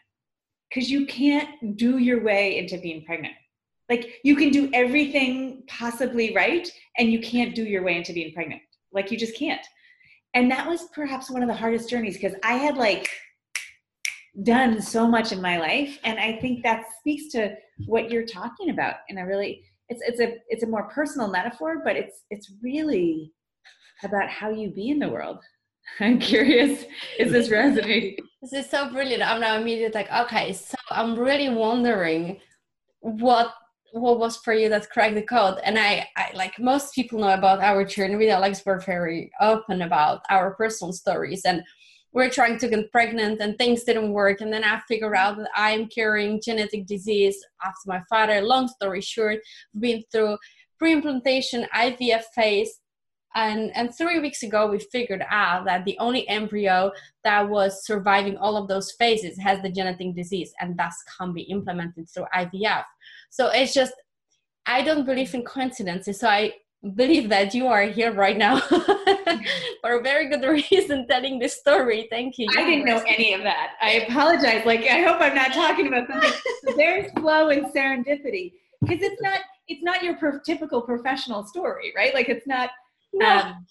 Because 0.70 0.89
you 0.89 1.06
can't 1.06 1.78
do 1.78 1.98
your 1.98 2.24
way 2.24 2.58
into 2.58 2.78
being 2.78 3.04
pregnant. 3.06 3.34
Like 3.88 4.20
you 4.24 4.36
can 4.36 4.50
do 4.50 4.70
everything 4.74 5.63
possibly 5.68 6.34
right 6.36 6.68
and 6.98 7.12
you 7.12 7.20
can't 7.20 7.56
do 7.56 7.63
your 7.63 7.84
way 7.84 7.98
into 7.98 8.13
being 8.13 8.34
pregnant. 8.34 8.62
Like 8.92 9.12
you 9.12 9.18
just 9.18 9.38
can't. 9.38 9.65
And 10.36 10.50
that 10.52 10.68
was 10.68 10.86
perhaps 10.94 11.32
one 11.32 11.42
of 11.42 11.48
the 11.48 11.56
hardest 11.56 11.89
journeys 11.89 12.15
because 12.15 12.36
i 12.44 12.54
had 12.54 12.78
like 12.78 13.10
done 14.43 14.82
so 14.82 15.08
much 15.08 15.32
in 15.32 15.41
my 15.41 15.58
life 15.58 15.99
and 16.04 16.19
i 16.19 16.38
think 16.39 16.63
that 16.63 16.86
speaks 16.99 17.32
to 17.32 17.54
what 17.88 18.10
you're 18.10 18.25
talking 18.25 18.69
about 18.69 18.95
and 19.10 19.19
i 19.19 19.21
really 19.21 19.63
it's 19.89 20.02
it's 20.06 20.19
a 20.19 20.38
it's 20.47 20.63
a 20.63 20.67
more 20.67 20.88
personal 20.89 21.28
metaphor 21.28 21.82
but 21.84 21.95
it's 21.95 22.23
it's 22.30 22.52
really 22.62 23.32
about 24.04 24.30
how 24.30 24.49
you 24.49 24.69
be 24.69 24.89
in 24.89 24.99
the 24.99 25.10
world. 25.10 25.39
I'm 25.99 26.19
curious 26.19 26.86
is 27.17 27.32
this 27.32 27.49
resonating? 27.52 28.17
This 28.41 28.54
is 28.54 28.69
so 28.69 28.89
brilliant. 28.89 29.23
I'm 29.23 29.41
now 29.41 29.58
immediately 29.58 30.02
like 30.02 30.12
okay 30.12 30.54
so 30.54 30.75
i'm 30.91 31.17
really 31.17 31.49
wondering 31.49 32.39
what 33.02 33.54
what 33.91 34.19
was 34.19 34.38
for 34.38 34.54
you 34.54 34.69
that 34.69 34.89
cracked 34.91 35.15
the 35.15 35.21
code? 35.23 35.58
And 35.63 35.80
I, 35.80 36.08
I 36.15 36.32
like 36.36 36.60
most 36.60 36.93
people 36.93 37.19
know 37.19 37.34
about 37.34 37.60
our 37.60 37.84
journey 37.84 38.15
with 38.15 38.30
alex 38.30 38.62
we're 38.65 38.80
very 38.80 39.32
open 39.41 39.82
about 39.82 40.21
our 40.30 40.54
personal 40.54 40.93
stories. 40.93 41.43
And 41.45 41.63
we're 42.12 42.30
trying 42.30 42.58
to 42.58 42.67
get 42.67 42.91
pregnant 42.91 43.39
and 43.41 43.58
things 43.58 43.84
didn't 43.84 44.12
work. 44.12 44.41
And 44.41 44.52
then 44.52 44.63
i 44.63 44.80
figured 44.88 45.15
out 45.15 45.38
that 45.38 45.50
i'm 45.56 45.88
carrying 45.88 46.41
genetic 46.41 46.86
disease 46.86 47.38
after 47.63 47.86
my 47.88 48.02
father 48.10 48.41
long 48.41 48.67
story 48.67 49.02
short 49.02 49.39
been 49.80 50.04
through 50.12 50.38
pre-implantation 50.78 51.67
ivf 51.76 52.24
phase. 52.36 52.80
And 53.36 53.72
and 53.76 53.95
three 53.95 54.19
weeks 54.19 54.41
ago 54.41 54.67
we 54.72 54.80
figured 54.80 55.24
out 55.30 55.65
that 55.65 55.86
the 55.86 55.98
only 56.00 56.28
embryo 56.28 56.91
that 57.24 57.48
was 57.48 57.86
surviving 57.86 58.38
all 58.38 58.58
of 58.58 58.67
those 58.67 58.91
phases 58.93 59.38
has 59.38 59.62
the 59.62 59.69
genetic 59.69 60.15
disease 60.15 60.52
and 60.60 60.78
thus 60.78 60.95
can 61.17 61.34
be 61.34 61.43
implemented 61.43 62.10
through 62.10 62.26
ivf 62.36 62.86
so 63.30 63.50
it's 63.50 63.74
just 63.74 63.93
i 64.65 64.82
don't 64.82 65.06
believe 65.06 65.34
in 65.36 65.43
coincidences. 65.43 66.19
So 66.19 66.28
i 66.28 66.54
believe 66.96 67.30
that 67.30 67.54
you 67.54 67.68
are 67.68 67.84
here 67.84 68.13
right 68.13 68.38
now 68.38 68.60
for 69.82 70.00
a 70.00 70.02
very 70.02 70.30
good 70.30 70.44
reason 70.44 71.08
telling 71.08 71.39
this 71.39 71.60
story. 71.60 72.08
Thank 72.10 72.38
you 72.38 72.48
i 72.58 72.63
didn't 72.63 72.86
know 72.86 73.04
any 73.08 73.34
of 73.34 73.44
that. 73.44 73.74
I 73.82 74.06
apologize. 74.08 74.65
Like 74.65 74.82
i 74.82 75.02
hope 75.02 75.22
i'm 75.22 75.36
not 75.36 75.54
talking 75.54 75.88
about 75.88 76.08
something 76.08 76.32
there's 76.78 77.12
flow 77.13 77.50
and 77.50 77.65
serendipity 77.68 78.54
because 78.82 79.02
it's 79.02 79.22
not 79.22 79.42
it's 79.68 79.84
not 79.84 80.04
your 80.04 80.15
per- 80.15 80.39
typical 80.39 80.82
professional 80.82 81.44
story 81.46 81.94
right? 81.96 82.13
Like 82.13 82.30
it's 82.30 82.48
not 82.48 82.70
um, 83.24 83.65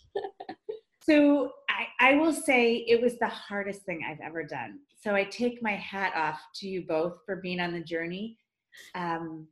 so 1.00 1.52
I, 1.70 2.10
I 2.10 2.14
will 2.16 2.32
say 2.32 2.84
it 2.86 3.00
was 3.00 3.18
the 3.18 3.28
hardest 3.28 3.82
thing 3.82 4.02
I've 4.06 4.20
ever 4.20 4.42
done. 4.44 4.80
So 5.00 5.14
I 5.14 5.24
take 5.24 5.62
my 5.62 5.72
hat 5.72 6.12
off 6.14 6.38
to 6.56 6.68
you 6.68 6.84
both 6.86 7.20
for 7.24 7.36
being 7.36 7.60
on 7.60 7.72
the 7.72 7.80
journey. 7.80 8.36
Um, 8.94 9.46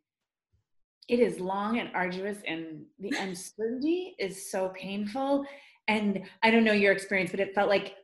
it 1.08 1.20
is 1.20 1.38
long 1.40 1.78
and 1.78 1.90
arduous, 1.94 2.38
and 2.46 2.84
the 2.98 3.12
uncertainty 3.18 4.14
is 4.18 4.50
so 4.50 4.70
painful. 4.70 5.44
And 5.88 6.22
I 6.42 6.50
don't 6.50 6.64
know 6.64 6.72
your 6.72 6.92
experience, 6.92 7.30
but 7.30 7.40
it 7.40 7.54
felt 7.54 7.68
like 7.68 7.94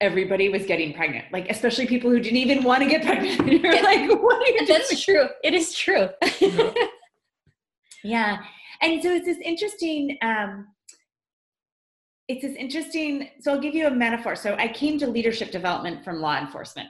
everybody 0.00 0.48
was 0.48 0.64
getting 0.66 0.92
pregnant, 0.92 1.26
like 1.32 1.48
especially 1.50 1.86
people 1.86 2.10
who 2.10 2.20
didn't 2.20 2.36
even 2.36 2.64
want 2.64 2.82
to 2.82 2.88
get 2.88 3.04
pregnant. 3.04 3.46
You're 3.62 3.82
like, 3.82 4.08
what 4.22 4.36
are 4.36 4.52
you 4.52 4.66
That's 4.66 5.02
true. 5.02 5.28
It 5.42 5.54
is 5.54 5.74
true. 5.74 6.08
yeah. 8.04 8.38
And 8.82 9.02
so 9.02 9.12
it's 9.12 9.26
this 9.26 9.38
interesting, 9.38 10.18
um, 10.22 10.66
it's 12.28 12.42
this 12.42 12.56
interesting, 12.56 13.30
so 13.40 13.52
I'll 13.52 13.60
give 13.60 13.74
you 13.74 13.86
a 13.86 13.90
metaphor. 13.90 14.36
So 14.36 14.54
I 14.56 14.68
came 14.68 14.98
to 14.98 15.06
leadership 15.06 15.50
development 15.50 16.04
from 16.04 16.20
law 16.20 16.38
enforcement, 16.38 16.88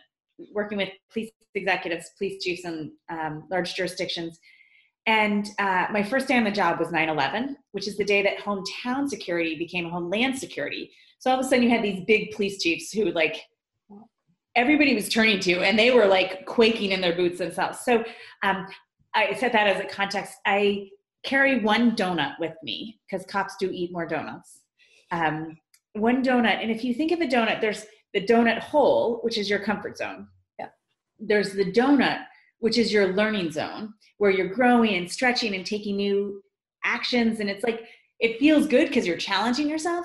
working 0.52 0.78
with 0.78 0.88
police 1.12 1.30
executives, 1.54 2.10
police 2.18 2.42
chiefs 2.42 2.64
in 2.64 2.92
um, 3.08 3.44
large 3.50 3.74
jurisdictions. 3.74 4.38
And 5.06 5.48
uh, 5.58 5.86
my 5.92 6.02
first 6.02 6.26
day 6.26 6.36
on 6.36 6.44
the 6.44 6.50
job 6.50 6.80
was 6.80 6.90
9 6.90 7.08
11, 7.08 7.56
which 7.72 7.86
is 7.86 7.96
the 7.96 8.04
day 8.04 8.22
that 8.22 8.38
hometown 8.38 9.08
security 9.08 9.56
became 9.56 9.88
homeland 9.88 10.38
security. 10.38 10.90
So 11.18 11.30
all 11.30 11.38
of 11.38 11.46
a 11.46 11.48
sudden 11.48 11.62
you 11.62 11.70
had 11.70 11.82
these 11.82 12.04
big 12.06 12.32
police 12.32 12.60
chiefs 12.60 12.92
who 12.92 13.12
like 13.12 13.36
everybody 14.56 14.94
was 14.94 15.08
turning 15.08 15.38
to 15.40 15.60
and 15.60 15.78
they 15.78 15.90
were 15.90 16.06
like 16.06 16.44
quaking 16.46 16.90
in 16.92 17.00
their 17.00 17.14
boots 17.14 17.38
themselves. 17.38 17.80
So 17.80 18.02
um, 18.42 18.66
I 19.14 19.34
set 19.34 19.52
that 19.52 19.68
as 19.68 19.80
a 19.80 19.86
context. 19.86 20.34
I 20.44 20.88
carry 21.24 21.60
one 21.60 21.94
donut 21.94 22.38
with 22.40 22.54
me 22.62 22.98
because 23.08 23.26
cops 23.26 23.56
do 23.60 23.70
eat 23.70 23.92
more 23.92 24.06
donuts. 24.06 24.62
Um, 25.10 25.56
one 25.92 26.24
donut. 26.24 26.62
And 26.62 26.70
if 26.70 26.84
you 26.84 26.94
think 26.94 27.12
of 27.12 27.20
a 27.20 27.26
donut, 27.26 27.60
there's 27.60 27.86
the 28.12 28.24
donut 28.24 28.58
hole, 28.58 29.20
which 29.22 29.38
is 29.38 29.48
your 29.48 29.58
comfort 29.58 29.98
zone. 29.98 30.28
Yeah. 30.58 30.68
There's 31.18 31.52
the 31.52 31.70
donut, 31.70 32.24
which 32.66 32.78
is 32.78 32.92
your 32.92 33.14
learning 33.14 33.48
zone, 33.52 33.94
where 34.18 34.32
you're 34.32 34.52
growing 34.52 34.96
and 34.96 35.08
stretching 35.08 35.54
and 35.54 35.64
taking 35.64 35.96
new 35.96 36.42
actions. 36.84 37.38
And 37.38 37.48
it's 37.48 37.62
like, 37.62 37.82
it 38.18 38.40
feels 38.40 38.66
good 38.66 38.88
because 38.88 39.06
you're 39.06 39.16
challenging 39.16 39.68
yourself. 39.68 40.04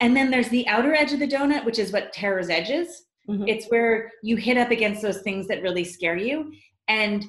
And 0.00 0.16
then 0.16 0.28
there's 0.28 0.48
the 0.48 0.66
outer 0.66 0.92
edge 0.92 1.12
of 1.12 1.20
the 1.20 1.28
donut, 1.28 1.64
which 1.64 1.78
is 1.78 1.92
what 1.92 2.12
terror's 2.12 2.50
edge 2.50 2.68
is. 2.68 3.04
Mm-hmm. 3.28 3.46
It's 3.46 3.66
where 3.66 4.10
you 4.24 4.34
hit 4.34 4.56
up 4.56 4.72
against 4.72 5.02
those 5.02 5.22
things 5.22 5.46
that 5.46 5.62
really 5.62 5.84
scare 5.84 6.16
you. 6.16 6.52
And 6.88 7.24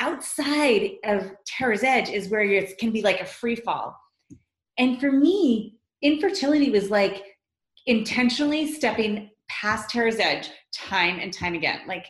outside 0.00 0.90
of 1.04 1.30
terror's 1.46 1.82
edge 1.82 2.10
is 2.10 2.28
where 2.28 2.42
it 2.42 2.76
can 2.76 2.90
be 2.90 3.00
like 3.00 3.22
a 3.22 3.24
free 3.24 3.56
fall. 3.56 3.96
And 4.76 5.00
for 5.00 5.10
me, 5.10 5.78
infertility 6.02 6.68
was 6.68 6.90
like 6.90 7.24
intentionally 7.86 8.70
stepping 8.70 9.30
past 9.48 9.88
terror's 9.88 10.18
edge 10.18 10.50
time 10.74 11.20
and 11.20 11.32
time 11.32 11.54
again. 11.54 11.80
Like 11.88 12.04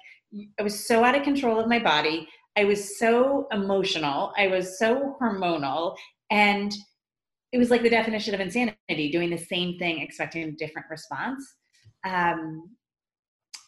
I 0.59 0.63
was 0.63 0.87
so 0.87 1.05
out 1.05 1.17
of 1.17 1.23
control 1.23 1.61
of 1.61 1.69
my 1.69 1.79
body. 1.79 2.29
I 2.57 2.65
was 2.65 2.99
so 2.99 3.47
emotional. 3.53 4.33
I 4.37 4.49
was 4.49 4.79
so 4.79 5.17
hormonal. 5.21 5.95
And 6.31 6.73
it 7.53 7.59
was 7.59 7.71
like 7.71 7.83
the 7.83 7.91
definition 7.91 8.35
of 8.35 8.41
insanity 8.41 9.11
doing 9.11 9.31
the 9.31 9.39
same 9.39 9.79
thing 9.79 10.01
expecting 10.01 10.45
a 10.45 10.53
different 10.53 10.87
response 10.91 11.55
um, 12.05 12.71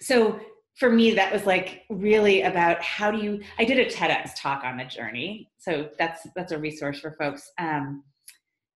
so 0.00 0.38
for 0.76 0.90
me 0.90 1.12
that 1.14 1.32
was 1.32 1.46
like 1.46 1.82
really 1.90 2.42
about 2.42 2.82
how 2.82 3.10
do 3.10 3.18
you 3.18 3.40
i 3.58 3.64
did 3.64 3.78
a 3.78 3.90
tedx 3.90 4.30
talk 4.36 4.62
on 4.64 4.76
the 4.76 4.84
journey 4.84 5.50
so 5.58 5.88
that's 5.98 6.26
that's 6.36 6.52
a 6.52 6.58
resource 6.58 7.00
for 7.00 7.16
folks 7.18 7.50
um, 7.58 8.04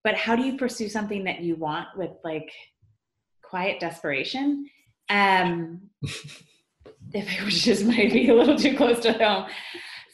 but 0.02 0.14
how 0.14 0.34
do 0.34 0.42
you 0.42 0.56
pursue 0.56 0.88
something 0.88 1.24
that 1.24 1.40
you 1.40 1.56
want 1.56 1.86
with 1.96 2.12
like 2.24 2.50
quiet 3.42 3.78
desperation 3.80 4.66
um, 5.10 5.80
it 7.12 7.44
was 7.44 7.62
just 7.62 7.84
maybe 7.84 8.28
a 8.28 8.34
little 8.34 8.56
too 8.56 8.76
close 8.76 9.00
to 9.00 9.12
home 9.12 9.46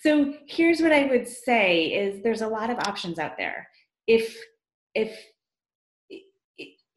so 0.03 0.35
here's 0.47 0.81
what 0.81 0.93
i 0.93 1.05
would 1.05 1.27
say 1.27 1.87
is 1.87 2.23
there's 2.23 2.43
a 2.43 2.49
lot 2.49 2.71
of 2.71 2.79
options 2.87 3.19
out 3.19 3.37
there 3.37 3.69
if 4.07 4.37
if 4.95 5.17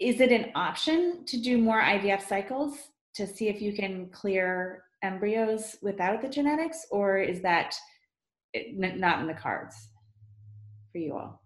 is 0.01 0.19
it 0.19 0.31
an 0.31 0.51
option 0.55 1.23
to 1.27 1.37
do 1.39 1.59
more 1.59 1.79
IVF 1.79 2.27
cycles 2.27 2.75
to 3.13 3.27
see 3.27 3.47
if 3.47 3.61
you 3.61 3.71
can 3.71 4.09
clear 4.09 4.83
embryos 5.03 5.77
without 5.81 6.21
the 6.21 6.27
genetics, 6.27 6.87
or 6.89 7.19
is 7.19 7.41
that 7.43 7.75
not 8.73 9.19
in 9.19 9.27
the 9.27 9.33
cards 9.33 9.75
for 10.91 10.97
you 10.97 11.15
all? 11.15 11.43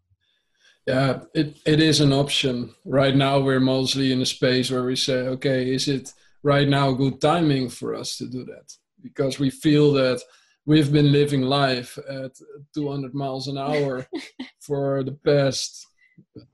Yeah, 0.88 1.22
it, 1.34 1.58
it 1.66 1.82
is 1.82 2.00
an 2.00 2.14
option. 2.14 2.74
Right 2.86 3.16
now, 3.16 3.40
we're 3.40 3.60
mostly 3.60 4.12
in 4.12 4.22
a 4.22 4.26
space 4.26 4.72
where 4.72 4.84
we 4.84 4.96
say, 4.96 5.28
okay, 5.28 5.74
is 5.74 5.88
it 5.88 6.14
right 6.46 6.70
now 6.70 6.92
good 6.92 7.20
timing 7.20 7.68
for 7.70 7.96
us 7.96 8.18
to 8.18 8.28
do 8.28 8.46
that? 8.46 8.68
Because 9.02 9.40
we 9.40 9.50
feel 9.50 9.92
that 9.94 10.22
we've 10.66 10.92
been 10.92 11.12
living 11.12 11.42
life 11.42 11.98
at 12.08 12.34
200 12.76 13.14
miles 13.14 13.48
an 13.48 13.58
hour 13.58 14.06
for 14.60 15.04
the 15.04 15.18
past 15.26 15.88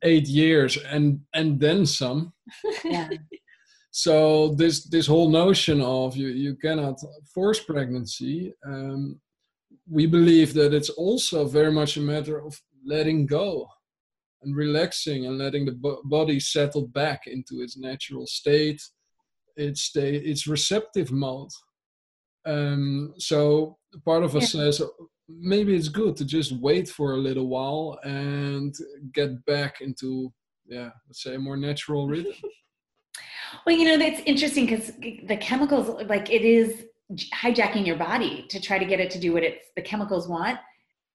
eight 0.01 0.27
years 0.27 0.77
and 0.77 1.19
and 1.33 1.59
then 1.59 1.85
some. 1.85 2.33
Yeah. 2.83 3.09
So 3.93 4.55
this 4.61 4.85
this 4.85 5.07
whole 5.07 5.29
notion 5.29 5.81
of 5.81 6.15
you 6.15 6.29
you 6.45 6.55
cannot 6.55 6.97
force 7.35 7.59
pregnancy 7.71 8.53
um, 8.65 9.19
we 9.97 10.05
believe 10.07 10.53
that 10.53 10.73
it's 10.73 10.93
also 11.05 11.45
very 11.45 11.71
much 11.79 11.97
a 11.97 12.07
matter 12.13 12.37
of 12.47 12.53
letting 12.93 13.25
go 13.25 13.67
and 14.41 14.55
relaxing 14.55 15.25
and 15.25 15.37
letting 15.37 15.65
the 15.65 15.77
bo- 15.83 16.01
body 16.05 16.39
settle 16.39 16.87
back 16.87 17.21
into 17.27 17.61
its 17.61 17.75
natural 17.77 18.25
state 18.25 18.81
its 19.55 19.81
state 19.83 20.23
its 20.25 20.47
receptive 20.47 21.11
mode. 21.11 21.49
Um, 22.45 23.13
so 23.17 23.77
part 24.05 24.23
of 24.23 24.35
us 24.35 24.53
yeah. 24.53 24.71
says 24.71 24.81
maybe 25.29 25.75
it's 25.75 25.89
good 25.89 26.15
to 26.17 26.25
just 26.25 26.51
wait 26.53 26.89
for 26.89 27.13
a 27.13 27.17
little 27.17 27.47
while 27.47 27.99
and 28.03 28.75
get 29.13 29.45
back 29.45 29.81
into 29.81 30.31
yeah 30.65 30.89
let's 31.07 31.23
say 31.23 31.35
a 31.35 31.39
more 31.39 31.57
natural 31.57 32.07
rhythm. 32.13 32.33
Well 33.65 33.75
you 33.75 33.85
know 33.85 33.97
that's 33.97 34.21
interesting 34.25 34.65
because 34.65 34.91
the 35.27 35.37
chemicals 35.37 36.03
like 36.07 36.31
it 36.31 36.43
is 36.43 36.85
hijacking 37.33 37.85
your 37.85 37.97
body 37.97 38.45
to 38.49 38.59
try 38.59 38.79
to 38.79 38.85
get 38.85 39.01
it 39.01 39.11
to 39.11 39.19
do 39.19 39.33
what 39.33 39.43
it's 39.43 39.67
the 39.75 39.81
chemicals 39.81 40.27
want. 40.27 40.59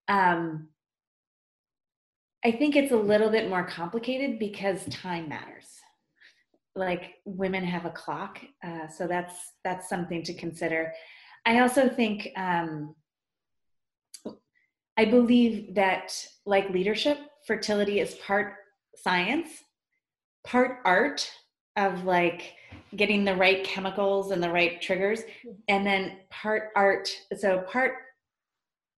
Um 0.09 0.69
i 2.45 2.51
think 2.53 2.77
it's 2.77 2.93
a 2.93 2.97
little 2.97 3.31
bit 3.31 3.49
more 3.49 3.67
complicated 3.67 4.39
because 4.39 4.85
time 4.87 5.29
matters 5.29 5.81
like 6.77 7.15
women 7.25 7.65
have 7.65 7.85
a 7.87 7.91
clock 7.91 8.39
uh, 8.65 8.87
so 8.87 9.07
that's 9.07 9.35
that's 9.65 9.89
something 9.89 10.23
to 10.23 10.35
consider 10.35 10.93
i 11.47 11.61
also 11.61 11.89
think 11.89 12.29
um 12.37 12.95
I 14.97 15.05
believe 15.05 15.75
that, 15.75 16.27
like 16.47 16.71
leadership, 16.71 17.19
fertility 17.47 18.01
is 18.01 18.15
part 18.15 18.55
science, 18.95 19.49
part 20.45 20.79
art 20.85 21.31
of 21.77 22.05
like 22.05 22.55
getting 22.95 23.25
the 23.25 23.35
right 23.35 23.63
chemicals 23.63 24.31
and 24.31 24.43
the 24.43 24.51
right 24.51 24.81
triggers, 24.81 25.21
and 25.69 25.87
then 25.87 26.21
part 26.31 26.71
art. 26.75 27.11
So, 27.37 27.61
part 27.71 27.95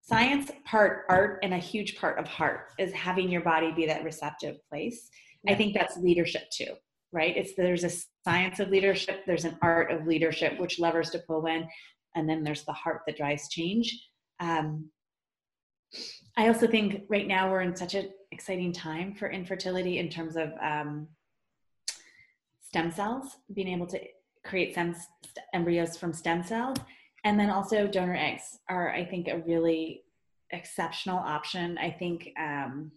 science, 0.03 0.53
part 0.65 1.05
art, 1.09 1.41
and 1.43 1.53
a 1.53 1.59
huge 1.59 1.99
part 1.99 2.19
of 2.19 2.29
heart 2.29 2.69
is 2.79 2.93
having 2.93 3.29
your 3.29 3.43
body 3.43 3.73
be 3.73 3.87
that 3.87 4.05
receptive 4.05 4.57
place. 4.69 5.11
Yeah. 5.43 5.53
I 5.53 5.57
think 5.57 5.75
that's 5.75 5.97
leadership 5.97 6.49
too, 6.51 6.75
right? 7.13 7.37
It's 7.37 7.55
there's 7.55 7.85
a 7.85 7.91
science 8.25 8.61
of 8.61 8.69
leadership, 8.69 9.25
there's 9.27 9.45
an 9.45 9.59
art 9.63 9.91
of 9.91 10.07
leadership, 10.07 10.59
which 10.59 10.79
levers 10.79 11.11
to 11.11 11.19
pull 11.21 11.47
in, 11.47 11.67
and 12.15 12.29
then 12.29 12.43
there's 12.43 12.65
the 12.65 12.73
heart 12.73 13.03
that 13.07 13.17
drives 13.17 13.49
change. 13.49 14.09
Um, 14.41 14.91
I 16.37 16.49
also 16.49 16.67
think 16.67 17.03
right 17.09 17.27
now 17.27 17.51
we're 17.51 17.63
in 17.63 17.75
such 17.75 17.95
an 17.95 18.11
exciting 18.31 18.73
time 18.73 19.15
for 19.15 19.31
infertility 19.31 19.99
in 19.99 20.09
terms 20.09 20.37
of 20.37 20.53
um, 20.63 21.09
stem 22.61 22.91
cells, 22.91 23.37
being 23.55 23.69
able 23.69 23.87
to 23.87 24.01
create 24.45 24.73
stem 24.73 24.95
embryos 25.55 25.97
from 25.97 26.13
stem 26.13 26.43
cells, 26.43 26.77
and 27.25 27.41
then 27.41 27.51
also 27.51 27.87
donor 27.87 28.17
eggs 28.17 28.59
are, 28.69 28.91
I 28.93 29.05
think, 29.05 29.29
a 29.29 29.39
really 29.39 30.03
exceptional 30.51 31.19
option. 31.19 31.79
I 31.79 31.91
think 31.91 32.31
um, 32.39 32.93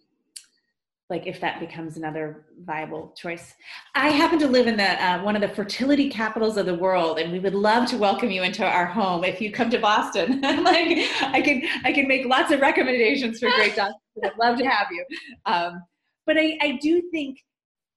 like 1.12 1.26
if 1.26 1.38
that 1.42 1.60
becomes 1.60 1.98
another 1.98 2.46
viable 2.64 3.12
choice. 3.14 3.52
I 3.94 4.08
happen 4.08 4.38
to 4.38 4.46
live 4.46 4.66
in 4.66 4.78
the 4.78 5.04
uh, 5.04 5.22
one 5.22 5.36
of 5.36 5.42
the 5.42 5.48
fertility 5.48 6.08
capitals 6.08 6.56
of 6.56 6.64
the 6.64 6.74
world, 6.74 7.18
and 7.18 7.30
we 7.30 7.38
would 7.38 7.54
love 7.54 7.86
to 7.90 7.98
welcome 7.98 8.30
you 8.30 8.42
into 8.42 8.66
our 8.66 8.86
home 8.86 9.22
if 9.22 9.38
you 9.38 9.52
come 9.52 9.68
to 9.70 9.78
Boston. 9.78 10.40
like 10.42 11.06
I 11.20 11.42
can 11.44 11.62
I 11.84 11.92
can 11.92 12.08
make 12.08 12.24
lots 12.24 12.50
of 12.50 12.60
recommendations 12.60 13.40
for 13.40 13.50
great 13.50 13.76
doctors. 13.76 13.94
I'd 14.24 14.38
love 14.40 14.56
to 14.58 14.64
have 14.64 14.86
you. 14.90 15.04
Um, 15.44 15.82
but 16.24 16.38
I, 16.38 16.58
I 16.62 16.78
do 16.80 17.02
think 17.10 17.38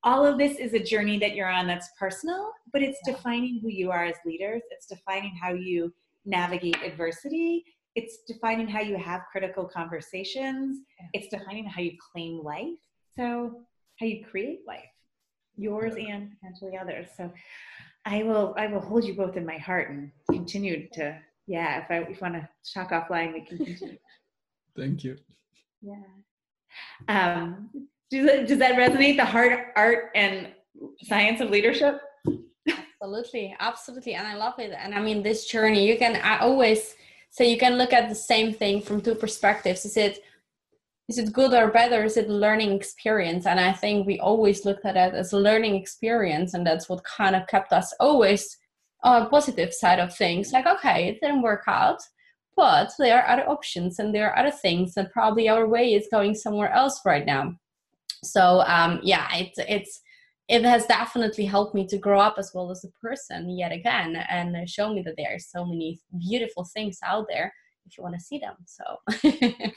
all 0.03 0.25
of 0.25 0.37
this 0.37 0.57
is 0.57 0.73
a 0.73 0.79
journey 0.79 1.17
that 1.19 1.35
you're 1.35 1.49
on 1.49 1.67
that's 1.67 1.87
personal, 1.97 2.51
but 2.73 2.83
it's 2.83 2.99
yeah. 3.07 3.13
defining 3.13 3.59
who 3.61 3.69
you 3.69 3.91
are 3.91 4.03
as 4.03 4.15
leaders. 4.25 4.61
It's 4.71 4.87
defining 4.87 5.39
how 5.41 5.53
you 5.53 5.93
navigate 6.25 6.83
adversity. 6.83 7.63
It's 7.95 8.17
defining 8.27 8.67
how 8.67 8.81
you 8.81 8.97
have 8.97 9.21
critical 9.31 9.63
conversations. 9.63 10.79
It's 11.13 11.29
defining 11.29 11.65
how 11.65 11.81
you 11.81 11.93
claim 12.11 12.43
life 12.43 12.77
so 13.17 13.61
how 13.99 14.05
you 14.05 14.25
create 14.25 14.61
life 14.67 14.83
yours 15.57 15.95
and 15.95 16.31
potentially 16.31 16.77
others. 16.77 17.07
So 17.15 17.31
i 18.05 18.21
will 18.23 18.53
i 18.57 18.67
will 18.67 18.81
hold 18.81 19.03
you 19.03 19.15
both 19.15 19.35
in 19.35 19.45
my 19.45 19.57
heart 19.57 19.89
and 19.89 20.11
continue 20.31 20.87
to 20.93 21.17
yeah 21.47 21.79
if 21.79 21.89
i 21.89 21.97
if 22.01 22.09
you 22.09 22.17
want 22.21 22.35
to 22.35 22.47
talk 22.73 22.91
offline 22.91 23.33
we 23.33 23.41
can 23.41 23.57
continue. 23.57 23.97
Thank 24.77 25.03
you. 25.03 25.17
Yeah. 25.81 26.03
Um 27.07 27.69
does, 28.11 28.47
does 28.49 28.59
that 28.59 28.75
resonate 28.75 29.15
the 29.17 29.25
hard 29.25 29.59
art 29.75 30.11
and 30.13 30.49
science 31.01 31.41
of 31.41 31.49
leadership? 31.49 32.01
Absolutely 33.01 33.55
absolutely 33.59 34.13
and 34.13 34.27
i 34.27 34.35
love 34.35 34.59
it 34.59 34.73
and 34.77 34.93
i 34.93 35.01
mean 35.01 35.23
this 35.23 35.45
journey 35.45 35.87
you 35.87 35.97
can 35.97 36.15
I 36.21 36.39
always 36.39 36.95
say 37.35 37.51
you 37.51 37.57
can 37.57 37.77
look 37.77 37.91
at 37.91 38.07
the 38.07 38.15
same 38.15 38.53
thing 38.53 38.81
from 38.81 39.01
two 39.01 39.13
perspectives. 39.13 39.83
Is 39.83 39.97
it 39.97 40.19
is 41.07 41.17
it 41.17 41.33
good 41.33 41.53
or 41.53 41.69
bad 41.69 41.93
or 41.93 42.03
is 42.03 42.17
it 42.17 42.29
a 42.29 42.33
learning 42.33 42.73
experience? 42.73 43.45
And 43.45 43.59
i 43.59 43.71
think 43.71 44.05
we 44.05 44.19
always 44.19 44.65
looked 44.65 44.85
at 44.85 44.97
it 44.97 45.13
as 45.13 45.33
a 45.33 45.39
learning 45.39 45.75
experience 45.75 46.53
and 46.53 46.65
that's 46.65 46.89
what 46.89 47.03
kind 47.03 47.35
of 47.35 47.47
kept 47.47 47.71
us 47.73 47.93
always 47.99 48.57
on 49.03 49.21
a 49.21 49.29
positive 49.29 49.73
side 49.73 49.99
of 49.99 50.15
things. 50.15 50.51
Like 50.51 50.65
okay 50.65 51.07
it 51.09 51.19
didn't 51.21 51.41
work 51.41 51.63
out 51.67 52.01
but 52.55 52.91
there 52.97 53.21
are 53.21 53.27
other 53.27 53.49
options 53.49 53.99
and 53.99 54.15
there 54.15 54.31
are 54.31 54.39
other 54.39 54.51
things 54.51 54.93
and 54.95 55.09
probably 55.11 55.49
our 55.49 55.67
way 55.67 55.93
is 55.93 56.07
going 56.09 56.33
somewhere 56.33 56.71
else 56.71 57.01
right 57.05 57.25
now. 57.25 57.53
So 58.23 58.61
um, 58.61 58.99
yeah 59.03 59.27
it's 59.33 59.59
it's 59.59 60.01
it 60.47 60.63
has 60.63 60.85
definitely 60.85 61.45
helped 61.45 61.73
me 61.73 61.87
to 61.87 61.97
grow 61.97 62.19
up 62.19 62.35
as 62.37 62.51
well 62.53 62.69
as 62.69 62.83
a 62.83 63.05
person 63.05 63.49
yet 63.49 63.71
again 63.71 64.15
and 64.29 64.69
show 64.69 64.93
me 64.93 65.01
that 65.01 65.15
there 65.17 65.33
are 65.35 65.39
so 65.39 65.65
many 65.65 65.99
beautiful 66.19 66.63
things 66.63 66.99
out 67.03 67.25
there 67.27 67.51
if 67.85 67.97
you 67.97 68.03
want 68.03 68.15
to 68.15 68.21
see 68.21 68.39
them 68.39 68.55
so 68.65 68.83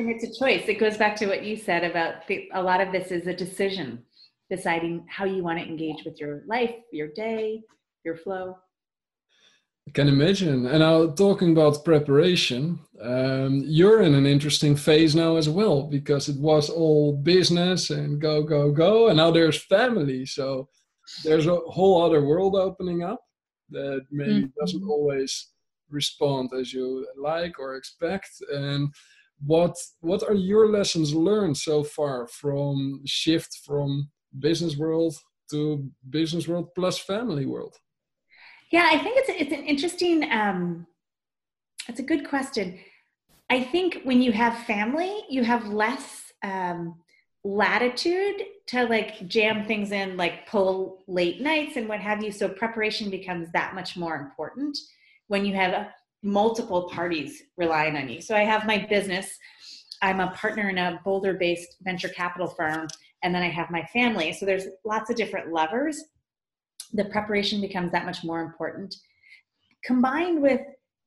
and 0.00 0.10
it's 0.10 0.24
a 0.24 0.38
choice 0.38 0.68
it 0.68 0.78
goes 0.78 0.96
back 0.96 1.14
to 1.16 1.26
what 1.26 1.44
you 1.44 1.56
said 1.56 1.84
about 1.84 2.26
the, 2.26 2.48
a 2.54 2.62
lot 2.62 2.80
of 2.80 2.92
this 2.92 3.10
is 3.10 3.26
a 3.26 3.34
decision 3.34 4.02
deciding 4.48 5.04
how 5.08 5.24
you 5.24 5.42
want 5.42 5.58
to 5.58 5.64
engage 5.64 6.04
with 6.04 6.18
your 6.18 6.42
life 6.46 6.74
your 6.92 7.08
day 7.08 7.60
your 8.04 8.16
flow 8.16 8.56
I 9.88 9.92
can 9.92 10.08
imagine. 10.08 10.66
And 10.66 10.80
now, 10.80 11.06
talking 11.08 11.52
about 11.52 11.84
preparation, 11.84 12.78
um, 13.02 13.62
you're 13.64 14.02
in 14.02 14.14
an 14.14 14.26
interesting 14.26 14.76
phase 14.76 15.16
now 15.16 15.36
as 15.36 15.48
well 15.48 15.82
because 15.82 16.28
it 16.28 16.38
was 16.38 16.68
all 16.68 17.16
business 17.16 17.90
and 17.90 18.20
go, 18.20 18.42
go, 18.42 18.70
go. 18.70 19.08
And 19.08 19.16
now 19.16 19.30
there's 19.30 19.64
family. 19.64 20.26
So 20.26 20.68
there's 21.24 21.46
a 21.46 21.56
whole 21.56 22.02
other 22.02 22.24
world 22.24 22.54
opening 22.54 23.02
up 23.02 23.20
that 23.70 24.02
maybe 24.10 24.32
mm-hmm. 24.32 24.60
doesn't 24.60 24.84
always 24.84 25.48
respond 25.88 26.50
as 26.56 26.72
you 26.72 27.06
like 27.16 27.58
or 27.58 27.76
expect. 27.76 28.30
And 28.52 28.94
what 29.44 29.76
what 30.00 30.22
are 30.22 30.34
your 30.34 30.68
lessons 30.68 31.14
learned 31.14 31.56
so 31.56 31.82
far 31.82 32.26
from 32.26 33.00
shift 33.06 33.60
from 33.64 34.10
business 34.38 34.76
world 34.76 35.14
to 35.50 35.90
business 36.10 36.46
world 36.46 36.68
plus 36.74 36.98
family 36.98 37.46
world? 37.46 37.74
Yeah, 38.70 38.88
I 38.90 38.98
think 38.98 39.16
it's 39.18 39.28
it's 39.28 39.52
an 39.52 39.64
interesting. 39.64 40.30
Um, 40.30 40.86
it's 41.88 42.00
a 42.00 42.04
good 42.04 42.28
question. 42.28 42.78
I 43.48 43.64
think 43.64 44.02
when 44.04 44.22
you 44.22 44.30
have 44.32 44.56
family, 44.64 45.24
you 45.28 45.42
have 45.42 45.66
less 45.66 46.32
um, 46.44 47.00
latitude 47.42 48.42
to 48.68 48.84
like 48.84 49.26
jam 49.26 49.66
things 49.66 49.90
in, 49.90 50.16
like 50.16 50.46
pull 50.46 51.02
late 51.08 51.40
nights 51.40 51.76
and 51.76 51.88
what 51.88 51.98
have 52.00 52.22
you. 52.22 52.30
So 52.30 52.48
preparation 52.48 53.10
becomes 53.10 53.50
that 53.52 53.74
much 53.74 53.96
more 53.96 54.14
important 54.14 54.78
when 55.26 55.44
you 55.44 55.54
have 55.54 55.88
multiple 56.22 56.88
parties 56.90 57.42
relying 57.56 57.96
on 57.96 58.08
you. 58.08 58.20
So 58.20 58.34
I 58.34 58.44
have 58.44 58.66
my 58.66 58.86
business. 58.88 59.38
I'm 60.02 60.20
a 60.20 60.30
partner 60.32 60.68
in 60.68 60.78
a 60.78 61.00
Boulder-based 61.04 61.76
venture 61.82 62.08
capital 62.08 62.48
firm, 62.48 62.88
and 63.22 63.34
then 63.34 63.42
I 63.42 63.48
have 63.48 63.70
my 63.70 63.84
family. 63.92 64.32
So 64.32 64.46
there's 64.46 64.66
lots 64.84 65.10
of 65.10 65.16
different 65.16 65.52
levers 65.52 66.04
the 66.92 67.04
preparation 67.06 67.60
becomes 67.60 67.92
that 67.92 68.06
much 68.06 68.24
more 68.24 68.40
important 68.40 68.94
combined 69.84 70.42
with 70.42 70.60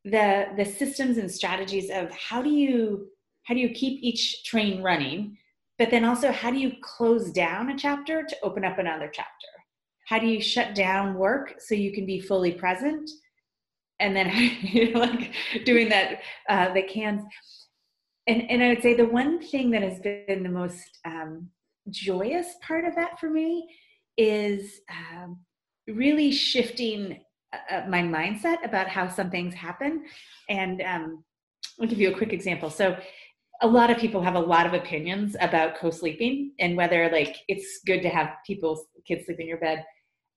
the 0.06 0.48
the 0.58 0.66
systems 0.66 1.18
and 1.18 1.32
strategies 1.32 1.90
of 1.90 2.10
how 2.12 2.42
do 2.42 2.50
you 2.50 3.08
how 3.44 3.54
do 3.54 3.60
you 3.60 3.70
keep 3.70 4.02
each 4.02 4.44
train 4.44 4.82
running 4.82 5.38
but 5.78 5.90
then 5.90 6.06
also 6.06 6.32
how 6.32 6.52
do 6.52 6.58
you 6.58 6.74
close 6.82 7.32
down 7.32 7.70
a 7.70 7.78
chapter 7.78 8.24
to 8.24 8.36
open 8.44 8.66
up 8.66 8.80
another 8.80 9.10
chapter 9.12 9.48
how 10.08 10.20
do 10.20 10.28
you 10.28 10.42
shut 10.42 10.76
down 10.76 11.16
work 11.16 11.56
so 11.60 11.76
you 11.76 11.94
can 11.94 12.06
be 12.06 12.20
fully 12.20 12.52
present 12.52 13.10
and 14.00 14.16
then 14.16 14.28
like 14.94 15.34
doing 15.66 15.90
that 15.90 16.22
uh, 16.50 16.74
that 16.74 16.88
cans 16.88 17.24
and 18.28 18.50
and 18.50 18.64
i 18.64 18.70
would 18.70 18.82
say 18.82 18.94
the 18.94 19.06
one 19.06 19.42
thing 19.42 19.72
that 19.72 19.82
has 19.82 20.00
been 20.00 20.44
the 20.44 20.50
most 20.50 21.00
um, 21.06 21.50
joyous 21.90 22.48
part 22.62 22.86
of 22.86 22.96
that 22.96 23.20
for 23.20 23.30
me 23.30 23.68
is 24.18 24.82
um, 24.90 25.40
really 25.88 26.32
shifting 26.32 27.20
uh, 27.70 27.84
my 27.88 28.02
mindset 28.02 28.64
about 28.64 28.88
how 28.88 29.08
some 29.08 29.30
things 29.30 29.54
happen. 29.54 30.06
And 30.50 30.82
um, 30.82 31.24
I'll 31.80 31.88
give 31.88 32.00
you 32.00 32.12
a 32.12 32.18
quick 32.18 32.34
example. 32.34 32.70
So, 32.70 32.98
a 33.62 33.68
lot 33.68 33.90
of 33.90 33.98
people 33.98 34.22
have 34.22 34.36
a 34.36 34.40
lot 34.40 34.66
of 34.66 34.74
opinions 34.74 35.38
about 35.40 35.78
co-sleeping 35.78 36.52
and 36.60 36.76
whether 36.76 37.10
like 37.10 37.38
it's 37.48 37.80
good 37.86 38.02
to 38.02 38.10
have 38.10 38.32
people's 38.46 38.88
kids 39.08 39.26
sleep 39.26 39.40
in 39.40 39.48
your 39.48 39.60
bed. 39.60 39.86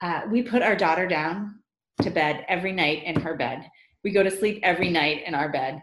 Uh, 0.00 0.20
we 0.30 0.42
put 0.42 0.62
our 0.62 0.76
daughter 0.76 1.08
down 1.08 1.58
to 2.02 2.10
bed 2.10 2.44
every 2.48 2.72
night 2.72 3.04
in 3.04 3.20
her 3.20 3.36
bed. 3.36 3.68
We 4.04 4.10
go 4.10 4.22
to 4.22 4.30
sleep 4.30 4.60
every 4.62 4.90
night 4.90 5.22
in 5.26 5.34
our 5.34 5.50
bed. 5.50 5.82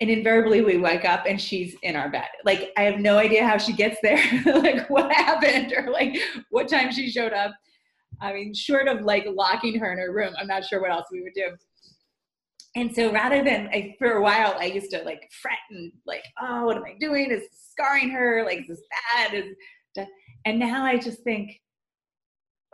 And 0.00 0.10
invariably 0.10 0.62
we 0.62 0.78
wake 0.78 1.04
up 1.04 1.26
and 1.28 1.40
she's 1.40 1.76
in 1.82 1.94
our 1.94 2.10
bed. 2.10 2.28
Like 2.44 2.72
I 2.76 2.82
have 2.82 2.98
no 2.98 3.18
idea 3.18 3.46
how 3.46 3.56
she 3.56 3.72
gets 3.72 3.96
there, 4.02 4.18
like 4.46 4.90
what 4.90 5.12
happened 5.12 5.72
or 5.76 5.90
like 5.90 6.18
what 6.50 6.68
time 6.68 6.90
she 6.90 7.10
showed 7.10 7.32
up. 7.32 7.52
I 8.20 8.32
mean, 8.32 8.54
short 8.54 8.88
of 8.88 9.02
like 9.02 9.26
locking 9.26 9.78
her 9.78 9.92
in 9.92 9.98
her 9.98 10.12
room, 10.12 10.34
I'm 10.38 10.46
not 10.48 10.64
sure 10.64 10.80
what 10.80 10.90
else 10.90 11.06
we 11.12 11.22
would 11.22 11.34
do. 11.34 11.50
And 12.74 12.94
so 12.94 13.12
rather 13.12 13.44
than 13.44 13.68
for 13.98 14.12
a 14.12 14.22
while, 14.22 14.56
I 14.58 14.64
used 14.64 14.90
to 14.92 15.02
like 15.02 15.30
fret 15.42 15.58
and 15.70 15.92
like, 16.06 16.24
oh, 16.40 16.64
what 16.64 16.76
am 16.76 16.84
I 16.84 16.94
doing? 16.98 17.30
Is 17.30 17.46
scarring 17.70 18.10
her? 18.10 18.44
Like, 18.44 18.60
is 18.60 18.66
this 18.68 18.80
bad? 19.14 19.34
Is 19.34 19.54
and 20.44 20.58
now 20.58 20.84
I 20.84 20.98
just 20.98 21.22
think, 21.22 21.60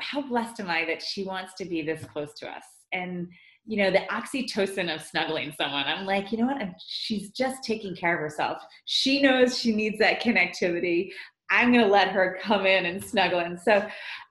how 0.00 0.22
blessed 0.22 0.60
am 0.60 0.70
I 0.70 0.84
that 0.86 1.02
she 1.02 1.24
wants 1.24 1.54
to 1.54 1.64
be 1.64 1.82
this 1.82 2.04
close 2.04 2.32
to 2.34 2.48
us? 2.48 2.64
And 2.92 3.28
you 3.68 3.76
know, 3.76 3.90
the 3.90 4.06
oxytocin 4.10 4.92
of 4.92 5.02
snuggling 5.02 5.52
someone. 5.60 5.84
I'm 5.86 6.06
like, 6.06 6.32
you 6.32 6.38
know 6.38 6.46
what? 6.46 6.56
I'm, 6.56 6.74
she's 6.86 7.30
just 7.32 7.62
taking 7.62 7.94
care 7.94 8.14
of 8.14 8.20
herself. 8.20 8.62
She 8.86 9.20
knows 9.20 9.58
she 9.58 9.74
needs 9.74 9.98
that 9.98 10.22
connectivity. 10.22 11.10
I'm 11.50 11.70
going 11.70 11.84
to 11.84 11.90
let 11.90 12.08
her 12.08 12.38
come 12.40 12.64
in 12.64 12.86
and 12.86 13.04
snuggle. 13.04 13.40
And 13.40 13.60
so, 13.60 13.86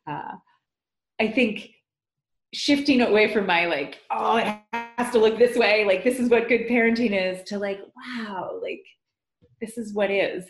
uh, 0.09 0.31
I 1.19 1.27
think 1.27 1.69
shifting 2.53 3.01
away 3.01 3.31
from 3.31 3.45
my 3.45 3.65
like, 3.65 3.99
oh, 4.09 4.37
it 4.37 4.57
has 4.73 5.11
to 5.11 5.19
look 5.19 5.37
this 5.37 5.55
way, 5.55 5.85
like 5.85 6.03
this 6.03 6.19
is 6.19 6.29
what 6.29 6.47
good 6.47 6.67
parenting 6.67 7.11
is, 7.11 7.43
to 7.43 7.59
like, 7.59 7.79
wow, 7.95 8.59
like 8.61 8.81
this 9.61 9.77
is 9.77 9.93
what 9.93 10.09
is. 10.09 10.45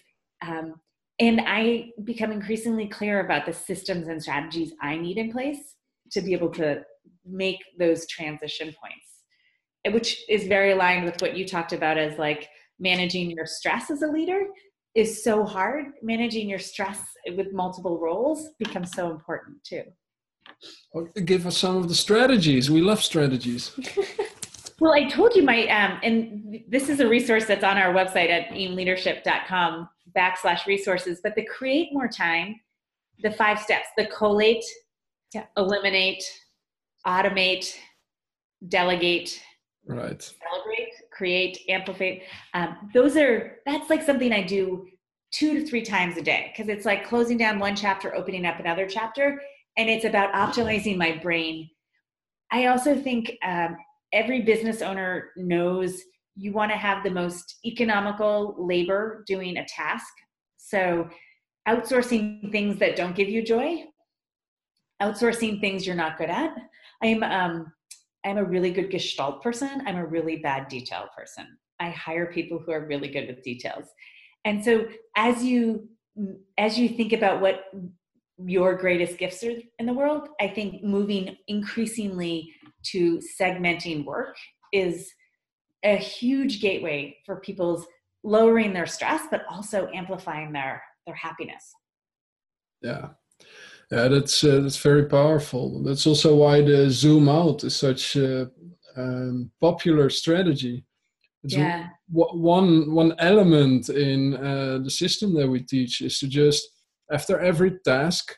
Um, 0.45 0.75
and 1.19 1.41
I 1.45 1.89
become 2.03 2.31
increasingly 2.31 2.87
clear 2.87 3.19
about 3.19 3.45
the 3.45 3.53
systems 3.53 4.07
and 4.07 4.21
strategies 4.21 4.73
I 4.81 4.97
need 4.97 5.17
in 5.17 5.31
place 5.31 5.75
to 6.11 6.21
be 6.21 6.33
able 6.33 6.51
to 6.51 6.83
make 7.25 7.59
those 7.77 8.07
transition 8.07 8.73
points, 8.81 9.93
which 9.93 10.23
is 10.29 10.47
very 10.47 10.71
aligned 10.71 11.05
with 11.05 11.21
what 11.21 11.37
you 11.37 11.47
talked 11.47 11.73
about 11.73 11.97
as 11.97 12.17
like 12.17 12.49
managing 12.79 13.31
your 13.31 13.45
stress 13.45 13.89
as 13.89 14.01
a 14.01 14.07
leader 14.07 14.43
is 14.95 15.23
so 15.23 15.43
hard. 15.43 15.85
Managing 16.01 16.49
your 16.49 16.59
stress 16.59 17.01
with 17.35 17.53
multiple 17.53 17.99
roles 17.99 18.49
becomes 18.57 18.91
so 18.91 19.11
important 19.11 19.63
too. 19.63 19.83
Give 21.25 21.45
us 21.45 21.57
some 21.57 21.77
of 21.77 21.87
the 21.87 21.95
strategies. 21.95 22.71
We 22.71 22.81
love 22.81 23.03
strategies. 23.03 23.71
well, 24.79 24.93
I 24.93 25.07
told 25.07 25.35
you 25.35 25.43
my, 25.43 25.67
um, 25.67 25.99
and 26.01 26.63
this 26.67 26.89
is 26.89 26.99
a 26.99 27.07
resource 27.07 27.45
that's 27.45 27.63
on 27.63 27.77
our 27.77 27.93
website 27.93 28.29
at 28.29 28.49
aimleadership.com 28.49 29.89
backslash 30.15 30.65
resources, 30.65 31.19
but 31.21 31.35
the 31.35 31.45
create 31.45 31.89
more 31.91 32.07
time, 32.07 32.55
the 33.21 33.31
five 33.31 33.59
steps, 33.59 33.87
the 33.97 34.07
collate, 34.07 34.63
yeah. 35.33 35.45
eliminate, 35.57 36.23
automate, 37.05 37.73
delegate, 38.67 39.41
right 39.85 40.21
celebrate 40.21 40.91
create 41.13 41.59
amplify 41.69 42.17
um, 42.53 42.75
those 42.93 43.15
are 43.15 43.59
that's 43.65 43.89
like 43.89 44.03
something 44.03 44.33
i 44.33 44.43
do 44.43 44.85
two 45.31 45.53
to 45.53 45.65
three 45.65 45.81
times 45.81 46.17
a 46.17 46.21
day 46.21 46.51
because 46.51 46.67
it's 46.67 46.85
like 46.85 47.07
closing 47.07 47.37
down 47.37 47.57
one 47.57 47.73
chapter 47.73 48.13
opening 48.13 48.45
up 48.45 48.59
another 48.59 48.85
chapter 48.85 49.39
and 49.77 49.89
it's 49.89 50.05
about 50.05 50.33
optimizing 50.33 50.97
my 50.97 51.17
brain. 51.17 51.69
I 52.51 52.65
also 52.67 52.95
think 52.95 53.37
um, 53.45 53.77
every 54.11 54.41
business 54.41 54.81
owner 54.81 55.29
knows 55.37 56.01
you 56.35 56.51
want 56.51 56.71
to 56.71 56.77
have 56.77 57.03
the 57.03 57.11
most 57.11 57.57
economical 57.63 58.55
labor 58.57 59.23
doing 59.27 59.57
a 59.57 59.65
task. 59.65 60.11
So, 60.57 61.09
outsourcing 61.67 62.51
things 62.51 62.79
that 62.79 62.95
don't 62.95 63.15
give 63.15 63.29
you 63.29 63.43
joy, 63.43 63.83
outsourcing 65.01 65.59
things 65.59 65.85
you're 65.85 65.95
not 65.95 66.17
good 66.17 66.29
at. 66.29 66.55
I'm 67.01 67.23
um, 67.23 67.71
I'm 68.25 68.37
a 68.37 68.43
really 68.43 68.71
good 68.71 68.91
gestalt 68.91 69.41
person. 69.41 69.83
I'm 69.85 69.97
a 69.97 70.05
really 70.05 70.37
bad 70.37 70.67
detail 70.67 71.07
person. 71.15 71.57
I 71.79 71.89
hire 71.91 72.31
people 72.31 72.59
who 72.59 72.71
are 72.71 72.87
really 72.87 73.07
good 73.07 73.27
with 73.27 73.43
details. 73.43 73.85
And 74.45 74.63
so 74.63 74.87
as 75.15 75.43
you 75.43 75.87
as 76.57 76.77
you 76.77 76.89
think 76.89 77.13
about 77.13 77.41
what 77.41 77.65
your 78.43 78.75
greatest 78.75 79.17
gifts 79.17 79.43
are 79.43 79.53
in 79.79 79.85
the 79.85 79.93
world, 79.93 80.29
I 80.41 80.47
think 80.47 80.83
moving 80.83 81.35
increasingly 81.47 82.53
to 82.91 83.21
segmenting 83.39 84.05
work 84.05 84.35
is 84.73 85.11
a 85.83 85.95
huge 85.95 86.61
gateway 86.61 87.17
for 87.25 87.39
people's 87.39 87.85
lowering 88.23 88.73
their 88.73 88.85
stress, 88.85 89.23
but 89.29 89.45
also 89.49 89.89
amplifying 89.93 90.51
their 90.51 90.83
their 91.05 91.15
happiness. 91.15 91.73
Yeah. 92.81 93.09
Yeah, 93.91 94.09
that's 94.09 94.43
uh, 94.43 94.59
that's 94.61 94.77
very 94.77 95.05
powerful. 95.05 95.81
That's 95.83 96.05
also 96.05 96.35
why 96.35 96.61
the 96.61 96.89
zoom 96.89 97.29
out 97.29 97.63
is 97.63 97.75
such 97.75 98.15
a 98.17 98.49
um, 98.97 99.51
popular 99.61 100.09
strategy. 100.09 100.83
It's 101.43 101.53
yeah. 101.53 101.87
one 102.09 102.91
one 102.93 103.13
element 103.19 103.89
in 103.89 104.35
uh, 104.35 104.79
the 104.83 104.89
system 104.89 105.33
that 105.35 105.47
we 105.47 105.61
teach 105.61 106.01
is 106.01 106.19
to 106.19 106.27
just 106.27 106.67
after 107.13 107.39
every 107.39 107.79
task, 107.85 108.35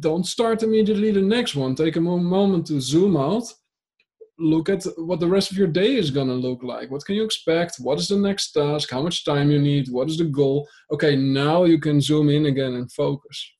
don't 0.00 0.26
start 0.26 0.64
immediately 0.64 1.12
the 1.12 1.22
next 1.22 1.54
one. 1.54 1.76
Take 1.76 1.94
a 1.94 2.00
moment 2.00 2.66
to 2.66 2.80
zoom 2.80 3.16
out 3.16 3.44
look 4.42 4.68
at 4.68 4.84
what 4.96 5.20
the 5.20 5.26
rest 5.26 5.50
of 5.50 5.56
your 5.56 5.68
day 5.68 5.94
is 5.94 6.10
going 6.10 6.26
to 6.28 6.34
look 6.34 6.62
like. 6.62 6.90
What 6.90 7.04
can 7.04 7.14
you 7.14 7.24
expect? 7.24 7.76
What 7.78 7.98
is 7.98 8.08
the 8.08 8.16
next 8.16 8.52
task? 8.52 8.90
How 8.90 9.02
much 9.02 9.24
time 9.24 9.50
you 9.50 9.60
need? 9.60 9.88
What 9.88 10.08
is 10.08 10.18
the 10.18 10.24
goal? 10.24 10.68
Okay, 10.92 11.16
now 11.16 11.64
you 11.64 11.78
can 11.78 12.00
zoom 12.00 12.28
in 12.28 12.46
again 12.46 12.74
and 12.74 12.90
focus. 12.92 13.52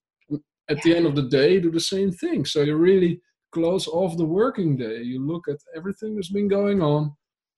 At 0.68 0.82
the 0.82 0.96
end 0.96 1.06
of 1.06 1.14
the 1.14 1.28
day, 1.28 1.60
do 1.60 1.70
the 1.70 1.80
same 1.80 2.12
thing. 2.12 2.44
So 2.44 2.62
you 2.62 2.76
really 2.76 3.20
close 3.50 3.86
off 3.88 4.16
the 4.16 4.24
working 4.24 4.76
day. 4.76 5.02
You 5.02 5.24
look 5.24 5.48
at 5.48 5.58
everything 5.76 6.14
that's 6.14 6.30
been 6.30 6.48
going 6.48 6.80
on. 6.82 7.14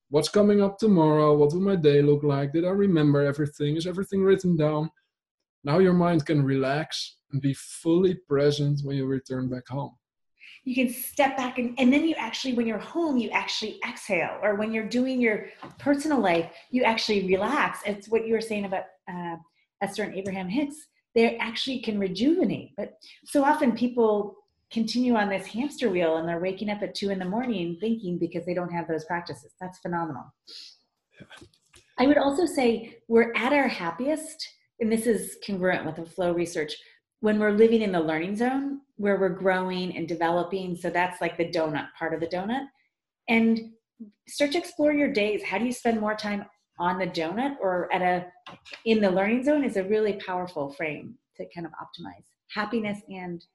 What's 0.09 0.29
coming 0.29 0.61
up 0.61 0.77
tomorrow? 0.77 1.35
What 1.35 1.53
will 1.53 1.61
my 1.61 1.75
day 1.75 2.01
look 2.01 2.23
like? 2.23 2.53
Did 2.53 2.65
I 2.65 2.69
remember 2.69 3.23
everything? 3.23 3.75
Is 3.75 3.87
everything 3.87 4.23
written 4.23 4.55
down? 4.55 4.89
Now 5.63 5.79
your 5.79 5.93
mind 5.93 6.25
can 6.25 6.43
relax 6.43 7.17
and 7.31 7.41
be 7.41 7.53
fully 7.53 8.15
present 8.27 8.81
when 8.83 8.97
you 8.97 9.05
return 9.05 9.49
back 9.49 9.67
home 9.67 9.95
you 10.65 10.73
can 10.73 10.91
step 10.91 11.37
back 11.37 11.59
and, 11.59 11.75
and 11.79 11.93
then 11.93 12.07
you 12.07 12.15
actually 12.17 12.53
when 12.53 12.67
you're 12.67 12.77
home 12.77 13.17
you 13.17 13.29
actually 13.29 13.79
exhale 13.87 14.37
or 14.41 14.55
when 14.55 14.73
you're 14.73 14.89
doing 14.89 15.21
your 15.21 15.47
personal 15.77 16.19
life 16.19 16.49
you 16.71 16.83
actually 16.83 17.25
relax 17.27 17.79
it's 17.85 18.09
what 18.09 18.27
you 18.27 18.33
were 18.33 18.41
saying 18.41 18.65
about 18.65 18.83
uh, 19.11 19.35
esther 19.81 20.03
and 20.03 20.15
abraham 20.15 20.49
hicks 20.49 20.75
they 21.15 21.37
actually 21.37 21.79
can 21.79 21.97
rejuvenate. 21.97 22.71
But 22.77 22.93
so 23.25 23.43
often 23.43 23.71
people 23.71 24.35
continue 24.71 25.15
on 25.15 25.29
this 25.29 25.45
hamster 25.45 25.89
wheel 25.89 26.17
and 26.17 26.27
they're 26.27 26.39
waking 26.39 26.69
up 26.69 26.81
at 26.81 26.95
two 26.95 27.09
in 27.09 27.19
the 27.19 27.25
morning 27.25 27.77
thinking 27.79 28.17
because 28.17 28.45
they 28.45 28.53
don't 28.53 28.71
have 28.71 28.87
those 28.87 29.05
practices. 29.05 29.53
That's 29.59 29.79
phenomenal. 29.79 30.25
Yeah. 31.19 31.47
i 31.97 32.05
would 32.05 32.17
also 32.17 32.45
say 32.45 32.97
we're 33.07 33.31
at 33.37 33.53
our 33.53 33.69
happiest 33.69 34.45
and 34.81 34.91
this 34.91 35.07
is 35.07 35.37
congruent 35.45 35.85
with 35.85 35.95
the 35.95 36.05
flow 36.05 36.33
research 36.33 36.75
when 37.21 37.39
we're 37.39 37.51
living 37.51 37.81
in 37.81 37.93
the 37.93 37.99
learning 37.99 38.35
zone 38.35 38.81
where 38.97 39.19
we're 39.19 39.29
growing 39.29 39.95
and 39.95 40.07
developing. 40.07 40.75
So 40.75 40.89
that's 40.89 41.21
like 41.21 41.37
the 41.37 41.49
donut 41.49 41.87
part 41.97 42.13
of 42.13 42.19
the 42.19 42.27
donut. 42.27 42.65
And 43.27 43.71
start 44.27 44.51
to 44.51 44.57
explore 44.57 44.91
your 44.91 45.11
days. 45.11 45.43
How 45.43 45.57
do 45.57 45.65
you 45.65 45.71
spend 45.71 45.99
more 45.99 46.15
time 46.15 46.45
on 46.79 46.99
the 46.99 47.07
donut 47.07 47.55
or 47.61 47.91
at 47.93 48.01
a 48.01 48.25
in 48.85 49.01
the 49.01 49.09
learning 49.09 49.43
zone 49.43 49.63
is 49.63 49.77
a 49.77 49.83
really 49.83 50.13
powerful 50.13 50.71
frame 50.73 51.15
to 51.37 51.45
kind 51.53 51.65
of 51.65 51.71
optimize 51.73 52.25
happiness 52.53 52.99
and 53.09 53.45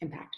impact 0.00 0.34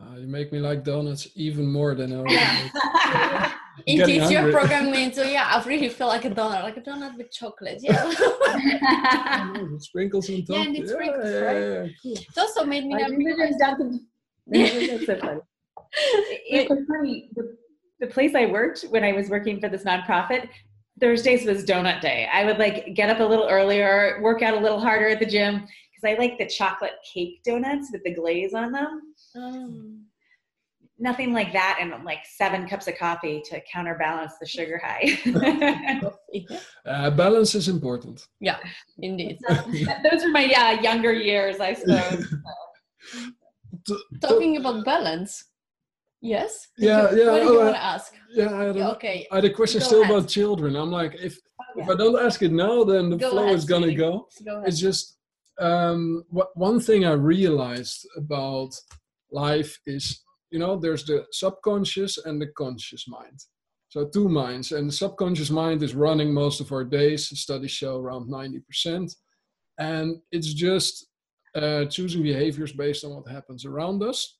uh, 0.00 0.16
you 0.16 0.26
make 0.26 0.52
me 0.52 0.58
like 0.58 0.84
donuts 0.84 1.28
even 1.34 1.66
more 1.66 1.94
than 1.94 2.12
I 2.26 3.52
Indeed, 3.86 4.30
you're 4.30 4.50
programming 4.50 5.12
so 5.12 5.22
yeah, 5.22 5.50
I 5.52 5.62
really 5.68 5.90
feel 5.90 6.06
like 6.06 6.24
a 6.24 6.30
donut, 6.30 6.62
like 6.62 6.78
a 6.78 6.80
donut 6.80 7.16
with 7.18 7.30
chocolate. 7.30 7.78
Yeah. 7.82 8.10
sprinkles 9.78 10.30
on 10.30 10.44
top. 10.44 10.56
Yeah, 10.56 10.62
and 10.62 10.76
it 10.76 10.88
sprinkles, 10.88 11.26
yeah, 11.26 11.38
right? 11.40 11.56
Yeah, 11.56 11.82
yeah, 11.82 11.88
cool. 12.02 12.12
It 12.12 12.38
also 12.38 12.64
made 12.64 12.86
me 12.86 12.94
not 12.94 13.10
realize 13.10 13.54
That's 13.58 13.78
so 15.06 15.16
funny. 15.18 15.40
It 16.48 16.70
was 16.70 16.78
funny. 16.88 17.30
The, 17.34 17.56
the 18.00 18.06
place 18.06 18.34
I 18.34 18.46
worked 18.46 18.84
when 18.90 19.04
I 19.04 19.12
was 19.12 19.28
working 19.28 19.60
for 19.60 19.68
this 19.68 19.84
nonprofit, 19.84 20.48
Thursdays 21.00 21.44
was 21.44 21.64
donut 21.64 22.00
day. 22.00 22.28
I 22.32 22.44
would 22.44 22.58
like 22.58 22.94
get 22.94 23.10
up 23.10 23.20
a 23.20 23.24
little 23.24 23.48
earlier, 23.48 24.18
work 24.22 24.42
out 24.42 24.54
a 24.54 24.60
little 24.60 24.80
harder 24.80 25.08
at 25.08 25.20
the 25.20 25.26
gym 25.26 25.56
because 25.56 26.04
I 26.04 26.14
like 26.18 26.38
the 26.38 26.46
chocolate 26.46 26.94
cake 27.12 27.42
donuts 27.44 27.90
with 27.92 28.02
the 28.04 28.14
glaze 28.14 28.54
on 28.54 28.72
them. 28.72 29.02
Um, 29.34 30.06
nothing 30.98 31.32
like 31.32 31.52
that 31.52 31.78
and 31.80 32.04
like 32.04 32.20
seven 32.24 32.66
cups 32.66 32.88
of 32.88 32.96
coffee 32.96 33.42
to 33.46 33.60
counterbalance 33.70 34.32
the 34.40 34.46
sugar 34.46 34.80
high. 34.82 35.18
uh, 36.86 37.10
balance 37.10 37.54
is 37.54 37.68
important. 37.68 38.26
Yeah, 38.40 38.58
indeed. 38.98 39.38
those 39.48 40.24
are 40.24 40.30
my 40.30 40.44
yeah 40.44 40.80
younger 40.80 41.12
years, 41.12 41.60
I 41.60 41.74
suppose. 41.74 42.34
Talking 44.20 44.56
about 44.56 44.84
balance. 44.84 45.44
Yes. 46.22 46.68
Yeah, 46.78 47.10
you, 47.10 47.18
yeah. 47.18 47.30
What 47.30 47.38
do 47.38 47.44
you 47.44 47.60
oh, 47.60 47.64
want 47.64 47.76
to 47.76 47.82
ask? 47.82 48.12
Yeah, 48.30 48.54
I 48.54 48.64
had, 48.64 48.76
a, 48.76 48.90
okay. 48.92 49.26
I 49.30 49.34
had 49.36 49.44
a 49.44 49.52
question 49.52 49.80
go 49.80 49.86
still 49.86 50.02
ahead. 50.02 50.16
about 50.16 50.28
children. 50.28 50.76
I'm 50.76 50.90
like, 50.90 51.14
if 51.14 51.38
oh, 51.60 51.64
yeah. 51.76 51.84
if 51.84 51.90
I 51.90 51.94
don't 51.94 52.20
ask 52.24 52.42
it 52.42 52.52
now, 52.52 52.84
then 52.84 53.10
the 53.10 53.16
go 53.16 53.30
flow 53.30 53.44
ahead, 53.44 53.56
is 53.56 53.64
gonna 53.64 53.94
go. 53.94 54.26
go 54.44 54.62
it's 54.66 54.80
just 54.80 55.16
um, 55.60 56.24
what 56.28 56.48
one 56.54 56.80
thing 56.80 57.04
I 57.04 57.12
realized 57.12 58.06
about 58.16 58.70
life 59.30 59.78
is 59.86 60.22
you 60.50 60.58
know 60.58 60.76
there's 60.76 61.04
the 61.04 61.24
subconscious 61.32 62.18
and 62.24 62.40
the 62.40 62.46
conscious 62.56 63.06
mind 63.08 63.38
so 63.88 64.06
two 64.06 64.28
minds 64.28 64.72
and 64.72 64.88
the 64.88 64.92
subconscious 64.92 65.50
mind 65.50 65.82
is 65.82 65.94
running 65.94 66.32
most 66.32 66.60
of 66.60 66.72
our 66.72 66.84
days 66.84 67.28
studies 67.38 67.70
show 67.70 67.98
around 67.98 68.30
90% 68.30 69.12
and 69.78 70.16
it's 70.30 70.54
just 70.54 71.08
uh, 71.54 71.84
choosing 71.86 72.22
behaviors 72.22 72.72
based 72.72 73.04
on 73.04 73.14
what 73.14 73.28
happens 73.28 73.64
around 73.64 74.02
us 74.02 74.38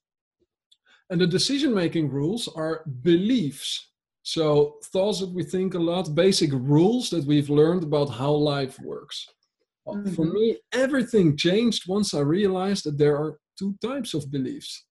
and 1.09 1.21
the 1.21 1.27
decision 1.27 1.73
making 1.73 2.09
rules 2.09 2.47
are 2.55 2.83
beliefs 3.01 3.91
so 4.23 4.75
thoughts 4.91 5.19
that 5.21 5.33
we 5.33 5.43
think 5.43 5.73
a 5.73 5.79
lot 5.79 6.13
basic 6.13 6.51
rules 6.53 7.09
that 7.09 7.25
we've 7.25 7.49
learned 7.49 7.83
about 7.83 8.09
how 8.09 8.31
life 8.31 8.77
works 8.79 9.27
mm-hmm. 9.87 10.13
for 10.13 10.25
me 10.25 10.57
everything 10.73 11.37
changed 11.37 11.87
once 11.87 12.13
i 12.13 12.19
realized 12.19 12.83
that 12.85 12.97
there 12.97 13.15
are 13.15 13.39
two 13.57 13.75
types 13.81 14.13
of 14.13 14.29
beliefs 14.31 14.85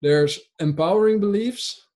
there's 0.00 0.38
empowering 0.60 1.20
beliefs 1.20 1.88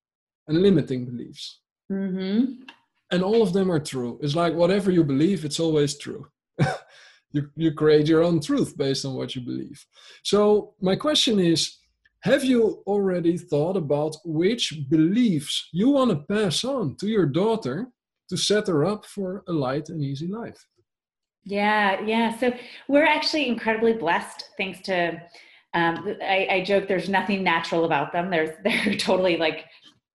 and 0.49 0.61
limiting 0.61 1.07
beliefs. 1.07 1.61
Mm-hmm. 1.91 2.63
And 3.11 3.23
all 3.23 3.43
of 3.43 3.53
them 3.53 3.71
are 3.71 3.81
true. 3.81 4.19
It's 4.23 4.35
like 4.35 4.55
whatever 4.55 4.91
you 4.91 5.05
believe, 5.05 5.45
it's 5.45 5.61
always 5.61 5.99
true. 5.99 6.27
you, 7.33 7.49
you 7.57 7.73
create 7.73 8.07
your 8.07 8.23
own 8.23 8.41
truth 8.41 8.77
based 8.77 9.05
on 9.05 9.15
what 9.15 9.35
you 9.35 9.43
believe. 9.43 9.85
So, 10.23 10.75
my 10.81 10.97
question 10.97 11.39
is 11.39 11.79
Have 12.23 12.45
you 12.45 12.83
already 12.87 13.37
thought 13.37 13.77
about 13.77 14.17
which 14.25 14.75
beliefs 14.89 15.69
you 15.73 15.91
want 15.91 16.11
to 16.11 16.35
pass 16.35 16.63
on 16.63 16.97
to 16.97 17.09
your 17.09 17.27
daughter 17.27 17.89
to 18.29 18.37
set 18.37 18.69
her 18.69 18.85
up 18.85 19.05
for 19.05 19.43
a 19.49 19.53
light 19.53 19.89
and 19.89 20.05
easy 20.05 20.29
life? 20.29 20.65
Yeah, 21.45 22.01
yeah. 22.03 22.39
So, 22.39 22.53
we're 22.87 23.07
actually 23.07 23.49
incredibly 23.49 23.95
blessed 23.95 24.45
thanks 24.57 24.81
to 24.83 25.21
um, 25.75 26.17
I, 26.23 26.47
I 26.51 26.65
joke 26.65 26.87
there's 26.87 27.09
nothing 27.09 27.43
natural 27.43 27.85
about 27.85 28.13
them. 28.13 28.31
There's 28.31 28.51
they're 28.65 28.97
totally 28.97 29.37
like 29.37 29.65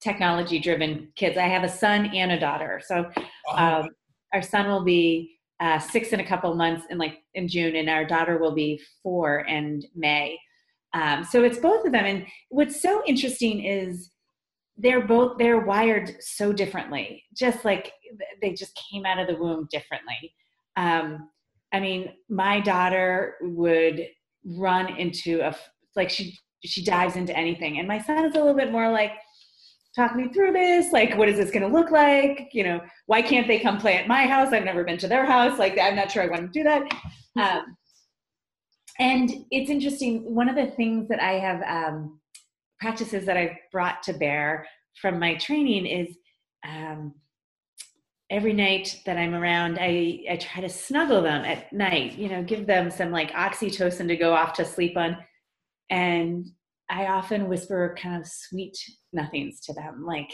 technology 0.02 0.60
driven 0.60 1.10
kids. 1.16 1.38
I 1.38 1.48
have 1.48 1.64
a 1.64 1.70
son 1.70 2.06
and 2.14 2.32
a 2.32 2.40
daughter. 2.40 2.82
So 2.86 3.10
um, 3.54 3.90
our 4.34 4.42
son 4.42 4.68
will 4.68 4.84
be 4.84 5.40
uh, 5.60 5.80
six 5.80 6.14
in 6.14 6.20
a 6.20 6.26
couple 6.26 6.54
months 6.54 6.86
in 6.90 6.98
like 6.98 7.18
in 7.34 7.48
June, 7.48 7.76
and 7.76 7.90
our 7.90 8.06
daughter 8.06 8.38
will 8.38 8.54
be 8.54 8.80
four 9.04 9.40
in 9.42 9.82
May. 9.96 10.38
Um, 10.94 11.24
so 11.24 11.44
it's 11.44 11.60
both 11.60 11.86
of 11.86 11.92
them. 11.92 12.06
And 12.06 12.26
what's 12.50 12.82
so 12.82 13.04
interesting 13.06 13.64
is 13.64 14.12
they're 14.78 15.06
both 15.06 15.38
they're 15.38 15.60
wired 15.60 16.16
so 16.22 16.54
differently. 16.54 17.24
Just 17.36 17.66
like 17.66 17.92
they 18.42 18.54
just 18.54 18.80
came 18.92 19.06
out 19.06 19.20
of 19.20 19.28
the 19.28 19.36
womb 19.36 19.68
differently. 19.72 20.34
Um, 20.76 21.30
I 21.74 21.80
mean, 21.80 22.14
my 22.30 22.60
daughter 22.60 23.36
would 23.42 24.08
run 24.46 24.96
into 24.98 25.42
a 25.42 25.56
like 25.96 26.10
she 26.10 26.38
she 26.64 26.84
dives 26.84 27.16
into 27.16 27.36
anything 27.36 27.80
and 27.80 27.88
my 27.88 28.00
son 28.00 28.26
is 28.26 28.36
a 28.36 28.38
little 28.38 28.54
bit 28.54 28.72
more 28.72 28.90
like 28.90 29.12
talk 29.96 30.16
me 30.16 30.30
through 30.30 30.54
this 30.54 30.92
like 30.94 31.18
what 31.18 31.28
is 31.28 31.38
this 31.38 31.52
going 31.52 31.62
to 31.62 31.68
look 31.68 31.92
like 31.92 32.50
you 32.54 32.64
know 32.64 32.80
why 33.08 33.22
can't 33.22 33.48
they 33.48 33.60
come 33.60 33.78
play 33.78 33.96
at 33.96 34.08
my 34.08 34.26
house 34.26 34.54
i've 34.54 34.64
never 34.64 34.84
been 34.84 34.98
to 34.98 35.08
their 35.08 35.26
house 35.26 35.60
like 35.60 35.78
i'm 35.80 35.96
not 35.96 36.10
sure 36.10 36.24
i 36.24 36.28
want 36.28 36.42
to 36.42 36.48
do 36.48 36.64
that 36.64 36.82
um, 37.36 37.76
and 39.00 39.46
it's 39.52 39.70
interesting 39.70 40.34
one 40.34 40.50
of 40.50 40.56
the 40.56 40.68
things 40.72 41.08
that 41.08 41.22
i 41.22 41.34
have 41.34 41.62
um, 41.64 42.20
practices 42.80 43.26
that 43.26 43.38
i've 43.38 43.58
brought 43.72 44.02
to 44.04 44.14
bear 44.14 44.68
from 45.02 45.20
my 45.20 45.36
training 45.36 45.86
is 45.86 46.18
um, 46.68 47.14
every 48.30 48.54
night 48.54 49.02
that 49.06 49.18
I'm 49.18 49.34
around, 49.34 49.78
I, 49.80 50.24
I 50.30 50.38
try 50.38 50.62
to 50.62 50.70
snuggle 50.70 51.22
them 51.22 51.46
at 51.46 51.72
night, 51.72 52.18
you 52.18 52.30
know, 52.30 52.44
give 52.44 52.68
them 52.68 52.92
some 52.92 53.12
like 53.12 53.32
oxytocin 53.32 54.08
to 54.08 54.18
go 54.18 54.34
off 54.34 54.54
to 54.54 54.66
sleep 54.66 54.98
on. 54.98 55.18
And 55.90 56.46
I 56.90 57.08
often 57.08 57.48
whisper 57.48 57.96
kind 58.02 58.20
of 58.20 58.28
sweet 58.28 58.78
nothings 59.14 59.62
to 59.62 59.74
them, 59.74 60.06
like, 60.06 60.32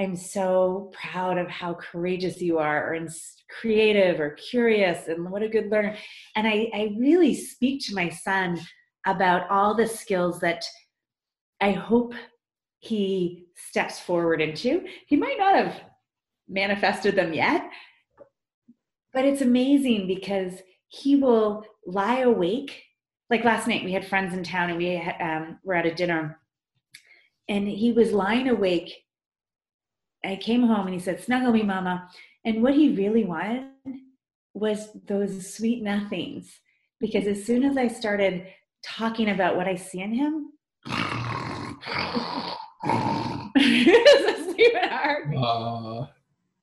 I'm 0.00 0.16
so 0.16 0.90
proud 0.94 1.36
of 1.36 1.48
how 1.48 1.74
courageous 1.74 2.40
you 2.40 2.58
are, 2.58 2.94
or 2.94 3.06
creative, 3.60 4.18
or 4.18 4.30
curious, 4.30 5.08
and 5.08 5.30
what 5.30 5.42
a 5.42 5.48
good 5.48 5.70
learner. 5.70 5.94
And 6.34 6.48
I, 6.48 6.70
I 6.72 6.96
really 6.98 7.34
speak 7.34 7.84
to 7.86 7.94
my 7.94 8.08
son 8.08 8.58
about 9.06 9.50
all 9.50 9.74
the 9.74 9.86
skills 9.86 10.40
that 10.40 10.64
I 11.60 11.72
hope 11.72 12.14
he 12.78 13.44
steps 13.54 14.00
forward 14.00 14.40
into. 14.40 14.86
He 15.06 15.16
might 15.16 15.36
not 15.38 15.54
have 15.54 15.82
manifested 16.48 17.14
them 17.14 17.34
yet. 17.34 17.68
But 19.12 19.26
it's 19.26 19.42
amazing 19.42 20.06
because 20.06 20.54
he 20.88 21.16
will 21.16 21.64
lie 21.86 22.20
awake 22.20 22.84
like 23.28 23.44
last 23.44 23.68
night 23.68 23.84
we 23.84 23.92
had 23.92 24.06
friends 24.06 24.34
in 24.34 24.42
town 24.42 24.70
and 24.70 24.78
we 24.78 24.96
um, 24.96 25.58
were 25.62 25.74
at 25.74 25.86
a 25.86 25.94
dinner 25.94 26.38
and 27.48 27.66
he 27.66 27.92
was 27.92 28.12
lying 28.12 28.48
awake 28.48 28.92
i 30.24 30.36
came 30.36 30.62
home 30.62 30.86
and 30.86 30.94
he 30.94 31.00
said 31.00 31.22
snuggle 31.22 31.52
me 31.52 31.62
mama. 31.62 32.08
And 32.42 32.62
what 32.62 32.74
he 32.74 32.96
really 32.96 33.24
wanted 33.24 33.66
was 34.54 34.88
those 35.06 35.54
sweet 35.54 35.82
nothings 35.82 36.50
because 36.98 37.26
as 37.26 37.44
soon 37.44 37.64
as 37.64 37.76
i 37.76 37.86
started 37.86 38.46
talking 38.82 39.30
about 39.30 39.56
what 39.56 39.68
i 39.68 39.74
see 39.74 40.00
in 40.00 40.12
him 40.12 40.52
uh. 45.36 46.06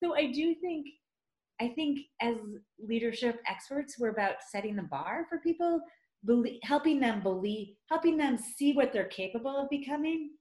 so 0.04 0.16
i 0.16 0.32
do 0.34 0.56
think 0.56 0.88
i 1.62 1.68
think 1.70 2.00
as 2.22 2.36
leadership 2.80 3.40
experts 3.48 3.98
we're 4.00 4.10
about 4.10 4.36
setting 4.52 4.76
the 4.76 4.84
bar 4.84 5.26
for 5.30 5.38
people 5.40 5.80
believe, 6.26 6.60
helping 6.64 7.00
them 7.00 7.22
believe, 7.22 7.76
helping 7.90 8.18
them 8.18 8.38
see 8.38 8.74
what 8.74 8.94
they're 8.94 9.06
capable 9.06 9.56
of 9.58 9.70
becoming, 9.70 10.32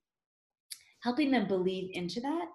helping 1.03 1.31
them 1.31 1.47
believe 1.47 1.91
into 1.95 2.21
that, 2.21 2.49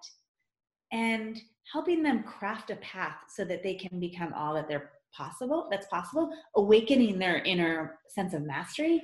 and 0.92 1.40
helping 1.72 2.02
them 2.02 2.22
craft 2.22 2.70
a 2.70 2.76
path 2.76 3.16
so 3.28 3.44
that 3.44 3.62
they 3.62 3.74
can 3.74 3.98
become 3.98 4.32
all 4.34 4.54
that 4.54 4.68
they're 4.68 4.90
possible 5.16 5.68
that's 5.70 5.86
possible 5.86 6.30
awakening 6.56 7.18
their 7.18 7.42
inner 7.44 7.98
sense 8.08 8.32
of 8.32 8.42
mastery 8.42 9.02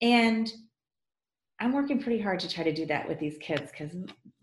and 0.00 0.52
i'm 1.60 1.72
working 1.72 2.00
pretty 2.00 2.20
hard 2.20 2.38
to 2.38 2.48
try 2.48 2.62
to 2.62 2.72
do 2.72 2.86
that 2.86 3.08
with 3.08 3.18
these 3.18 3.36
kids 3.38 3.70
because 3.70 3.92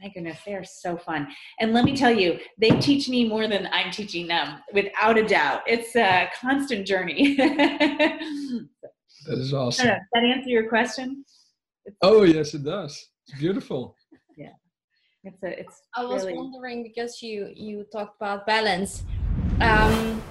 my 0.01 0.09
goodness 0.13 0.39
they 0.45 0.53
are 0.53 0.65
so 0.65 0.97
fun 0.97 1.27
and 1.61 1.71
let 1.71 1.85
me 1.85 1.95
tell 1.95 2.11
you 2.11 2.37
they 2.57 2.71
teach 2.71 3.07
me 3.07 3.27
more 3.27 3.47
than 3.47 3.69
i'm 3.71 3.89
teaching 3.89 4.27
them 4.27 4.59
without 4.73 5.17
a 5.17 5.25
doubt 5.25 5.61
it's 5.65 5.95
a 5.95 6.29
constant 6.41 6.85
journey 6.85 7.37
That 9.27 9.39
is 9.39 9.53
awesome. 9.53 9.87
Does 9.87 9.99
that 10.13 10.23
answer 10.23 10.49
your 10.49 10.69
question? 10.69 11.25
oh 12.01 12.23
yes, 12.23 12.53
it 12.53 12.63
does. 12.63 12.93
It's 13.27 13.39
beautiful. 13.39 13.95
Yeah, 15.27 15.33
it's 15.33 15.43
a. 15.43 15.59
It's. 15.59 15.81
I 15.95 16.05
was 16.05 16.23
really... 16.23 16.37
wondering 16.37 16.83
because 16.83 17.21
you 17.21 17.51
you 17.55 17.85
talked 17.91 18.17
about 18.17 18.45
balance. 18.45 19.03
Um, 19.61 20.21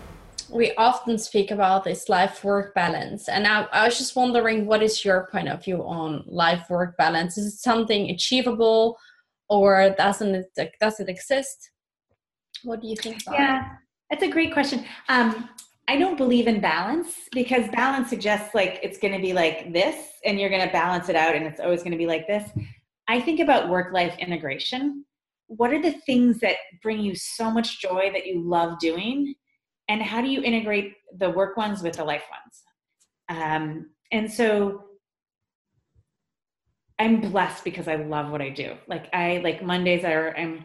we 0.50 0.72
often 0.76 1.18
speak 1.18 1.50
about 1.50 1.84
this 1.84 2.08
life 2.08 2.44
work 2.44 2.74
balance, 2.74 3.28
and 3.28 3.46
I, 3.46 3.62
I 3.72 3.84
was 3.86 3.98
just 3.98 4.14
wondering, 4.16 4.66
what 4.66 4.82
is 4.82 5.04
your 5.04 5.28
point 5.32 5.48
of 5.48 5.64
view 5.64 5.82
on 5.82 6.24
life 6.26 6.70
work 6.70 6.96
balance? 6.96 7.36
Is 7.36 7.54
it 7.54 7.58
something 7.58 8.10
achievable, 8.10 8.98
or 9.48 9.94
doesn't 9.96 10.34
it 10.34 10.74
does 10.80 11.00
it 11.00 11.08
exist? 11.08 11.70
What 12.62 12.80
do 12.80 12.88
you 12.88 12.96
think? 12.96 13.22
yeah, 13.30 13.66
it? 13.66 13.72
that's 14.10 14.22
a 14.22 14.30
great 14.30 14.52
question. 14.52 14.84
Um, 15.08 15.48
I 15.88 15.96
don't 15.96 16.18
believe 16.18 16.48
in 16.48 16.60
balance 16.60 17.28
because 17.30 17.68
balance 17.68 18.08
suggests 18.08 18.56
like 18.56 18.80
it's 18.82 18.98
going 18.98 19.14
to 19.14 19.20
be 19.20 19.32
like 19.32 19.72
this 19.72 19.96
and 20.24 20.40
you're 20.40 20.50
going 20.50 20.66
to 20.66 20.72
balance 20.72 21.08
it 21.08 21.14
out 21.14 21.36
and 21.36 21.46
it's 21.46 21.60
always 21.60 21.84
going 21.84 21.92
to 21.92 21.98
be 21.98 22.08
like 22.08 22.26
this. 22.26 22.50
I 23.08 23.20
think 23.20 23.40
about 23.40 23.68
work 23.68 23.92
life 23.92 24.16
integration. 24.18 25.04
What 25.48 25.72
are 25.72 25.80
the 25.80 25.92
things 25.92 26.40
that 26.40 26.56
bring 26.82 27.00
you 27.00 27.14
so 27.14 27.50
much 27.50 27.80
joy 27.80 28.10
that 28.12 28.26
you 28.26 28.42
love 28.42 28.78
doing? 28.78 29.34
And 29.88 30.02
how 30.02 30.20
do 30.20 30.28
you 30.28 30.42
integrate 30.42 30.94
the 31.18 31.30
work 31.30 31.56
ones 31.56 31.82
with 31.82 31.96
the 31.96 32.04
life 32.04 32.24
ones? 32.30 33.40
Um, 33.40 33.90
and 34.10 34.30
so 34.30 34.82
I'm 36.98 37.20
blessed 37.20 37.62
because 37.64 37.88
I 37.88 37.96
love 37.96 38.30
what 38.30 38.42
I 38.42 38.48
do. 38.48 38.74
Like 38.88 39.08
I 39.12 39.40
like 39.44 39.62
Mondays 39.62 40.04
are 40.04 40.34
I'm 40.36 40.64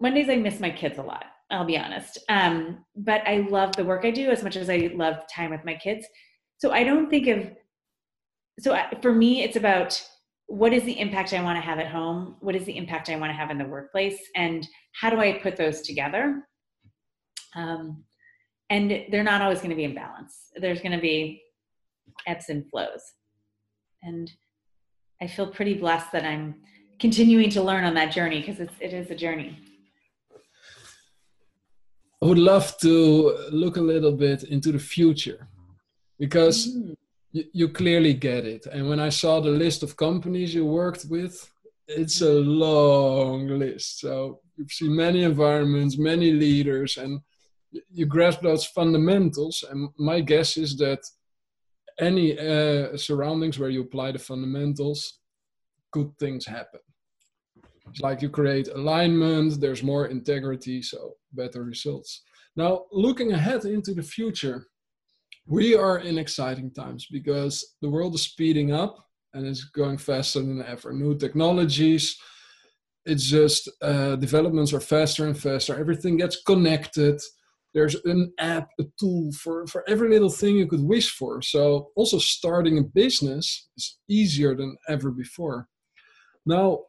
Mondays 0.00 0.28
I 0.28 0.36
miss 0.36 0.60
my 0.60 0.70
kids 0.70 0.98
a 0.98 1.02
lot. 1.02 1.24
I'll 1.50 1.64
be 1.64 1.78
honest. 1.78 2.18
Um, 2.28 2.84
but 2.96 3.22
I 3.26 3.46
love 3.50 3.74
the 3.74 3.84
work 3.84 4.04
I 4.04 4.10
do 4.10 4.30
as 4.30 4.42
much 4.42 4.56
as 4.56 4.70
I 4.70 4.90
love 4.94 5.16
time 5.34 5.50
with 5.50 5.64
my 5.64 5.74
kids. 5.74 6.06
So 6.58 6.72
I 6.72 6.84
don't 6.84 7.10
think 7.10 7.26
of, 7.26 7.50
so 8.60 8.78
for 9.02 9.12
me, 9.12 9.42
it's 9.42 9.56
about 9.56 10.00
what 10.50 10.72
is 10.72 10.82
the 10.82 10.98
impact 10.98 11.32
I 11.32 11.44
want 11.44 11.56
to 11.58 11.62
have 11.62 11.78
at 11.78 11.86
home? 11.86 12.34
What 12.40 12.56
is 12.56 12.64
the 12.64 12.76
impact 12.76 13.08
I 13.08 13.14
want 13.14 13.30
to 13.30 13.36
have 13.36 13.52
in 13.52 13.58
the 13.58 13.64
workplace? 13.64 14.18
And 14.34 14.66
how 15.00 15.08
do 15.08 15.20
I 15.20 15.38
put 15.38 15.56
those 15.56 15.80
together? 15.82 16.42
Um, 17.54 18.02
and 18.68 19.04
they're 19.12 19.22
not 19.22 19.42
always 19.42 19.58
going 19.58 19.70
to 19.70 19.76
be 19.76 19.84
in 19.84 19.94
balance. 19.94 20.50
There's 20.56 20.80
going 20.80 20.90
to 20.90 21.00
be 21.00 21.40
ebbs 22.26 22.48
and 22.48 22.68
flows. 22.68 23.00
And 24.02 24.28
I 25.22 25.28
feel 25.28 25.46
pretty 25.46 25.74
blessed 25.74 26.10
that 26.10 26.24
I'm 26.24 26.56
continuing 26.98 27.50
to 27.50 27.62
learn 27.62 27.84
on 27.84 27.94
that 27.94 28.10
journey 28.10 28.40
because 28.40 28.58
it 28.58 28.92
is 28.92 29.08
a 29.08 29.14
journey. 29.14 29.56
I 32.20 32.26
would 32.26 32.38
love 32.38 32.76
to 32.78 33.38
look 33.52 33.76
a 33.76 33.80
little 33.80 34.16
bit 34.16 34.42
into 34.42 34.72
the 34.72 34.80
future 34.80 35.46
because 36.18 36.76
mm. 36.76 36.96
You, 37.32 37.44
you 37.52 37.68
clearly 37.68 38.14
get 38.14 38.44
it. 38.44 38.66
And 38.66 38.88
when 38.88 39.00
I 39.00 39.08
saw 39.08 39.40
the 39.40 39.50
list 39.50 39.82
of 39.82 39.96
companies 39.96 40.54
you 40.54 40.66
worked 40.66 41.06
with, 41.08 41.50
it's 41.86 42.20
a 42.20 42.32
long 42.32 43.48
list. 43.48 44.00
So 44.00 44.40
you've 44.56 44.72
seen 44.72 44.94
many 44.94 45.22
environments, 45.24 45.98
many 45.98 46.32
leaders, 46.32 46.96
and 46.96 47.20
you 47.90 48.06
grasp 48.06 48.40
those 48.42 48.64
fundamentals. 48.66 49.64
And 49.68 49.90
my 49.98 50.20
guess 50.20 50.56
is 50.56 50.76
that 50.78 51.00
any 51.98 52.38
uh, 52.38 52.96
surroundings 52.96 53.58
where 53.58 53.70
you 53.70 53.82
apply 53.82 54.12
the 54.12 54.18
fundamentals, 54.18 55.18
good 55.92 56.10
things 56.18 56.46
happen. 56.46 56.80
It's 57.90 58.00
like 58.00 58.22
you 58.22 58.30
create 58.30 58.68
alignment, 58.68 59.60
there's 59.60 59.82
more 59.82 60.06
integrity, 60.06 60.80
so 60.80 61.14
better 61.32 61.64
results. 61.64 62.22
Now, 62.56 62.84
looking 62.92 63.32
ahead 63.32 63.64
into 63.64 63.94
the 63.94 64.02
future, 64.02 64.66
we 65.50 65.74
are 65.74 65.98
in 65.98 66.16
exciting 66.16 66.70
times 66.70 67.08
because 67.10 67.74
the 67.82 67.90
world 67.90 68.14
is 68.14 68.22
speeding 68.22 68.72
up 68.72 69.04
and 69.34 69.44
it's 69.44 69.64
going 69.64 69.98
faster 69.98 70.38
than 70.38 70.62
ever. 70.62 70.92
New 70.92 71.18
technologies, 71.18 72.16
it's 73.04 73.26
just 73.28 73.68
uh, 73.82 74.14
developments 74.14 74.72
are 74.72 74.80
faster 74.80 75.26
and 75.26 75.36
faster. 75.36 75.76
Everything 75.76 76.16
gets 76.16 76.40
connected. 76.44 77.20
There's 77.74 77.96
an 78.04 78.32
app, 78.38 78.70
a 78.78 78.84
tool 78.98 79.32
for, 79.32 79.66
for 79.66 79.82
every 79.88 80.08
little 80.10 80.30
thing 80.30 80.54
you 80.54 80.68
could 80.68 80.84
wish 80.84 81.10
for. 81.10 81.42
So, 81.42 81.90
also 81.96 82.18
starting 82.18 82.78
a 82.78 82.82
business 82.82 83.68
is 83.76 83.98
easier 84.08 84.54
than 84.54 84.76
ever 84.88 85.10
before. 85.10 85.66
Now, 86.46 86.82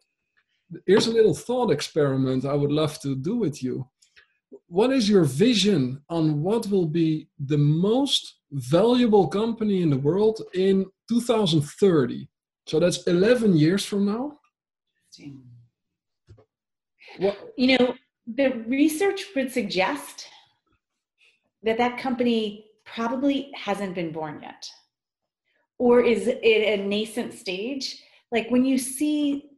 here's 0.86 1.08
a 1.08 1.14
little 1.14 1.34
thought 1.34 1.72
experiment 1.72 2.46
I 2.46 2.54
would 2.54 2.72
love 2.72 3.00
to 3.02 3.16
do 3.16 3.38
with 3.38 3.64
you. 3.64 3.88
What 4.68 4.92
is 4.92 5.10
your 5.10 5.24
vision 5.24 6.02
on 6.10 6.44
what 6.44 6.68
will 6.68 6.88
be 6.88 7.28
the 7.40 7.58
most 7.58 8.41
valuable 8.52 9.28
company 9.28 9.82
in 9.82 9.90
the 9.90 9.98
world 9.98 10.42
in 10.54 10.86
2030? 11.10 12.28
So 12.68 12.80
that's 12.80 13.04
11 13.04 13.56
years 13.56 13.86
from 13.86 14.06
now. 14.06 14.40
What? 17.18 17.54
You 17.58 17.78
know, 17.78 17.94
the 18.28 18.64
research 18.68 19.26
would 19.36 19.52
suggest 19.52 20.28
that 21.64 21.78
that 21.78 21.98
company 21.98 22.66
probably 22.86 23.52
hasn't 23.56 23.96
been 23.96 24.12
born 24.12 24.40
yet 24.42 24.70
or 25.78 26.02
is 26.02 26.28
at 26.28 26.44
a 26.44 26.78
nascent 26.78 27.34
stage. 27.34 28.02
Like 28.32 28.50
when 28.50 28.66
you 28.66 28.78
see 28.78 29.50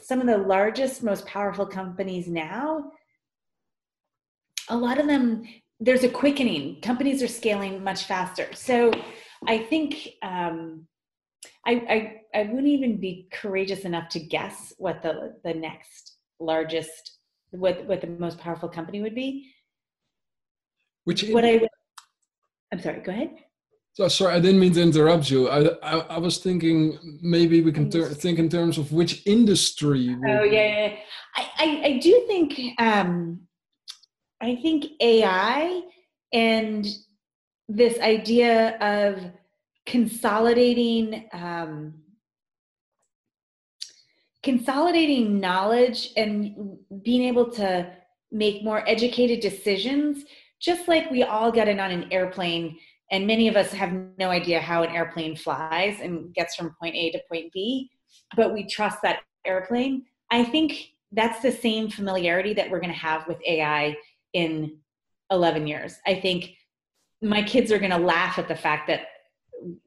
some 0.00 0.20
of 0.20 0.26
the 0.26 0.38
largest, 0.38 1.02
most 1.02 1.26
powerful 1.26 1.66
companies 1.66 2.28
now, 2.28 2.90
a 4.68 4.76
lot 4.76 4.98
of 4.98 5.06
them, 5.06 5.44
there's 5.80 6.04
a 6.04 6.08
quickening. 6.08 6.80
Companies 6.80 7.22
are 7.22 7.28
scaling 7.28 7.82
much 7.82 8.04
faster. 8.04 8.48
So 8.54 8.92
I 9.46 9.58
think 9.58 10.08
um, 10.22 10.86
I, 11.66 11.72
I, 12.34 12.38
I 12.38 12.42
wouldn't 12.44 12.66
even 12.68 13.00
be 13.00 13.28
courageous 13.32 13.80
enough 13.80 14.08
to 14.10 14.20
guess 14.20 14.72
what 14.78 15.02
the, 15.02 15.36
the 15.44 15.54
next 15.54 16.16
largest, 16.40 17.18
what, 17.50 17.84
what 17.86 18.00
the 18.00 18.06
most 18.06 18.38
powerful 18.38 18.68
company 18.68 19.00
would 19.02 19.14
be. 19.14 19.50
Which 21.04 21.24
what 21.28 21.44
I, 21.44 21.68
I'm 22.72 22.80
sorry, 22.80 23.00
go 23.00 23.12
ahead. 23.12 23.36
So 23.92 24.08
sorry, 24.08 24.34
I 24.34 24.40
didn't 24.40 24.58
mean 24.58 24.72
to 24.72 24.82
interrupt 24.82 25.30
you. 25.30 25.48
I 25.48 25.68
I, 25.80 25.98
I 25.98 26.18
was 26.18 26.38
thinking 26.38 26.98
maybe 27.22 27.60
we 27.60 27.70
can 27.70 27.88
ter- 27.88 28.08
think 28.08 28.40
in 28.40 28.48
terms 28.48 28.76
of 28.76 28.90
which 28.90 29.22
industry. 29.24 30.16
Oh 30.26 30.42
yeah, 30.42 30.88
yeah. 30.88 30.96
I, 31.36 31.48
I, 31.58 31.82
I 31.84 31.98
do 31.98 32.24
think 32.26 32.58
um, 32.80 33.42
I 34.40 34.56
think 34.56 34.86
AI 35.00 35.82
and 36.32 36.86
this 37.68 37.98
idea 38.00 38.76
of 38.78 39.30
consolidating 39.86 41.28
um, 41.32 41.94
consolidating 44.42 45.40
knowledge 45.40 46.10
and 46.18 46.76
being 47.02 47.22
able 47.22 47.50
to 47.50 47.90
make 48.30 48.62
more 48.62 48.86
educated 48.86 49.40
decisions, 49.40 50.24
just 50.60 50.86
like 50.86 51.10
we 51.10 51.22
all 51.22 51.50
get 51.50 51.66
in 51.66 51.80
on 51.80 51.90
an 51.90 52.12
airplane 52.12 52.76
and 53.10 53.26
many 53.26 53.48
of 53.48 53.56
us 53.56 53.70
have 53.72 53.92
no 54.18 54.30
idea 54.30 54.60
how 54.60 54.82
an 54.82 54.94
airplane 54.94 55.36
flies 55.36 56.00
and 56.00 56.34
gets 56.34 56.56
from 56.56 56.74
point 56.80 56.94
A 56.94 57.10
to 57.12 57.20
point 57.30 57.52
B, 57.52 57.90
but 58.36 58.52
we 58.52 58.66
trust 58.66 58.98
that 59.02 59.20
airplane. 59.46 60.04
I 60.30 60.44
think 60.44 60.90
that's 61.12 61.40
the 61.40 61.52
same 61.52 61.90
familiarity 61.90 62.54
that 62.54 62.68
we're 62.68 62.80
going 62.80 62.92
to 62.92 62.98
have 62.98 63.26
with 63.28 63.38
AI 63.46 63.96
in 64.34 64.78
11 65.30 65.66
years. 65.66 65.96
I 66.06 66.16
think 66.16 66.54
my 67.22 67.42
kids 67.42 67.72
are 67.72 67.78
going 67.78 67.90
to 67.90 67.98
laugh 67.98 68.38
at 68.38 68.48
the 68.48 68.54
fact 68.54 68.88
that 68.88 69.06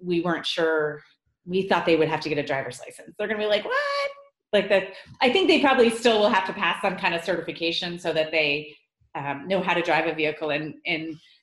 we 0.03 0.21
weren't 0.21 0.45
sure. 0.45 1.03
We 1.45 1.67
thought 1.67 1.85
they 1.85 1.95
would 1.95 2.09
have 2.09 2.21
to 2.21 2.29
get 2.29 2.37
a 2.37 2.43
driver's 2.43 2.79
license. 2.79 3.15
They're 3.17 3.27
going 3.27 3.39
to 3.39 3.45
be 3.45 3.49
like, 3.49 3.65
what? 3.65 4.09
Like 4.53 4.69
that. 4.69 4.93
I 5.21 5.29
think 5.29 5.47
they 5.47 5.61
probably 5.61 5.89
still 5.89 6.19
will 6.19 6.29
have 6.29 6.47
to 6.47 6.53
pass 6.53 6.81
some 6.81 6.97
kind 6.97 7.13
of 7.13 7.23
certification 7.23 7.99
so 7.99 8.11
that 8.13 8.31
they 8.31 8.75
um, 9.13 9.47
know 9.47 9.61
how 9.61 9.73
to 9.73 9.81
drive 9.81 10.07
a 10.07 10.13
vehicle 10.13 10.49
and, 10.51 10.75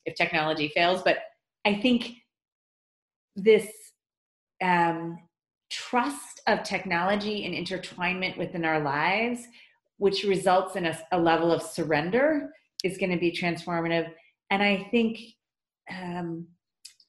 if 0.07 0.15
technology 0.17 0.69
fails. 0.69 1.03
But 1.03 1.19
I 1.65 1.75
think 1.75 2.13
this 3.37 3.67
um, 4.63 5.19
trust 5.71 6.43
of 6.47 6.63
technology 6.63 7.47
and 7.47 7.55
intertwinement 7.55 8.37
within 8.37 8.67
our 8.67 8.81
lives, 8.81 9.41
which 9.97 10.25
results 10.25 10.77
in 10.77 10.87
a, 10.87 10.99
a 11.13 11.19
level 11.19 11.51
of 11.51 11.63
surrender, 11.63 12.51
is 12.85 12.99
going 12.99 13.11
to 13.11 13.19
be 13.19 13.33
transformative. 13.33 14.13
And 14.51 14.63
I 14.63 14.87
think 14.91 15.19
um, 15.91 16.47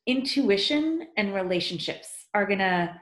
intuition 0.08 1.08
and 1.18 1.34
relationships 1.34 2.10
are 2.34 2.46
going 2.46 2.60
to 2.60 3.00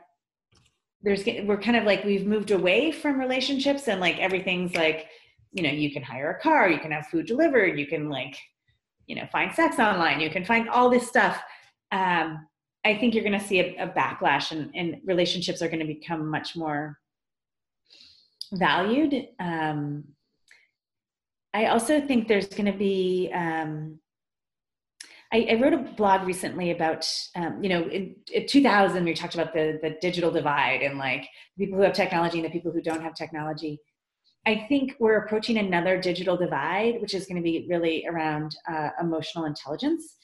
there's 1.02 1.26
we're 1.44 1.60
kind 1.60 1.76
of 1.76 1.84
like 1.84 2.04
we've 2.06 2.26
moved 2.26 2.52
away 2.52 2.92
from 2.92 3.20
relationships 3.20 3.88
and 3.88 4.00
like 4.00 4.18
everything's 4.20 4.74
like 4.76 5.08
you 5.52 5.62
know 5.62 5.70
you 5.70 5.92
can 5.92 6.02
hire 6.02 6.32
a 6.32 6.40
car 6.40 6.70
you 6.70 6.80
can 6.80 6.92
have 6.92 7.08
food 7.08 7.26
delivered 7.26 7.78
you 7.78 7.86
can 7.86 8.10
like 8.10 8.38
you 9.06 9.16
know 9.16 9.28
find 9.32 9.54
sex 9.54 9.80
online 9.80 10.22
you 10.22 10.30
can 10.30 10.46
find 10.46 10.70
all 10.70 10.90
this 10.90 11.08
stuff 11.08 11.42
um, 11.92 12.48
i 12.86 12.96
think 12.98 13.14
you're 13.14 13.24
going 13.24 13.38
to 13.38 13.46
see 13.46 13.60
a, 13.60 13.84
a 13.84 13.88
backlash 13.90 14.52
and, 14.52 14.72
and, 14.76 15.02
relationships 15.04 15.62
are 15.62 15.68
going 15.68 15.80
to 15.80 15.86
become 15.86 16.26
much 16.26 16.56
more 16.56 16.98
valued 18.54 19.28
um, 19.40 20.06
i 21.54 21.68
also 21.68 22.02
think 22.02 22.28
there's 22.28 22.48
going 22.48 22.72
to 22.72 22.78
be 22.78 23.32
um, 23.34 24.00
I, 25.32 25.48
I, 25.50 25.54
wrote 25.56 25.74
a 25.74 25.78
blog 25.78 26.28
recently 26.28 26.70
about 26.72 27.08
um, 27.36 27.64
you 27.64 27.70
know 27.70 27.84
in, 27.84 28.16
in, 28.32 28.48
2000 28.48 29.04
we 29.04 29.14
talked 29.14 29.34
about 29.36 29.54
the 29.54 29.80
the 29.82 29.96
digital 30.02 30.32
divide 30.32 30.82
and 30.82 30.98
like 30.98 31.28
people 31.58 31.78
who 31.78 31.84
have 31.84 31.94
technology 31.94 32.38
and 32.38 32.46
the 32.46 32.52
people 32.52 32.72
who 32.72 32.82
don't 32.82 33.02
have 33.02 33.16
technology 33.16 33.80
I 34.46 34.66
think 34.68 34.96
we're 35.00 35.24
approaching 35.24 35.58
another 35.58 36.00
digital 36.00 36.36
divide, 36.36 37.00
which 37.02 37.14
is 37.14 37.26
going 37.26 37.38
to 37.38 37.42
be 37.42 37.66
really 37.70 38.06
around 38.08 38.56
uh, 38.70 38.90
emotional 39.00 39.46
intelligence. 39.46 40.18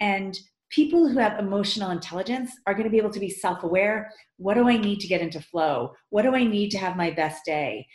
And 0.00 0.38
people 0.70 1.08
who 1.08 1.18
have 1.18 1.38
emotional 1.40 1.90
intelligence 1.90 2.52
are 2.66 2.74
going 2.74 2.84
to 2.84 2.90
be 2.90 2.98
able 2.98 3.10
to 3.10 3.20
be 3.20 3.30
self 3.30 3.64
aware. 3.64 4.12
What 4.36 4.54
do 4.54 4.68
I 4.68 4.76
need 4.76 5.00
to 5.00 5.08
get 5.08 5.20
into 5.20 5.40
flow? 5.40 5.92
What 6.10 6.22
do 6.22 6.34
I 6.34 6.44
need 6.44 6.70
to 6.70 6.78
have 6.78 6.96
my 6.96 7.10
best 7.10 7.44
day? 7.44 7.86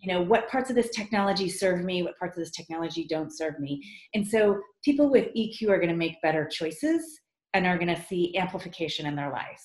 You 0.00 0.12
know, 0.12 0.22
what 0.22 0.48
parts 0.48 0.70
of 0.70 0.76
this 0.76 0.90
technology 0.90 1.48
serve 1.48 1.84
me? 1.84 2.02
What 2.02 2.18
parts 2.18 2.36
of 2.36 2.42
this 2.42 2.52
technology 2.52 3.06
don't 3.06 3.36
serve 3.36 3.58
me? 3.60 3.82
And 4.14 4.26
so 4.26 4.60
people 4.84 5.10
with 5.10 5.28
EQ 5.36 5.68
are 5.68 5.76
going 5.76 5.90
to 5.90 5.94
make 5.94 6.22
better 6.22 6.46
choices 6.46 7.20
and 7.52 7.66
are 7.66 7.78
going 7.78 7.94
to 7.94 8.02
see 8.08 8.36
amplification 8.36 9.06
in 9.06 9.14
their 9.14 9.30
lives. 9.30 9.62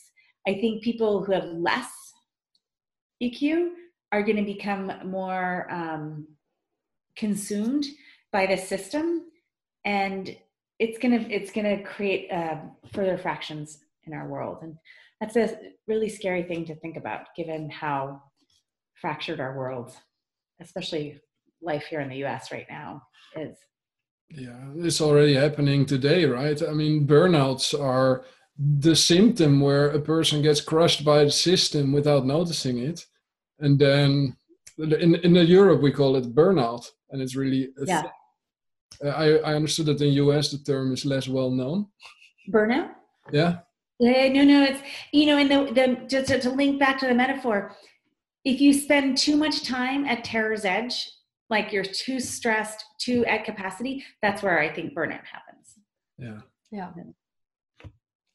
I 0.48 0.56
think 0.56 0.84
people 0.84 1.24
who 1.24 1.32
have 1.32 1.46
less 1.46 1.90
EQ 3.24 3.70
are 4.12 4.24
going 4.24 4.38
to 4.38 4.44
become 4.44 4.92
more 5.06 5.72
um, 5.72 6.28
consumed 7.16 7.86
by 8.32 8.46
the 8.46 8.58
system 8.58 9.26
and 9.86 10.36
it's 10.80 10.98
going 10.98 11.18
to 11.18 11.34
it's 11.34 11.52
going 11.52 11.78
to 11.78 11.84
create 11.84 12.30
uh, 12.32 12.58
further 12.94 13.18
fractions 13.18 13.80
in 14.06 14.14
our 14.14 14.28
world 14.28 14.60
and 14.62 14.76
that's 15.22 15.38
a 15.38 15.58
really 15.88 16.10
scary 16.10 16.44
thing 16.44 16.66
to 16.66 16.76
think 16.76 16.98
about 16.98 17.28
given 17.36 17.70
how 17.70 18.22
fractured 18.96 19.40
our 19.40 19.58
world 19.58 19.96
especially 20.62 21.20
life 21.62 21.86
here 21.90 22.02
in 22.02 22.10
the 22.10 22.18
us 22.18 22.52
right 22.52 22.68
now 22.70 23.02
is 23.36 23.58
yeah 24.30 24.72
it's 24.78 25.02
already 25.02 25.34
happening 25.34 25.86
today 25.86 26.26
right 26.26 26.62
i 26.64 26.72
mean 26.72 27.06
burnouts 27.08 27.80
are 27.80 28.24
the 28.80 28.96
symptom 28.96 29.60
where 29.60 29.90
a 29.90 30.00
person 30.00 30.42
gets 30.42 30.62
crushed 30.62 31.04
by 31.04 31.24
the 31.24 31.32
system 31.32 31.92
without 31.92 32.26
noticing 32.26 32.80
it 32.80 33.06
and 33.60 33.80
then 33.80 34.36
in 34.78 35.16
in 35.16 35.36
Europe 35.36 35.82
we 35.82 35.92
call 35.92 36.16
it 36.16 36.36
burnout, 36.36 36.90
and 37.10 37.22
it's 37.22 37.36
really 37.36 37.70
yeah. 37.86 38.04
Uh, 39.04 39.10
I 39.10 39.38
I 39.38 39.56
understood 39.56 39.88
that 39.88 40.02
in 40.02 40.10
the 40.10 40.22
US 40.26 40.52
the 40.52 40.58
term 40.58 40.94
is 40.94 41.06
less 41.06 41.28
well 41.28 41.52
known. 41.52 41.88
Burnout. 42.52 42.90
Yeah. 43.32 43.60
Yeah, 43.98 44.28
no, 44.28 44.44
no, 44.44 44.64
it's 44.64 44.82
you 45.14 45.26
know, 45.26 45.38
and 45.38 45.50
the 45.50 45.74
the 45.74 46.08
just 46.08 46.28
to, 46.28 46.40
to 46.42 46.50
link 46.50 46.80
back 46.80 47.00
to 47.00 47.08
the 47.08 47.14
metaphor, 47.14 47.76
if 48.46 48.62
you 48.62 48.74
spend 48.74 49.18
too 49.18 49.36
much 49.36 49.64
time 49.64 50.06
at 50.06 50.24
terror's 50.24 50.66
edge, 50.66 51.12
like 51.50 51.74
you're 51.74 51.84
too 51.84 52.20
stressed, 52.20 52.84
too 53.00 53.26
at 53.26 53.44
capacity, 53.44 54.04
that's 54.22 54.42
where 54.44 54.60
I 54.60 54.74
think 54.74 54.94
burnout 54.94 55.26
happens. 55.26 55.80
Yeah. 56.18 56.40
Yeah. 56.72 56.92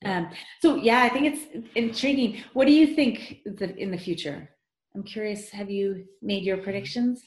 Um, 0.04 0.30
so 0.60 0.76
yeah, 0.76 1.02
I 1.02 1.08
think 1.08 1.26
it's 1.26 1.66
intriguing. 1.74 2.42
What 2.54 2.66
do 2.66 2.72
you 2.72 2.94
think 2.94 3.40
in 3.46 3.90
the 3.90 3.98
future? 3.98 4.50
I'm 4.94 5.04
curious, 5.04 5.50
have 5.50 5.70
you 5.70 6.04
made 6.20 6.42
your 6.42 6.56
predictions? 6.56 7.22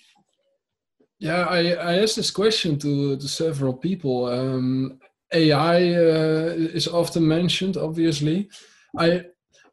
Yeah, 1.19 1.45
I, 1.45 1.71
I 1.73 2.01
asked 2.01 2.17
this 2.17 2.31
question 2.31 2.77
to, 2.79 3.15
to 3.15 3.27
several 3.27 3.73
people. 3.73 4.25
Um, 4.25 4.99
AI 5.31 5.93
uh, 5.93 6.53
is 6.73 6.87
often 6.87 7.25
mentioned, 7.25 7.77
obviously. 7.77 8.49
I, 8.97 9.25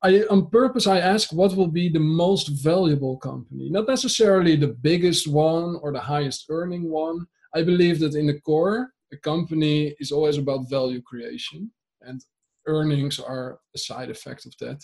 I, 0.03 0.22
on 0.30 0.48
purpose, 0.48 0.86
I 0.86 0.98
ask 0.98 1.32
what 1.32 1.55
will 1.55 1.68
be 1.68 1.88
the 1.88 2.01
most 2.01 2.48
valuable 2.48 3.18
company, 3.18 3.68
not 3.70 3.86
necessarily 3.86 4.57
the 4.57 4.68
biggest 4.68 5.28
one 5.28 5.78
or 5.82 5.92
the 5.92 6.01
highest 6.01 6.46
earning 6.48 6.90
one. 6.90 7.26
I 7.55 7.62
believe 7.62 7.98
that 8.01 8.14
in 8.14 8.26
the 8.26 8.40
core, 8.40 8.92
a 9.12 9.16
company 9.16 9.94
is 10.01 10.11
always 10.12 10.38
about 10.38 10.70
value 10.70 11.03
creation, 11.03 11.70
and 12.01 12.24
earnings 12.66 13.18
are 13.18 13.59
a 13.74 13.78
side 13.78 14.11
effect 14.11 14.46
of 14.46 14.55
that. 14.61 14.82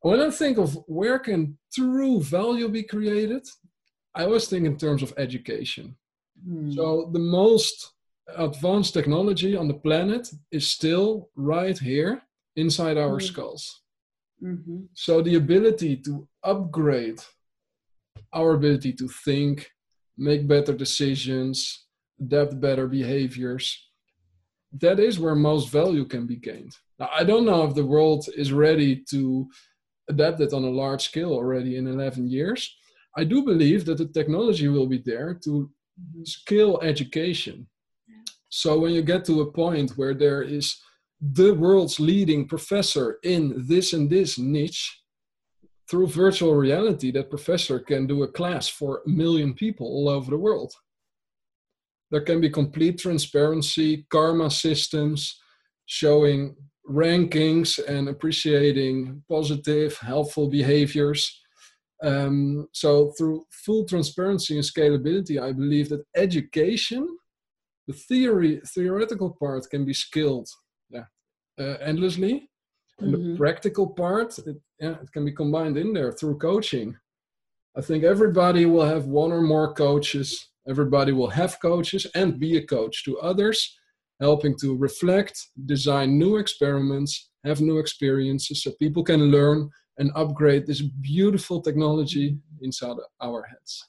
When 0.00 0.20
I 0.20 0.30
think 0.30 0.58
of 0.58 0.78
where 0.86 1.18
can 1.18 1.58
true 1.74 2.22
value 2.22 2.68
be 2.68 2.84
created, 2.84 3.44
I 4.14 4.24
always 4.24 4.46
think 4.46 4.64
in 4.66 4.76
terms 4.76 5.02
of 5.02 5.12
education. 5.16 5.96
Hmm. 6.46 6.70
So 6.70 7.10
the 7.12 7.18
most 7.18 7.92
advanced 8.36 8.94
technology 8.94 9.56
on 9.56 9.68
the 9.68 9.74
planet 9.74 10.28
is 10.52 10.70
still 10.70 11.30
right 11.34 11.78
here 11.78 12.22
inside 12.56 12.96
our 12.98 13.18
mm. 13.18 13.22
skulls. 13.22 13.82
Mm-hmm. 14.42 14.84
So 14.94 15.22
the 15.22 15.36
ability 15.36 15.96
to 15.98 16.28
upgrade 16.44 17.20
our 18.32 18.54
ability 18.54 18.92
to 18.94 19.08
think, 19.08 19.70
make 20.16 20.46
better 20.46 20.72
decisions, 20.72 21.86
adapt 22.20 22.60
better 22.60 22.86
behaviors, 22.86 23.88
that 24.80 24.98
is 24.98 25.18
where 25.18 25.34
most 25.34 25.70
value 25.70 26.04
can 26.04 26.26
be 26.26 26.36
gained. 26.36 26.76
Now, 26.98 27.10
I 27.14 27.24
don't 27.24 27.46
know 27.46 27.64
if 27.64 27.74
the 27.74 27.86
world 27.86 28.26
is 28.36 28.52
ready 28.52 29.04
to 29.10 29.48
adapted 30.08 30.52
on 30.52 30.64
a 30.64 30.70
large 30.70 31.02
scale 31.02 31.32
already 31.32 31.76
in 31.76 31.86
11 31.86 32.28
years. 32.28 32.76
I 33.16 33.24
do 33.24 33.42
believe 33.42 33.84
that 33.86 33.98
the 33.98 34.06
technology 34.06 34.68
will 34.68 34.86
be 34.86 35.02
there 35.04 35.34
to 35.44 35.70
scale 36.24 36.78
education. 36.82 37.66
So 38.48 38.78
when 38.78 38.92
you 38.92 39.02
get 39.02 39.24
to 39.26 39.40
a 39.40 39.50
point 39.50 39.92
where 39.96 40.14
there 40.14 40.42
is 40.42 40.76
the 41.20 41.54
world's 41.54 41.98
leading 41.98 42.46
professor 42.46 43.18
in 43.22 43.54
this 43.66 43.92
and 43.92 44.10
this 44.10 44.38
niche, 44.38 45.02
through 45.88 46.08
virtual 46.08 46.54
reality, 46.54 47.10
that 47.12 47.30
professor 47.30 47.78
can 47.78 48.06
do 48.06 48.22
a 48.22 48.28
class 48.28 48.68
for 48.68 49.02
a 49.06 49.08
million 49.08 49.54
people 49.54 49.86
all 49.86 50.08
over 50.08 50.30
the 50.30 50.36
world. 50.36 50.72
There 52.10 52.20
can 52.20 52.40
be 52.40 52.50
complete 52.50 52.98
transparency, 52.98 54.06
karma 54.10 54.50
systems 54.50 55.40
showing 55.86 56.56
rankings 56.88 57.78
and 57.86 58.08
appreciating 58.08 59.22
positive, 59.28 59.96
helpful 59.98 60.48
behaviors. 60.48 61.40
Um, 62.02 62.68
so, 62.72 63.12
through 63.16 63.46
full 63.50 63.86
transparency 63.86 64.54
and 64.54 64.64
scalability, 64.64 65.40
I 65.40 65.52
believe 65.52 65.88
that 65.88 66.04
education, 66.14 67.08
the 67.86 67.94
theory, 67.94 68.60
theoretical 68.74 69.30
part, 69.40 69.68
can 69.70 69.84
be 69.84 69.94
uh, 69.94 70.44
endlessly. 71.58 72.50
And 72.98 73.14
mm-hmm. 73.14 73.32
the 73.32 73.36
practical 73.36 73.88
part, 73.88 74.38
it, 74.38 74.56
yeah, 74.80 74.96
it 75.02 75.12
can 75.12 75.24
be 75.24 75.32
combined 75.32 75.76
in 75.76 75.92
there 75.92 76.12
through 76.12 76.38
coaching. 76.38 76.96
I 77.76 77.82
think 77.82 78.04
everybody 78.04 78.64
will 78.64 78.86
have 78.86 79.04
one 79.04 79.32
or 79.32 79.42
more 79.42 79.74
coaches. 79.74 80.48
Everybody 80.66 81.12
will 81.12 81.28
have 81.28 81.60
coaches 81.60 82.06
and 82.14 82.40
be 82.40 82.56
a 82.56 82.66
coach 82.66 83.04
to 83.04 83.18
others 83.18 83.76
helping 84.20 84.56
to 84.58 84.76
reflect, 84.76 85.38
design 85.66 86.18
new 86.18 86.36
experiments, 86.36 87.30
have 87.44 87.60
new 87.60 87.78
experiences 87.78 88.62
so 88.62 88.72
people 88.78 89.04
can 89.04 89.30
learn 89.30 89.70
and 89.98 90.10
upgrade 90.14 90.66
this 90.66 90.82
beautiful 90.82 91.60
technology 91.60 92.38
inside 92.62 92.96
our 93.22 93.42
heads. 93.44 93.84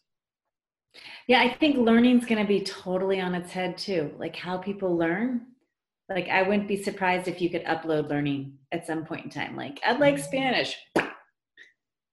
Yeah, 1.28 1.41
I 1.41 1.53
think 1.53 1.78
learning 1.78 2.20
is 2.20 2.26
going 2.26 2.41
to 2.41 2.47
be 2.47 2.61
totally 2.61 3.20
on 3.20 3.36
its 3.36 3.51
head 3.51 3.78
too. 3.78 4.13
Like 4.18 4.36
how 4.36 4.57
people 4.57 4.97
learn. 4.97 5.47
Like 6.10 6.30
I 6.30 6.41
wouldn't 6.43 6.68
be 6.68 6.82
surprised 6.82 7.28
if 7.28 7.41
you 7.41 7.49
could 7.49 7.66
upload 7.66 8.10
learning 8.10 8.58
at 8.72 8.88
some 8.88 9.05
point 9.05 9.26
in 9.26 9.32
time. 9.32 9.55
Like 9.55 9.80
I'd 9.86 9.99
like 9.99 10.18
Spanish. 10.18 10.78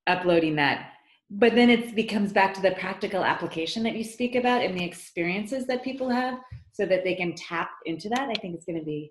Uploading 0.07 0.57
that. 0.57 0.91
But 1.31 1.55
then 1.55 1.71
it 1.71 1.95
becomes 1.95 2.33
back 2.33 2.55
to 2.55 2.63
the 2.63 2.73
practical 2.73 3.25
application 3.25 3.83
that 3.85 3.97
you 3.97 4.05
speak 4.05 4.35
about 4.35 4.63
and 4.63 4.79
the 4.79 4.85
experiences 4.85 5.67
that 5.67 5.83
people 5.83 6.11
have 6.11 6.39
so 6.73 6.85
that 6.87 7.03
they 7.05 7.15
can 7.15 7.35
tap 7.35 7.71
into 7.87 8.09
that, 8.11 8.29
I 8.29 8.35
think 8.35 8.55
it's 8.55 8.67
going 8.67 8.79
to 8.79 8.85
be 8.85 9.11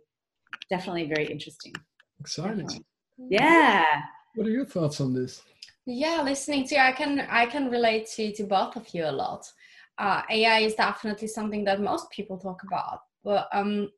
definitely 0.69 1.07
very 1.07 1.25
interesting. 1.25 1.73
Exciting. 2.19 2.67
Definitely. 2.67 2.86
Yeah. 3.17 3.86
What 4.36 4.47
are 4.47 4.51
your 4.51 4.65
thoughts 4.65 5.01
on 5.01 5.13
this? 5.13 5.41
Yeah, 5.86 6.21
listening 6.23 6.67
to 6.67 6.75
you, 6.75 6.81
I 6.81 6.91
can 6.91 7.21
I 7.29 7.45
can 7.45 7.69
relate 7.69 8.07
to 8.15 8.31
to 8.34 8.43
both 8.43 8.75
of 8.75 8.88
you 8.93 9.05
a 9.05 9.11
lot. 9.11 9.45
Uh, 9.97 10.21
AI 10.29 10.59
is 10.59 10.75
definitely 10.75 11.27
something 11.27 11.63
that 11.65 11.81
most 11.81 12.09
people 12.09 12.38
talk 12.38 12.61
about, 12.63 13.01
but 13.23 13.47
um, 13.51 13.89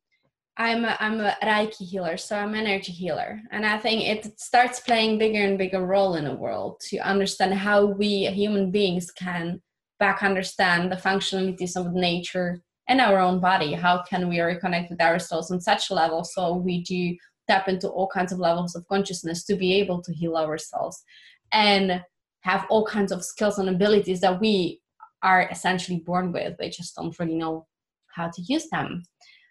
I'm 0.58 0.86
a, 0.86 0.96
I'm 1.02 1.20
a 1.20 1.36
Reiki 1.44 1.86
healer, 1.86 2.16
so 2.16 2.38
I'm 2.38 2.54
an 2.54 2.66
energy 2.66 2.94
healer, 2.94 3.42
and 3.52 3.66
I 3.66 3.78
think 3.78 4.04
it 4.04 4.40
starts 4.40 4.80
playing 4.80 5.18
bigger 5.18 5.44
and 5.44 5.58
bigger 5.58 5.86
role 5.86 6.16
in 6.16 6.24
the 6.24 6.34
world 6.34 6.80
to 6.90 6.98
understand 7.00 7.54
how 7.54 7.86
we 7.86 8.28
human 8.28 8.72
beings 8.72 9.12
can 9.12 9.62
back 10.00 10.24
understand 10.24 10.92
the 10.92 10.96
functionalities 10.96 11.76
of 11.76 11.94
nature 11.94 12.62
and 12.88 13.02
our 13.02 13.20
own 13.20 13.42
body. 13.42 13.74
How 13.74 14.04
can 14.04 14.30
we 14.30 14.38
reconnect 14.38 14.90
with 14.90 15.02
ourselves 15.02 15.52
on 15.52 15.60
such 15.60 15.90
a 15.90 15.94
level 15.94 16.24
so 16.24 16.56
we 16.56 16.84
do 16.84 17.18
tap 17.50 17.68
into 17.68 17.90
all 17.90 18.08
kinds 18.08 18.32
of 18.32 18.40
levels 18.40 18.76
of 18.76 18.88
consciousness 18.88 19.44
to 19.46 19.56
be 19.56 19.74
able 19.74 20.02
to 20.04 20.14
heal 20.14 20.38
ourselves 20.38 21.04
and 21.52 22.02
have 22.42 22.66
all 22.70 22.86
kinds 22.86 23.12
of 23.12 23.26
skills 23.26 23.60
and 23.60 23.70
abilities 23.70 24.22
that 24.22 24.40
we 24.40 24.80
are 25.22 25.50
essentially 25.52 26.00
born 26.00 26.32
with. 26.32 26.56
We 26.60 26.70
just 26.70 26.96
don't 26.96 27.18
really 27.20 27.36
know 27.36 27.68
how 28.08 28.30
to 28.30 28.42
use 28.42 28.70
them 28.70 29.04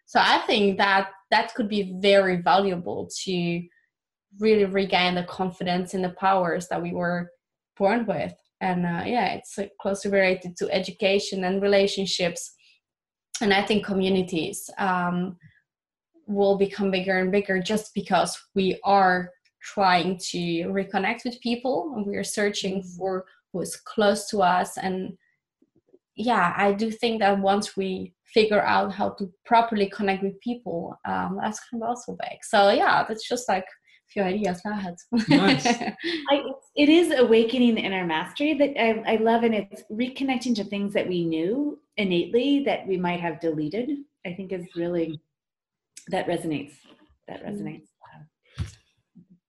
so 0.07 0.21
i 0.21 0.39
think 0.47 0.79
that 0.79 1.11
that 1.31 1.55
could 1.55 1.69
be 1.69 1.97
very 2.01 2.37
valuable 2.37 3.09
to 3.25 3.63
really 4.41 4.65
regain 4.65 5.15
the 5.15 5.25
confidence 5.25 5.95
in 5.95 6.03
the 6.03 6.11
powers 6.11 6.69
that 6.69 6.83
we 6.83 6.93
were 6.93 7.31
born 7.77 8.07
with. 8.07 8.35
And 8.61 8.87
uh, 8.87 9.03
yeah 9.05 9.35
it's 9.35 9.59
closely 9.81 10.11
related 10.11 10.57
to 10.59 10.71
education 10.71 11.45
and 11.45 11.61
relationships. 11.61 12.55
And 13.41 13.53
i 13.53 13.63
think 13.63 13.85
communities 13.85 14.71
um, 14.79 15.37
will 16.27 16.57
become 16.57 16.91
bigger 16.91 17.19
and 17.19 17.31
bigger 17.31 17.61
just 17.61 17.93
because 17.95 18.41
we 18.55 18.79
are 18.85 19.31
trying 19.63 20.19
to 20.19 20.39
reconnect 20.81 21.25
with 21.25 21.41
people. 21.41 21.95
And 21.97 22.07
we 22.07 22.17
are 22.17 22.25
searching 22.25 22.81
mm-hmm. 22.81 22.97
for 22.97 23.25
who 23.53 23.61
is 23.61 23.77
close 23.77 24.29
to 24.31 24.43
us 24.43 24.77
and 24.79 25.17
yeah 26.17 26.55
i 26.57 26.73
do 26.73 26.91
think 26.91 27.21
that 27.21 27.39
once 27.39 27.77
we 27.77 28.15
figure 28.25 28.63
out 28.63 28.93
how 28.93 29.11
to 29.11 29.31
properly 29.45 29.89
connect 29.91 30.23
with 30.23 30.41
people 30.41 30.97
um, 31.07 31.39
that's 31.41 31.61
kind 31.71 31.83
of 31.83 31.89
also 31.89 32.17
big 32.21 32.39
so 32.43 32.71
yeah 32.71 33.05
that's 33.07 33.29
just 33.29 33.49
like 33.49 33.65
a 33.65 34.09
few 34.13 34.23
ideas 34.23 34.61
ahead 34.67 34.97
nice. 35.29 35.67
I, 36.31 36.43
it 36.77 36.89
is 36.89 37.19
awakening 37.19 37.77
the 37.77 37.81
inner 37.81 38.05
mastery 38.05 38.55
that 38.55 38.81
I, 38.81 39.15
I 39.15 39.17
love 39.17 39.45
and 39.45 39.55
it's 39.55 39.83
reconnecting 39.91 40.55
to 40.57 40.65
things 40.65 40.93
that 40.95 41.09
we 41.09 41.25
knew 41.25 41.79
innately 41.97 42.65
that 42.65 42.87
we 42.87 42.97
might 42.97 43.21
have 43.21 43.41
deleted 43.41 43.91
i 44.27 44.33
think 44.33 44.53
is 44.53 44.67
really 44.77 45.21
that 46.09 46.27
resonates 46.27 46.75
that 47.29 47.45
mm. 47.45 47.51
resonates 47.51 47.89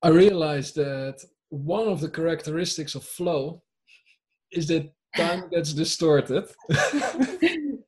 I 0.05 0.09
realized 0.09 0.75
that 0.75 1.23
one 1.49 1.87
of 1.87 1.99
the 1.99 2.09
characteristics 2.09 2.93
of 2.93 3.03
flow 3.03 3.63
is 4.51 4.67
that 4.67 4.93
time 5.15 5.49
gets 5.49 5.73
distorted. 5.73 6.45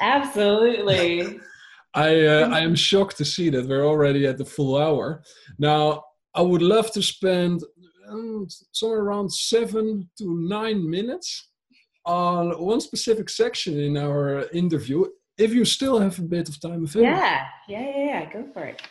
Absolutely. 0.00 1.40
I 1.94 2.26
uh, 2.26 2.48
I 2.50 2.60
am 2.60 2.74
shocked 2.74 3.16
to 3.18 3.24
see 3.24 3.50
that 3.50 3.68
we're 3.68 3.86
already 3.86 4.26
at 4.26 4.38
the 4.38 4.44
full 4.44 4.76
hour. 4.76 5.22
Now 5.58 6.02
I 6.34 6.42
would 6.42 6.62
love 6.62 6.90
to 6.92 7.02
spend 7.02 7.62
um, 8.08 8.46
somewhere 8.72 9.00
around 9.00 9.32
seven 9.32 10.10
to 10.18 10.48
nine 10.48 10.88
minutes 10.90 11.50
on 12.04 12.50
one 12.62 12.80
specific 12.80 13.28
section 13.30 13.78
in 13.78 13.96
our 13.96 14.48
interview. 14.50 15.04
If 15.38 15.52
you 15.54 15.64
still 15.64 15.98
have 15.98 16.18
a 16.18 16.22
bit 16.22 16.48
of 16.48 16.60
time 16.60 16.84
available. 16.84 17.16
Yeah, 17.16 17.46
yeah, 17.68 17.80
yeah, 17.80 18.04
yeah. 18.04 18.32
Go 18.32 18.46
for 18.52 18.64
it. 18.64 18.82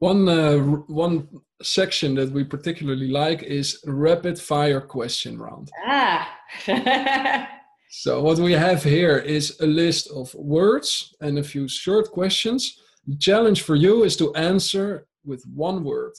One 0.00 0.28
uh, 0.28 0.56
one 0.88 1.28
section 1.62 2.14
that 2.14 2.32
we 2.32 2.42
particularly 2.42 3.08
like 3.08 3.42
is 3.42 3.82
rapid 3.84 4.38
fire 4.38 4.80
question 4.80 5.38
round. 5.38 5.70
Ah. 5.86 6.38
so 7.90 8.22
what 8.22 8.38
we 8.38 8.52
have 8.52 8.82
here 8.82 9.18
is 9.18 9.60
a 9.60 9.66
list 9.66 10.10
of 10.10 10.34
words 10.34 11.14
and 11.20 11.38
a 11.38 11.42
few 11.42 11.68
short 11.68 12.10
questions. 12.12 12.80
The 13.06 13.18
challenge 13.18 13.60
for 13.60 13.76
you 13.76 14.04
is 14.04 14.16
to 14.16 14.34
answer 14.34 15.06
with 15.22 15.44
one 15.54 15.84
word. 15.84 16.12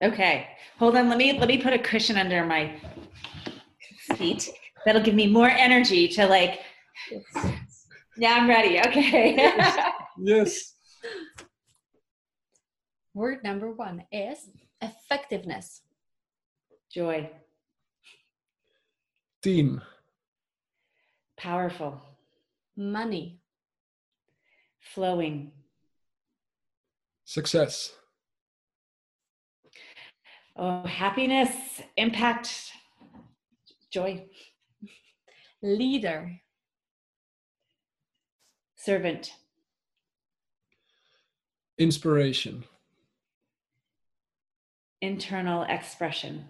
Okay. 0.00 0.46
Hold 0.78 0.96
on, 0.96 1.08
let 1.08 1.18
me 1.18 1.36
let 1.40 1.48
me 1.48 1.58
put 1.60 1.72
a 1.72 1.78
cushion 1.78 2.16
under 2.16 2.44
my 2.44 2.80
feet. 4.14 4.48
That'll 4.84 5.02
give 5.02 5.16
me 5.16 5.26
more 5.26 5.48
energy 5.48 6.06
to 6.08 6.26
like 6.28 6.60
Yeah, 8.16 8.34
I'm 8.34 8.48
ready. 8.48 8.78
Okay. 8.78 9.34
yes. 9.36 9.92
yes. 10.18 10.75
Word 13.16 13.42
number 13.42 13.72
one 13.72 14.04
is 14.12 14.50
effectiveness. 14.82 15.80
Joy. 16.92 17.30
Team. 19.42 19.80
Powerful. 21.38 21.98
Money. 22.76 23.40
Flowing. 24.80 25.50
Success. 27.24 27.94
Oh, 30.54 30.82
happiness, 30.82 31.80
impact, 31.96 32.70
joy. 33.90 34.26
Leader. 35.62 36.38
Servant. 38.76 39.32
Inspiration 41.78 42.64
internal 45.00 45.62
expression. 45.64 46.44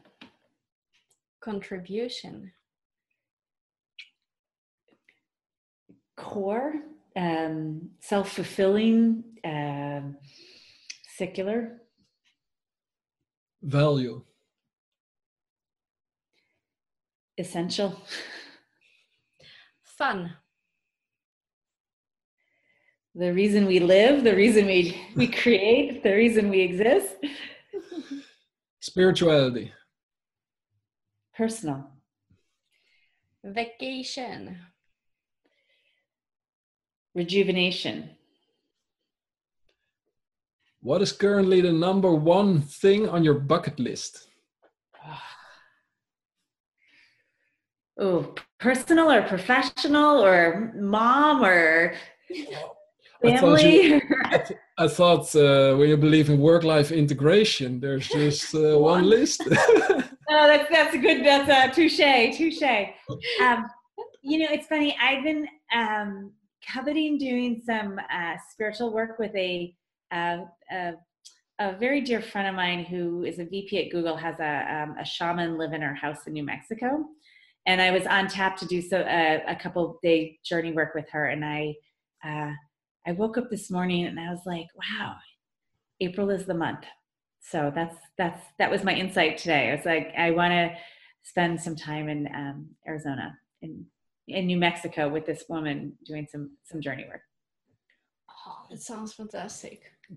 Contribution. 1.41 2.53
Core 6.17 6.75
um, 7.17 7.91
self-fulfilling 8.01 9.25
um, 9.45 10.17
secular. 11.17 11.83
Value. 13.63 14.23
Essential. 17.39 18.01
Fun. 19.83 20.33
The 23.15 23.33
reason 23.33 23.65
we 23.67 23.81
live 23.81 24.25
the 24.25 24.37
reason 24.37 24.67
we 24.67 24.95
we 25.17 25.27
create 25.27 26.03
the 26.03 26.13
reason 26.13 26.51
we 26.51 26.61
exist 26.61 27.15
Spirituality. 28.87 29.73
Personal. 31.37 31.91
Vacation. 33.43 34.59
Rejuvenation. 37.13 38.11
What 40.83 41.03
is 41.03 41.11
currently 41.11 41.61
the 41.61 41.73
number 41.73 42.15
one 42.15 42.61
thing 42.63 43.09
on 43.09 43.25
your 43.25 43.35
bucket 43.35 43.81
list? 43.81 44.29
Oh, 47.99 48.37
personal 48.61 49.11
or 49.11 49.23
professional 49.23 50.25
or 50.25 50.73
mom 50.77 51.43
or 51.43 51.95
family? 53.21 53.35
I 53.35 53.37
thought, 53.37 53.65
you, 53.65 54.01
I, 54.27 54.39
th- 54.39 54.61
I 54.79 54.89
thought 54.89 55.35
uh, 55.35 55.75
when 55.75 55.89
you 55.89 55.97
believe 55.97 56.29
in 56.29 56.39
work-life 56.39 56.93
integration, 56.93 57.81
there's 57.81 58.09
just 58.09 58.55
uh, 58.55 58.79
one 58.79 59.09
list. 59.09 59.43
oh, 59.47 60.03
that's 60.29 60.69
that's 60.71 60.95
a 60.95 60.99
good. 60.99 61.25
That's 61.25 61.49
a 61.49 61.75
touche, 61.75 62.37
touche. 62.37 62.63
Um, 63.41 63.71
you 64.23 64.39
know, 64.41 64.49
it's 64.51 64.67
funny. 64.67 64.95
I've 65.01 65.25
been 65.25 65.49
um, 65.75 66.33
coveting 66.71 67.17
doing 67.17 67.63
some 67.65 67.99
uh, 68.13 68.35
spiritual 68.51 68.93
work 68.93 69.19
with 69.19 69.35
a, 69.35 69.75
a, 70.13 70.43
a 71.59 71.77
very 71.79 72.03
dear 72.03 72.21
friend 72.21 72.47
of 72.47 72.55
mine 72.55 72.85
who 72.85 73.25
is 73.25 73.39
a 73.39 73.47
VP 73.47 73.87
at 73.87 73.91
Google. 73.91 74.17
Has 74.17 74.39
a 74.41 74.83
um, 74.85 74.97
a 75.01 75.07
shaman 75.07 75.57
live 75.57 75.73
in 75.73 75.81
her 75.81 75.95
house 75.95 76.27
in 76.27 76.35
New 76.35 76.45
Mexico, 76.45 77.03
and 77.65 77.81
I 77.81 77.93
was 77.93 78.07
on 78.07 78.29
tap 78.29 78.59
to 78.59 78.67
do 78.67 78.83
so 78.83 79.01
uh, 79.01 79.39
a 79.49 79.57
couple 79.57 79.99
day 80.03 80.39
journey 80.45 80.73
work 80.73 80.95
with 80.95 81.09
her, 81.13 81.29
and 81.29 81.43
I. 81.47 81.77
I 83.07 83.13
woke 83.13 83.39
up 83.39 83.51
this 83.51 83.71
morning 83.71 84.07
and 84.07 84.19
I 84.19 84.31
was 84.31 84.41
like, 84.47 84.67
wow, 84.75 85.15
April 86.01 86.31
is 86.31 86.45
the 86.45 86.55
month. 86.55 86.85
So 87.41 87.71
that's 87.75 87.97
that's 88.19 88.45
that 88.59 88.71
was 88.71 88.83
my 88.83 88.95
insight 88.95 89.39
today. 89.39 89.71
I 89.71 89.77
was 89.77 89.85
like, 89.85 90.13
I 90.19 90.33
want 90.33 90.51
to 90.53 90.75
spend 91.23 91.61
some 91.61 91.77
time 91.77 92.09
in 92.09 92.29
um, 92.35 92.69
Arizona 92.87 93.39
in 93.63 93.87
in 94.27 94.47
New 94.47 94.57
Mexico 94.57 95.09
with 95.09 95.27
this 95.27 95.45
woman 95.49 95.93
doing 96.05 96.27
some 96.31 96.57
some 96.65 96.81
journey 96.81 97.05
work. 97.09 97.21
Oh, 98.47 98.67
it 98.71 98.83
sounds 98.83 99.13
fantastic. 99.13 99.83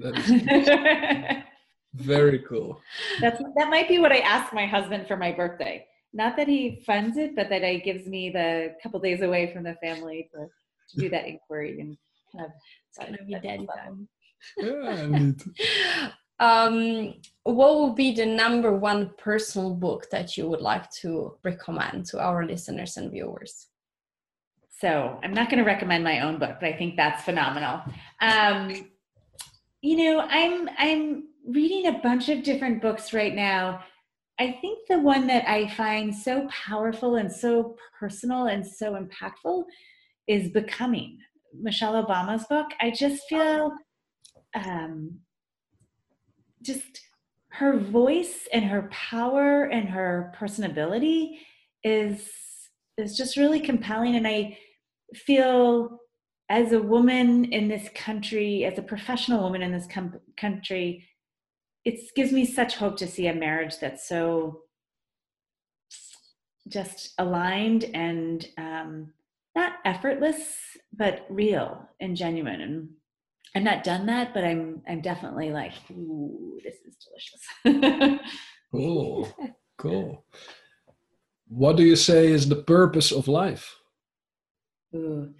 very 1.93 2.39
cool. 2.39 2.81
That's 3.21 3.39
that 3.57 3.69
might 3.69 3.87
be 3.87 3.99
what 3.99 4.11
I 4.11 4.19
asked 4.19 4.51
my 4.53 4.65
husband 4.65 5.07
for 5.07 5.17
my 5.17 5.31
birthday. 5.31 5.85
Not 6.11 6.35
that 6.37 6.47
he 6.47 6.81
funds 6.87 7.17
it, 7.17 7.35
but 7.35 7.49
that 7.49 7.63
he 7.63 7.79
gives 7.79 8.07
me 8.07 8.31
the 8.31 8.73
couple 8.81 8.99
days 8.99 9.21
away 9.21 9.53
from 9.53 9.63
the 9.63 9.75
family 9.75 10.27
to, 10.33 10.47
to 10.89 11.01
do 11.01 11.09
that 11.09 11.27
inquiry 11.27 11.79
and 11.79 11.95
kind 12.31 12.45
of 12.45 12.51
it's 12.89 12.97
gonna 12.97 13.23
be 13.25 13.33
daddy 13.33 13.67
time. 13.67 14.07
Yeah, 14.57 16.09
um, 16.39 17.13
what 17.43 17.79
would 17.81 17.95
be 17.95 18.13
the 18.13 18.25
number 18.25 18.73
one 18.75 19.11
personal 19.17 19.73
book 19.73 20.09
that 20.11 20.37
you 20.37 20.49
would 20.49 20.61
like 20.61 20.89
to 21.01 21.37
recommend 21.43 22.05
to 22.07 22.19
our 22.19 22.45
listeners 22.45 22.97
and 22.97 23.11
viewers? 23.11 23.67
So 24.79 25.19
I'm 25.23 25.33
not 25.33 25.49
going 25.49 25.61
to 25.61 25.69
recommend 25.69 26.05
my 26.05 26.21
own 26.21 26.39
book, 26.39 26.57
but 26.61 26.69
I 26.69 26.77
think 26.77 26.95
that's 26.95 27.23
phenomenal. 27.23 27.81
Um, 28.21 28.89
you 29.81 29.97
know, 29.97 30.21
I'm 30.21 30.69
I'm 30.77 31.23
reading 31.47 31.87
a 31.87 31.99
bunch 31.99 32.29
of 32.29 32.43
different 32.43 32.81
books 32.81 33.13
right 33.13 33.35
now. 33.35 33.83
I 34.39 34.57
think 34.61 34.87
the 34.87 34.99
one 34.99 35.27
that 35.27 35.49
I 35.49 35.67
find 35.69 36.15
so 36.15 36.47
powerful 36.47 37.15
and 37.15 37.29
so 37.29 37.75
personal 37.99 38.45
and 38.47 38.65
so 38.65 38.93
impactful 38.93 39.65
is 40.27 40.49
Becoming, 40.49 41.17
Michelle 41.53 42.03
Obama's 42.03 42.45
book. 42.45 42.67
I 42.79 42.91
just 42.91 43.23
feel 43.29 43.71
um, 44.55 45.19
just 46.61 47.01
her 47.49 47.77
voice 47.77 48.47
and 48.53 48.65
her 48.65 48.89
power 48.91 49.65
and 49.65 49.89
her 49.89 50.33
personability 50.39 51.39
is 51.83 52.29
is 52.97 53.17
just 53.17 53.37
really 53.37 53.59
compelling 53.59 54.15
and 54.15 54.27
i 54.27 54.57
feel 55.15 55.99
as 56.49 56.71
a 56.71 56.81
woman 56.81 57.45
in 57.45 57.67
this 57.67 57.89
country 57.95 58.65
as 58.65 58.77
a 58.77 58.81
professional 58.83 59.41
woman 59.41 59.61
in 59.61 59.71
this 59.71 59.87
com- 59.87 60.19
country 60.37 61.05
it 61.85 61.99
gives 62.15 62.31
me 62.31 62.45
such 62.45 62.75
hope 62.75 62.97
to 62.97 63.07
see 63.07 63.27
a 63.27 63.33
marriage 63.33 63.79
that's 63.79 64.07
so 64.07 64.61
just 66.67 67.13
aligned 67.17 67.85
and 67.95 68.47
um, 68.57 69.11
not 69.55 69.73
effortless 69.85 70.57
but 70.93 71.25
real 71.29 71.87
and 71.99 72.15
genuine 72.15 72.61
and 72.61 72.89
I've 73.55 73.63
not 73.63 73.83
done 73.83 74.05
that, 74.05 74.33
but 74.33 74.43
I'm 74.43 74.81
I'm 74.87 75.01
definitely 75.01 75.51
like, 75.51 75.73
ooh, 75.91 76.59
this 76.63 76.75
is 76.85 76.97
delicious. 77.63 78.21
cool, 78.71 79.27
cool. 79.77 80.25
What 81.47 81.75
do 81.75 81.83
you 81.83 81.95
say 81.95 82.31
is 82.31 82.47
the 82.47 82.57
purpose 82.57 83.11
of 83.11 83.27
life? 83.27 83.75
Ooh, 84.95 85.33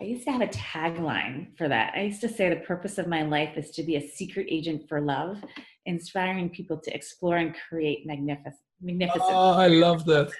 I 0.00 0.04
used 0.04 0.24
to 0.24 0.32
have 0.32 0.40
a 0.40 0.48
tagline 0.48 1.56
for 1.56 1.68
that. 1.68 1.94
I 1.94 2.02
used 2.02 2.20
to 2.22 2.28
say 2.28 2.48
the 2.48 2.56
purpose 2.56 2.98
of 2.98 3.06
my 3.06 3.22
life 3.22 3.56
is 3.56 3.70
to 3.72 3.84
be 3.84 3.94
a 3.94 4.08
secret 4.08 4.48
agent 4.50 4.88
for 4.88 5.00
love, 5.00 5.42
inspiring 5.86 6.50
people 6.50 6.80
to 6.82 6.92
explore 6.92 7.36
and 7.36 7.54
create 7.68 8.06
magnificent. 8.06 8.56
Magnificent. 8.80 9.22
Oh, 9.24 9.34
ah, 9.34 9.58
I 9.58 9.68
love 9.68 10.04
that. 10.06 10.32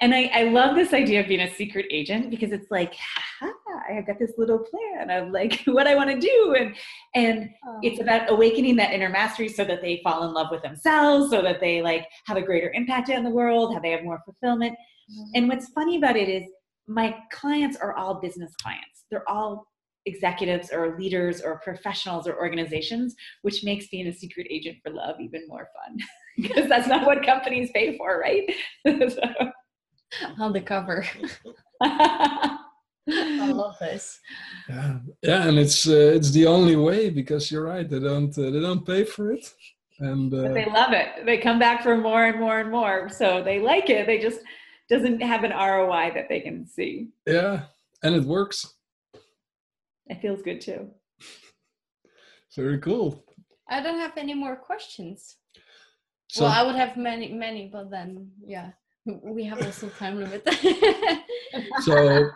And 0.00 0.14
I, 0.14 0.30
I 0.34 0.42
love 0.44 0.74
this 0.74 0.92
idea 0.92 1.20
of 1.20 1.28
being 1.28 1.40
a 1.40 1.54
secret 1.54 1.86
agent 1.90 2.30
because 2.30 2.50
it's 2.50 2.70
like, 2.70 2.94
I've 3.88 4.06
got 4.06 4.18
this 4.18 4.32
little 4.36 4.58
plan 4.58 5.10
of 5.10 5.30
like 5.30 5.62
what 5.66 5.86
I 5.86 5.94
want 5.94 6.10
to 6.10 6.18
do. 6.18 6.54
And 6.58 6.74
and 7.14 7.50
oh. 7.66 7.78
it's 7.82 8.00
about 8.00 8.30
awakening 8.30 8.76
that 8.76 8.92
inner 8.92 9.08
mastery 9.08 9.48
so 9.48 9.64
that 9.64 9.80
they 9.80 10.00
fall 10.02 10.26
in 10.26 10.34
love 10.34 10.48
with 10.50 10.62
themselves, 10.62 11.30
so 11.30 11.42
that 11.42 11.60
they 11.60 11.82
like 11.82 12.06
have 12.26 12.36
a 12.36 12.42
greater 12.42 12.72
impact 12.72 13.10
on 13.10 13.24
the 13.24 13.30
world, 13.30 13.74
how 13.74 13.80
they 13.80 13.90
have 13.90 14.02
more 14.02 14.20
fulfillment. 14.24 14.72
Mm-hmm. 14.72 15.30
And 15.34 15.48
what's 15.48 15.68
funny 15.68 15.96
about 15.96 16.16
it 16.16 16.28
is 16.28 16.48
my 16.86 17.16
clients 17.30 17.76
are 17.76 17.96
all 17.96 18.14
business 18.20 18.52
clients. 18.60 19.04
They're 19.10 19.28
all 19.28 19.66
executives 20.06 20.70
or 20.72 20.96
leaders 20.98 21.42
or 21.42 21.60
professionals 21.60 22.26
or 22.26 22.36
organizations, 22.36 23.14
which 23.42 23.62
makes 23.62 23.88
being 23.88 24.08
a 24.08 24.12
secret 24.12 24.46
agent 24.50 24.78
for 24.82 24.92
love 24.92 25.16
even 25.20 25.46
more 25.48 25.68
fun 25.76 25.98
because 26.36 26.68
that's 26.68 26.88
not 26.88 27.06
what 27.06 27.24
companies 27.24 27.70
pay 27.72 27.96
for, 27.96 28.18
right? 28.18 28.50
so. 28.86 29.52
On 30.38 30.52
the 30.52 30.60
cover. 30.60 31.04
I 33.10 33.50
love 33.52 33.76
this. 33.80 34.20
Yeah, 34.68 34.98
yeah, 35.22 35.48
and 35.48 35.58
it's 35.58 35.88
uh, 35.88 36.12
it's 36.14 36.30
the 36.30 36.46
only 36.46 36.76
way 36.76 37.10
because 37.10 37.50
you're 37.50 37.64
right. 37.64 37.88
They 37.88 38.00
don't 38.00 38.36
uh, 38.36 38.50
they 38.50 38.60
don't 38.60 38.84
pay 38.86 39.04
for 39.04 39.32
it, 39.32 39.50
and 40.00 40.32
uh, 40.32 40.52
they 40.52 40.66
love 40.66 40.92
it. 40.92 41.24
They 41.24 41.38
come 41.38 41.58
back 41.58 41.82
for 41.82 41.96
more 41.96 42.26
and 42.26 42.38
more 42.38 42.60
and 42.60 42.70
more. 42.70 43.08
So 43.08 43.42
they 43.42 43.60
like 43.60 43.88
it. 43.88 44.06
They 44.06 44.18
just 44.18 44.40
doesn't 44.90 45.20
have 45.20 45.44
an 45.44 45.52
ROI 45.52 46.12
that 46.14 46.28
they 46.28 46.40
can 46.40 46.66
see. 46.66 47.08
Yeah, 47.26 47.62
and 48.02 48.14
it 48.14 48.24
works. 48.24 48.74
It 50.06 50.20
feels 50.20 50.42
good 50.42 50.60
too. 50.60 50.90
Very 52.56 52.78
cool. 52.78 53.24
I 53.70 53.82
don't 53.82 54.00
have 54.00 54.16
any 54.16 54.34
more 54.34 54.56
questions. 54.56 55.36
So, 56.30 56.44
well, 56.44 56.52
I 56.52 56.62
would 56.62 56.74
have 56.74 56.96
many, 56.96 57.32
many, 57.32 57.70
but 57.72 57.90
then 57.90 58.30
yeah, 58.44 58.70
we 59.22 59.44
have 59.44 59.64
also 59.64 59.88
time 59.90 60.18
limit. 60.18 60.46
so 61.80 62.30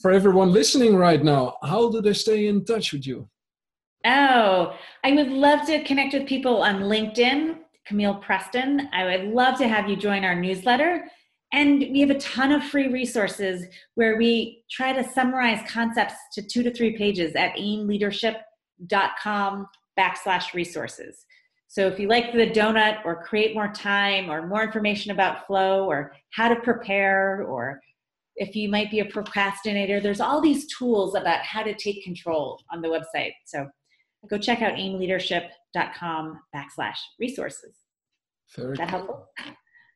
for 0.00 0.10
everyone 0.10 0.52
listening 0.52 0.96
right 0.96 1.22
now, 1.22 1.56
how 1.62 1.90
do 1.90 2.00
they 2.00 2.14
stay 2.14 2.46
in 2.46 2.64
touch 2.64 2.92
with 2.92 3.06
you? 3.06 3.28
Oh, 4.06 4.74
I 5.04 5.12
would 5.12 5.30
love 5.30 5.66
to 5.66 5.84
connect 5.84 6.14
with 6.14 6.26
people 6.26 6.62
on 6.62 6.80
LinkedIn, 6.82 7.58
Camille 7.86 8.16
Preston. 8.16 8.88
I 8.92 9.04
would 9.04 9.26
love 9.26 9.58
to 9.58 9.68
have 9.68 9.90
you 9.90 9.96
join 9.96 10.24
our 10.24 10.34
newsletter. 10.34 11.06
And 11.52 11.80
we 11.80 12.00
have 12.00 12.10
a 12.10 12.18
ton 12.18 12.52
of 12.52 12.64
free 12.64 12.88
resources 12.88 13.66
where 13.96 14.16
we 14.16 14.62
try 14.70 14.92
to 14.92 15.02
summarize 15.02 15.68
concepts 15.68 16.14
to 16.34 16.42
two 16.42 16.62
to 16.62 16.72
three 16.72 16.96
pages 16.96 17.34
at 17.34 17.56
aimleadership.com 17.56 19.66
backslash 19.98 20.54
resources. 20.54 21.26
So 21.70 21.86
if 21.86 22.00
you 22.00 22.08
like 22.08 22.32
the 22.32 22.50
donut 22.50 23.04
or 23.04 23.22
create 23.22 23.54
more 23.54 23.68
time 23.68 24.28
or 24.28 24.44
more 24.44 24.64
information 24.64 25.12
about 25.12 25.46
flow 25.46 25.86
or 25.86 26.12
how 26.30 26.48
to 26.48 26.56
prepare 26.56 27.44
or 27.44 27.80
if 28.34 28.56
you 28.56 28.68
might 28.68 28.90
be 28.90 28.98
a 28.98 29.04
procrastinator, 29.04 30.00
there's 30.00 30.20
all 30.20 30.40
these 30.40 30.66
tools 30.76 31.14
about 31.14 31.44
how 31.44 31.62
to 31.62 31.72
take 31.72 32.02
control 32.02 32.60
on 32.72 32.82
the 32.82 32.88
website. 32.88 33.30
So 33.46 33.68
go 34.28 34.36
check 34.36 34.62
out 34.62 34.72
aimleadership.com 34.72 36.40
backslash 36.52 36.96
resources. 37.20 37.76
Very 38.56 38.72
Is 38.72 38.78
that 38.78 38.90
helpful? 38.90 39.28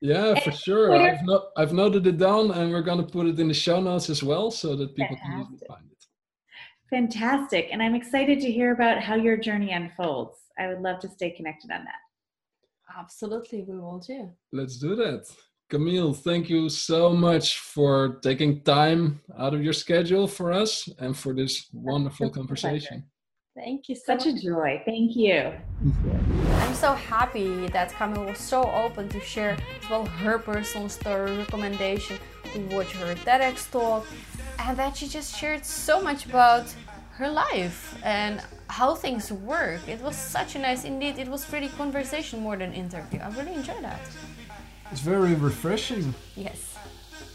Yeah, 0.00 0.38
for 0.38 0.52
sure. 0.52 0.94
I've, 0.94 1.24
no, 1.24 1.48
I've 1.56 1.72
noted 1.72 2.06
it 2.06 2.18
down 2.18 2.52
and 2.52 2.70
we're 2.70 2.82
going 2.82 3.04
to 3.04 3.10
put 3.10 3.26
it 3.26 3.40
in 3.40 3.48
the 3.48 3.54
show 3.54 3.80
notes 3.80 4.08
as 4.08 4.22
well 4.22 4.52
so 4.52 4.76
that 4.76 4.94
people 4.94 5.16
Fantastic. 5.16 5.58
can 5.58 5.66
find 5.66 5.90
it. 5.90 6.04
Fantastic. 6.88 7.68
And 7.72 7.82
I'm 7.82 7.96
excited 7.96 8.38
to 8.42 8.52
hear 8.52 8.72
about 8.72 9.02
how 9.02 9.16
your 9.16 9.36
journey 9.36 9.72
unfolds. 9.72 10.43
I 10.58 10.68
would 10.68 10.80
love 10.80 11.00
to 11.00 11.08
stay 11.08 11.30
connected 11.30 11.70
on 11.70 11.84
that. 11.84 12.00
Absolutely, 12.98 13.62
we 13.62 13.78
will 13.78 14.00
too. 14.00 14.30
Let's 14.52 14.78
do 14.78 14.94
that. 14.96 15.26
Camille, 15.70 16.12
thank 16.12 16.50
you 16.50 16.68
so 16.68 17.10
much 17.10 17.58
for 17.58 18.20
taking 18.22 18.62
time 18.62 19.20
out 19.38 19.54
of 19.54 19.62
your 19.62 19.72
schedule 19.72 20.28
for 20.28 20.52
us 20.52 20.88
and 20.98 21.16
for 21.16 21.34
this 21.34 21.68
wonderful 21.72 22.30
conversation. 22.30 23.04
Thank 23.56 23.88
you. 23.88 23.94
So 23.94 24.02
Such 24.06 24.26
much. 24.26 24.34
a 24.34 24.42
joy. 24.42 24.82
Thank 24.84 25.16
you. 25.16 25.52
I'm 26.64 26.74
so 26.74 26.92
happy 26.94 27.68
that 27.68 27.92
Camille 27.94 28.26
was 28.26 28.38
so 28.38 28.70
open 28.72 29.08
to 29.10 29.20
share 29.20 29.56
as 29.82 29.90
well 29.90 30.04
her 30.04 30.38
personal 30.38 30.88
story, 30.88 31.36
recommendation 31.38 32.18
to 32.52 32.60
watch 32.74 32.92
her 32.92 33.14
TEDx 33.14 33.70
talk, 33.70 34.06
and 34.58 34.76
that 34.76 34.96
she 34.96 35.08
just 35.08 35.36
shared 35.36 35.64
so 35.64 36.02
much 36.02 36.26
about 36.26 36.66
her 37.12 37.28
life 37.28 37.96
and 38.04 38.42
how 38.68 38.94
things 38.94 39.30
work. 39.32 39.86
It 39.88 40.00
was 40.00 40.16
such 40.16 40.56
a 40.56 40.58
nice, 40.58 40.84
indeed, 40.84 41.18
it 41.18 41.28
was 41.28 41.50
really 41.52 41.68
conversation 41.68 42.40
more 42.40 42.56
than 42.56 42.72
interview. 42.72 43.20
I 43.20 43.28
really 43.30 43.54
enjoyed 43.54 43.82
that. 43.82 44.00
It's 44.90 45.00
very 45.00 45.34
refreshing. 45.34 46.14
Yes. 46.36 46.74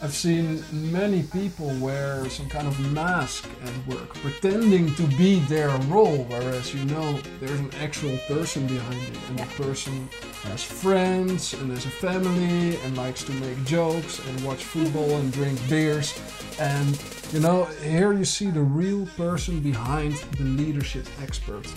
I've 0.01 0.13
seen 0.13 0.63
many 0.71 1.23
people 1.23 1.67
wear 1.81 2.29
some 2.29 2.47
kind 2.47 2.67
of 2.67 2.79
mask 2.93 3.49
at 3.65 3.93
work, 3.93 4.13
pretending 4.15 4.95
to 4.95 5.03
be 5.17 5.39
their 5.41 5.75
role, 5.89 6.23
whereas 6.29 6.73
you 6.73 6.85
know 6.85 7.19
there's 7.41 7.59
an 7.59 7.69
actual 7.81 8.17
person 8.19 8.65
behind 8.65 9.01
it, 9.01 9.17
and 9.27 9.39
yeah. 9.39 9.45
the 9.45 9.63
person 9.63 10.07
has 10.43 10.63
friends 10.63 11.53
and 11.53 11.69
has 11.71 11.85
a 11.85 11.89
family 11.89 12.77
and 12.77 12.95
likes 12.95 13.23
to 13.23 13.33
make 13.33 13.61
jokes 13.65 14.25
and 14.25 14.45
watch 14.45 14.63
football 14.63 15.17
and 15.17 15.33
drink 15.33 15.59
beers. 15.67 16.17
And 16.59 16.95
you 17.31 17.39
know, 17.39 17.65
here 17.83 18.13
you 18.13 18.25
see 18.25 18.49
the 18.49 18.61
real 18.61 19.05
person 19.17 19.61
behind 19.61 20.15
the 20.37 20.43
leadership 20.43 21.05
expert. 21.21 21.67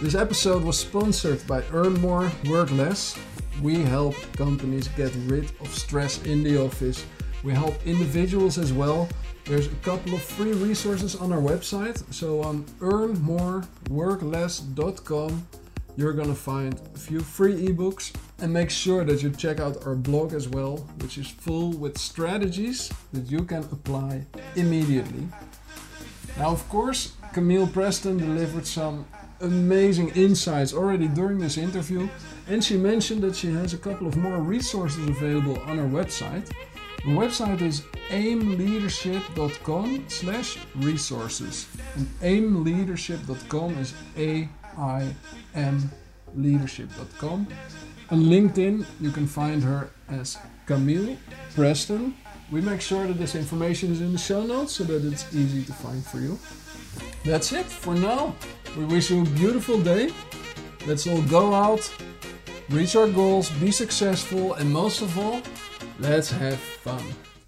This 0.00 0.14
episode 0.14 0.62
was 0.62 0.78
sponsored 0.78 1.44
by 1.46 1.62
Earn 1.72 2.00
More, 2.00 2.30
Work 2.46 2.70
Less, 2.70 3.18
we 3.62 3.82
help 3.82 4.14
companies 4.36 4.88
get 4.88 5.14
rid 5.26 5.50
of 5.60 5.72
stress 5.74 6.22
in 6.22 6.42
the 6.44 6.62
office. 6.62 7.04
We 7.42 7.52
help 7.52 7.74
individuals 7.84 8.56
as 8.56 8.72
well. 8.72 9.08
There's 9.44 9.66
a 9.66 9.74
couple 9.82 10.14
of 10.14 10.22
free 10.22 10.52
resources 10.52 11.16
on 11.16 11.32
our 11.32 11.40
website. 11.40 12.00
So 12.14 12.40
on 12.42 12.62
earnmoreworkless.com, 12.80 15.48
you're 15.96 16.12
gonna 16.12 16.34
find 16.34 16.80
a 16.94 16.98
few 16.98 17.20
free 17.20 17.68
ebooks 17.68 18.12
and 18.40 18.52
make 18.52 18.70
sure 18.70 19.04
that 19.04 19.22
you 19.22 19.30
check 19.30 19.60
out 19.60 19.84
our 19.86 19.94
blog 19.94 20.32
as 20.32 20.48
well, 20.48 20.78
which 21.00 21.18
is 21.18 21.28
full 21.28 21.72
with 21.72 21.98
strategies 21.98 22.92
that 23.12 23.30
you 23.30 23.44
can 23.44 23.64
apply 23.72 24.24
immediately. 24.54 25.26
Now, 26.36 26.50
of 26.50 26.68
course, 26.68 27.14
Camille 27.32 27.66
Preston 27.66 28.18
delivered 28.18 28.66
some 28.66 29.06
amazing 29.40 30.10
insights 30.10 30.72
already 30.72 31.08
during 31.08 31.38
this 31.38 31.56
interview, 31.56 32.08
and 32.48 32.62
she 32.62 32.76
mentioned 32.76 33.22
that 33.22 33.34
she 33.34 33.50
has 33.52 33.74
a 33.74 33.78
couple 33.78 34.06
of 34.06 34.16
more 34.16 34.38
resources 34.38 35.08
available 35.08 35.58
on 35.62 35.78
her 35.78 35.88
website. 35.88 36.46
The 36.98 37.10
website 37.10 37.60
is 37.62 37.82
aimleadership.com 38.10 40.04
slash 40.08 40.58
resources. 40.76 41.68
And 41.94 42.08
aimleadership.com 42.20 43.78
is 43.78 43.94
A 44.16 44.48
imleadership.com. 46.36 47.46
On 48.10 48.22
LinkedIn, 48.22 48.86
you 49.00 49.10
can 49.10 49.26
find 49.26 49.62
her 49.62 49.90
as 50.08 50.38
Camille 50.64 51.18
Preston. 51.54 52.14
We 52.50 52.62
make 52.62 52.80
sure 52.80 53.06
that 53.06 53.18
this 53.18 53.34
information 53.34 53.92
is 53.92 54.00
in 54.00 54.12
the 54.12 54.18
show 54.18 54.42
notes 54.42 54.72
so 54.72 54.84
that 54.84 55.04
it's 55.04 55.34
easy 55.34 55.62
to 55.64 55.72
find 55.74 56.02
for 56.04 56.18
you. 56.18 56.38
That's 57.24 57.52
it 57.52 57.66
for 57.66 57.94
now. 57.94 58.34
We 58.78 58.86
wish 58.86 59.10
you 59.10 59.22
a 59.22 59.24
beautiful 59.26 59.78
day. 59.82 60.10
Let's 60.86 61.06
all 61.06 61.20
go 61.22 61.52
out, 61.52 61.92
reach 62.70 62.96
our 62.96 63.08
goals, 63.08 63.50
be 63.50 63.70
successful, 63.70 64.54
and 64.54 64.72
most 64.72 65.02
of 65.02 65.18
all, 65.18 65.42
let's 65.98 66.30
have 66.30 66.58
fun. 66.58 67.04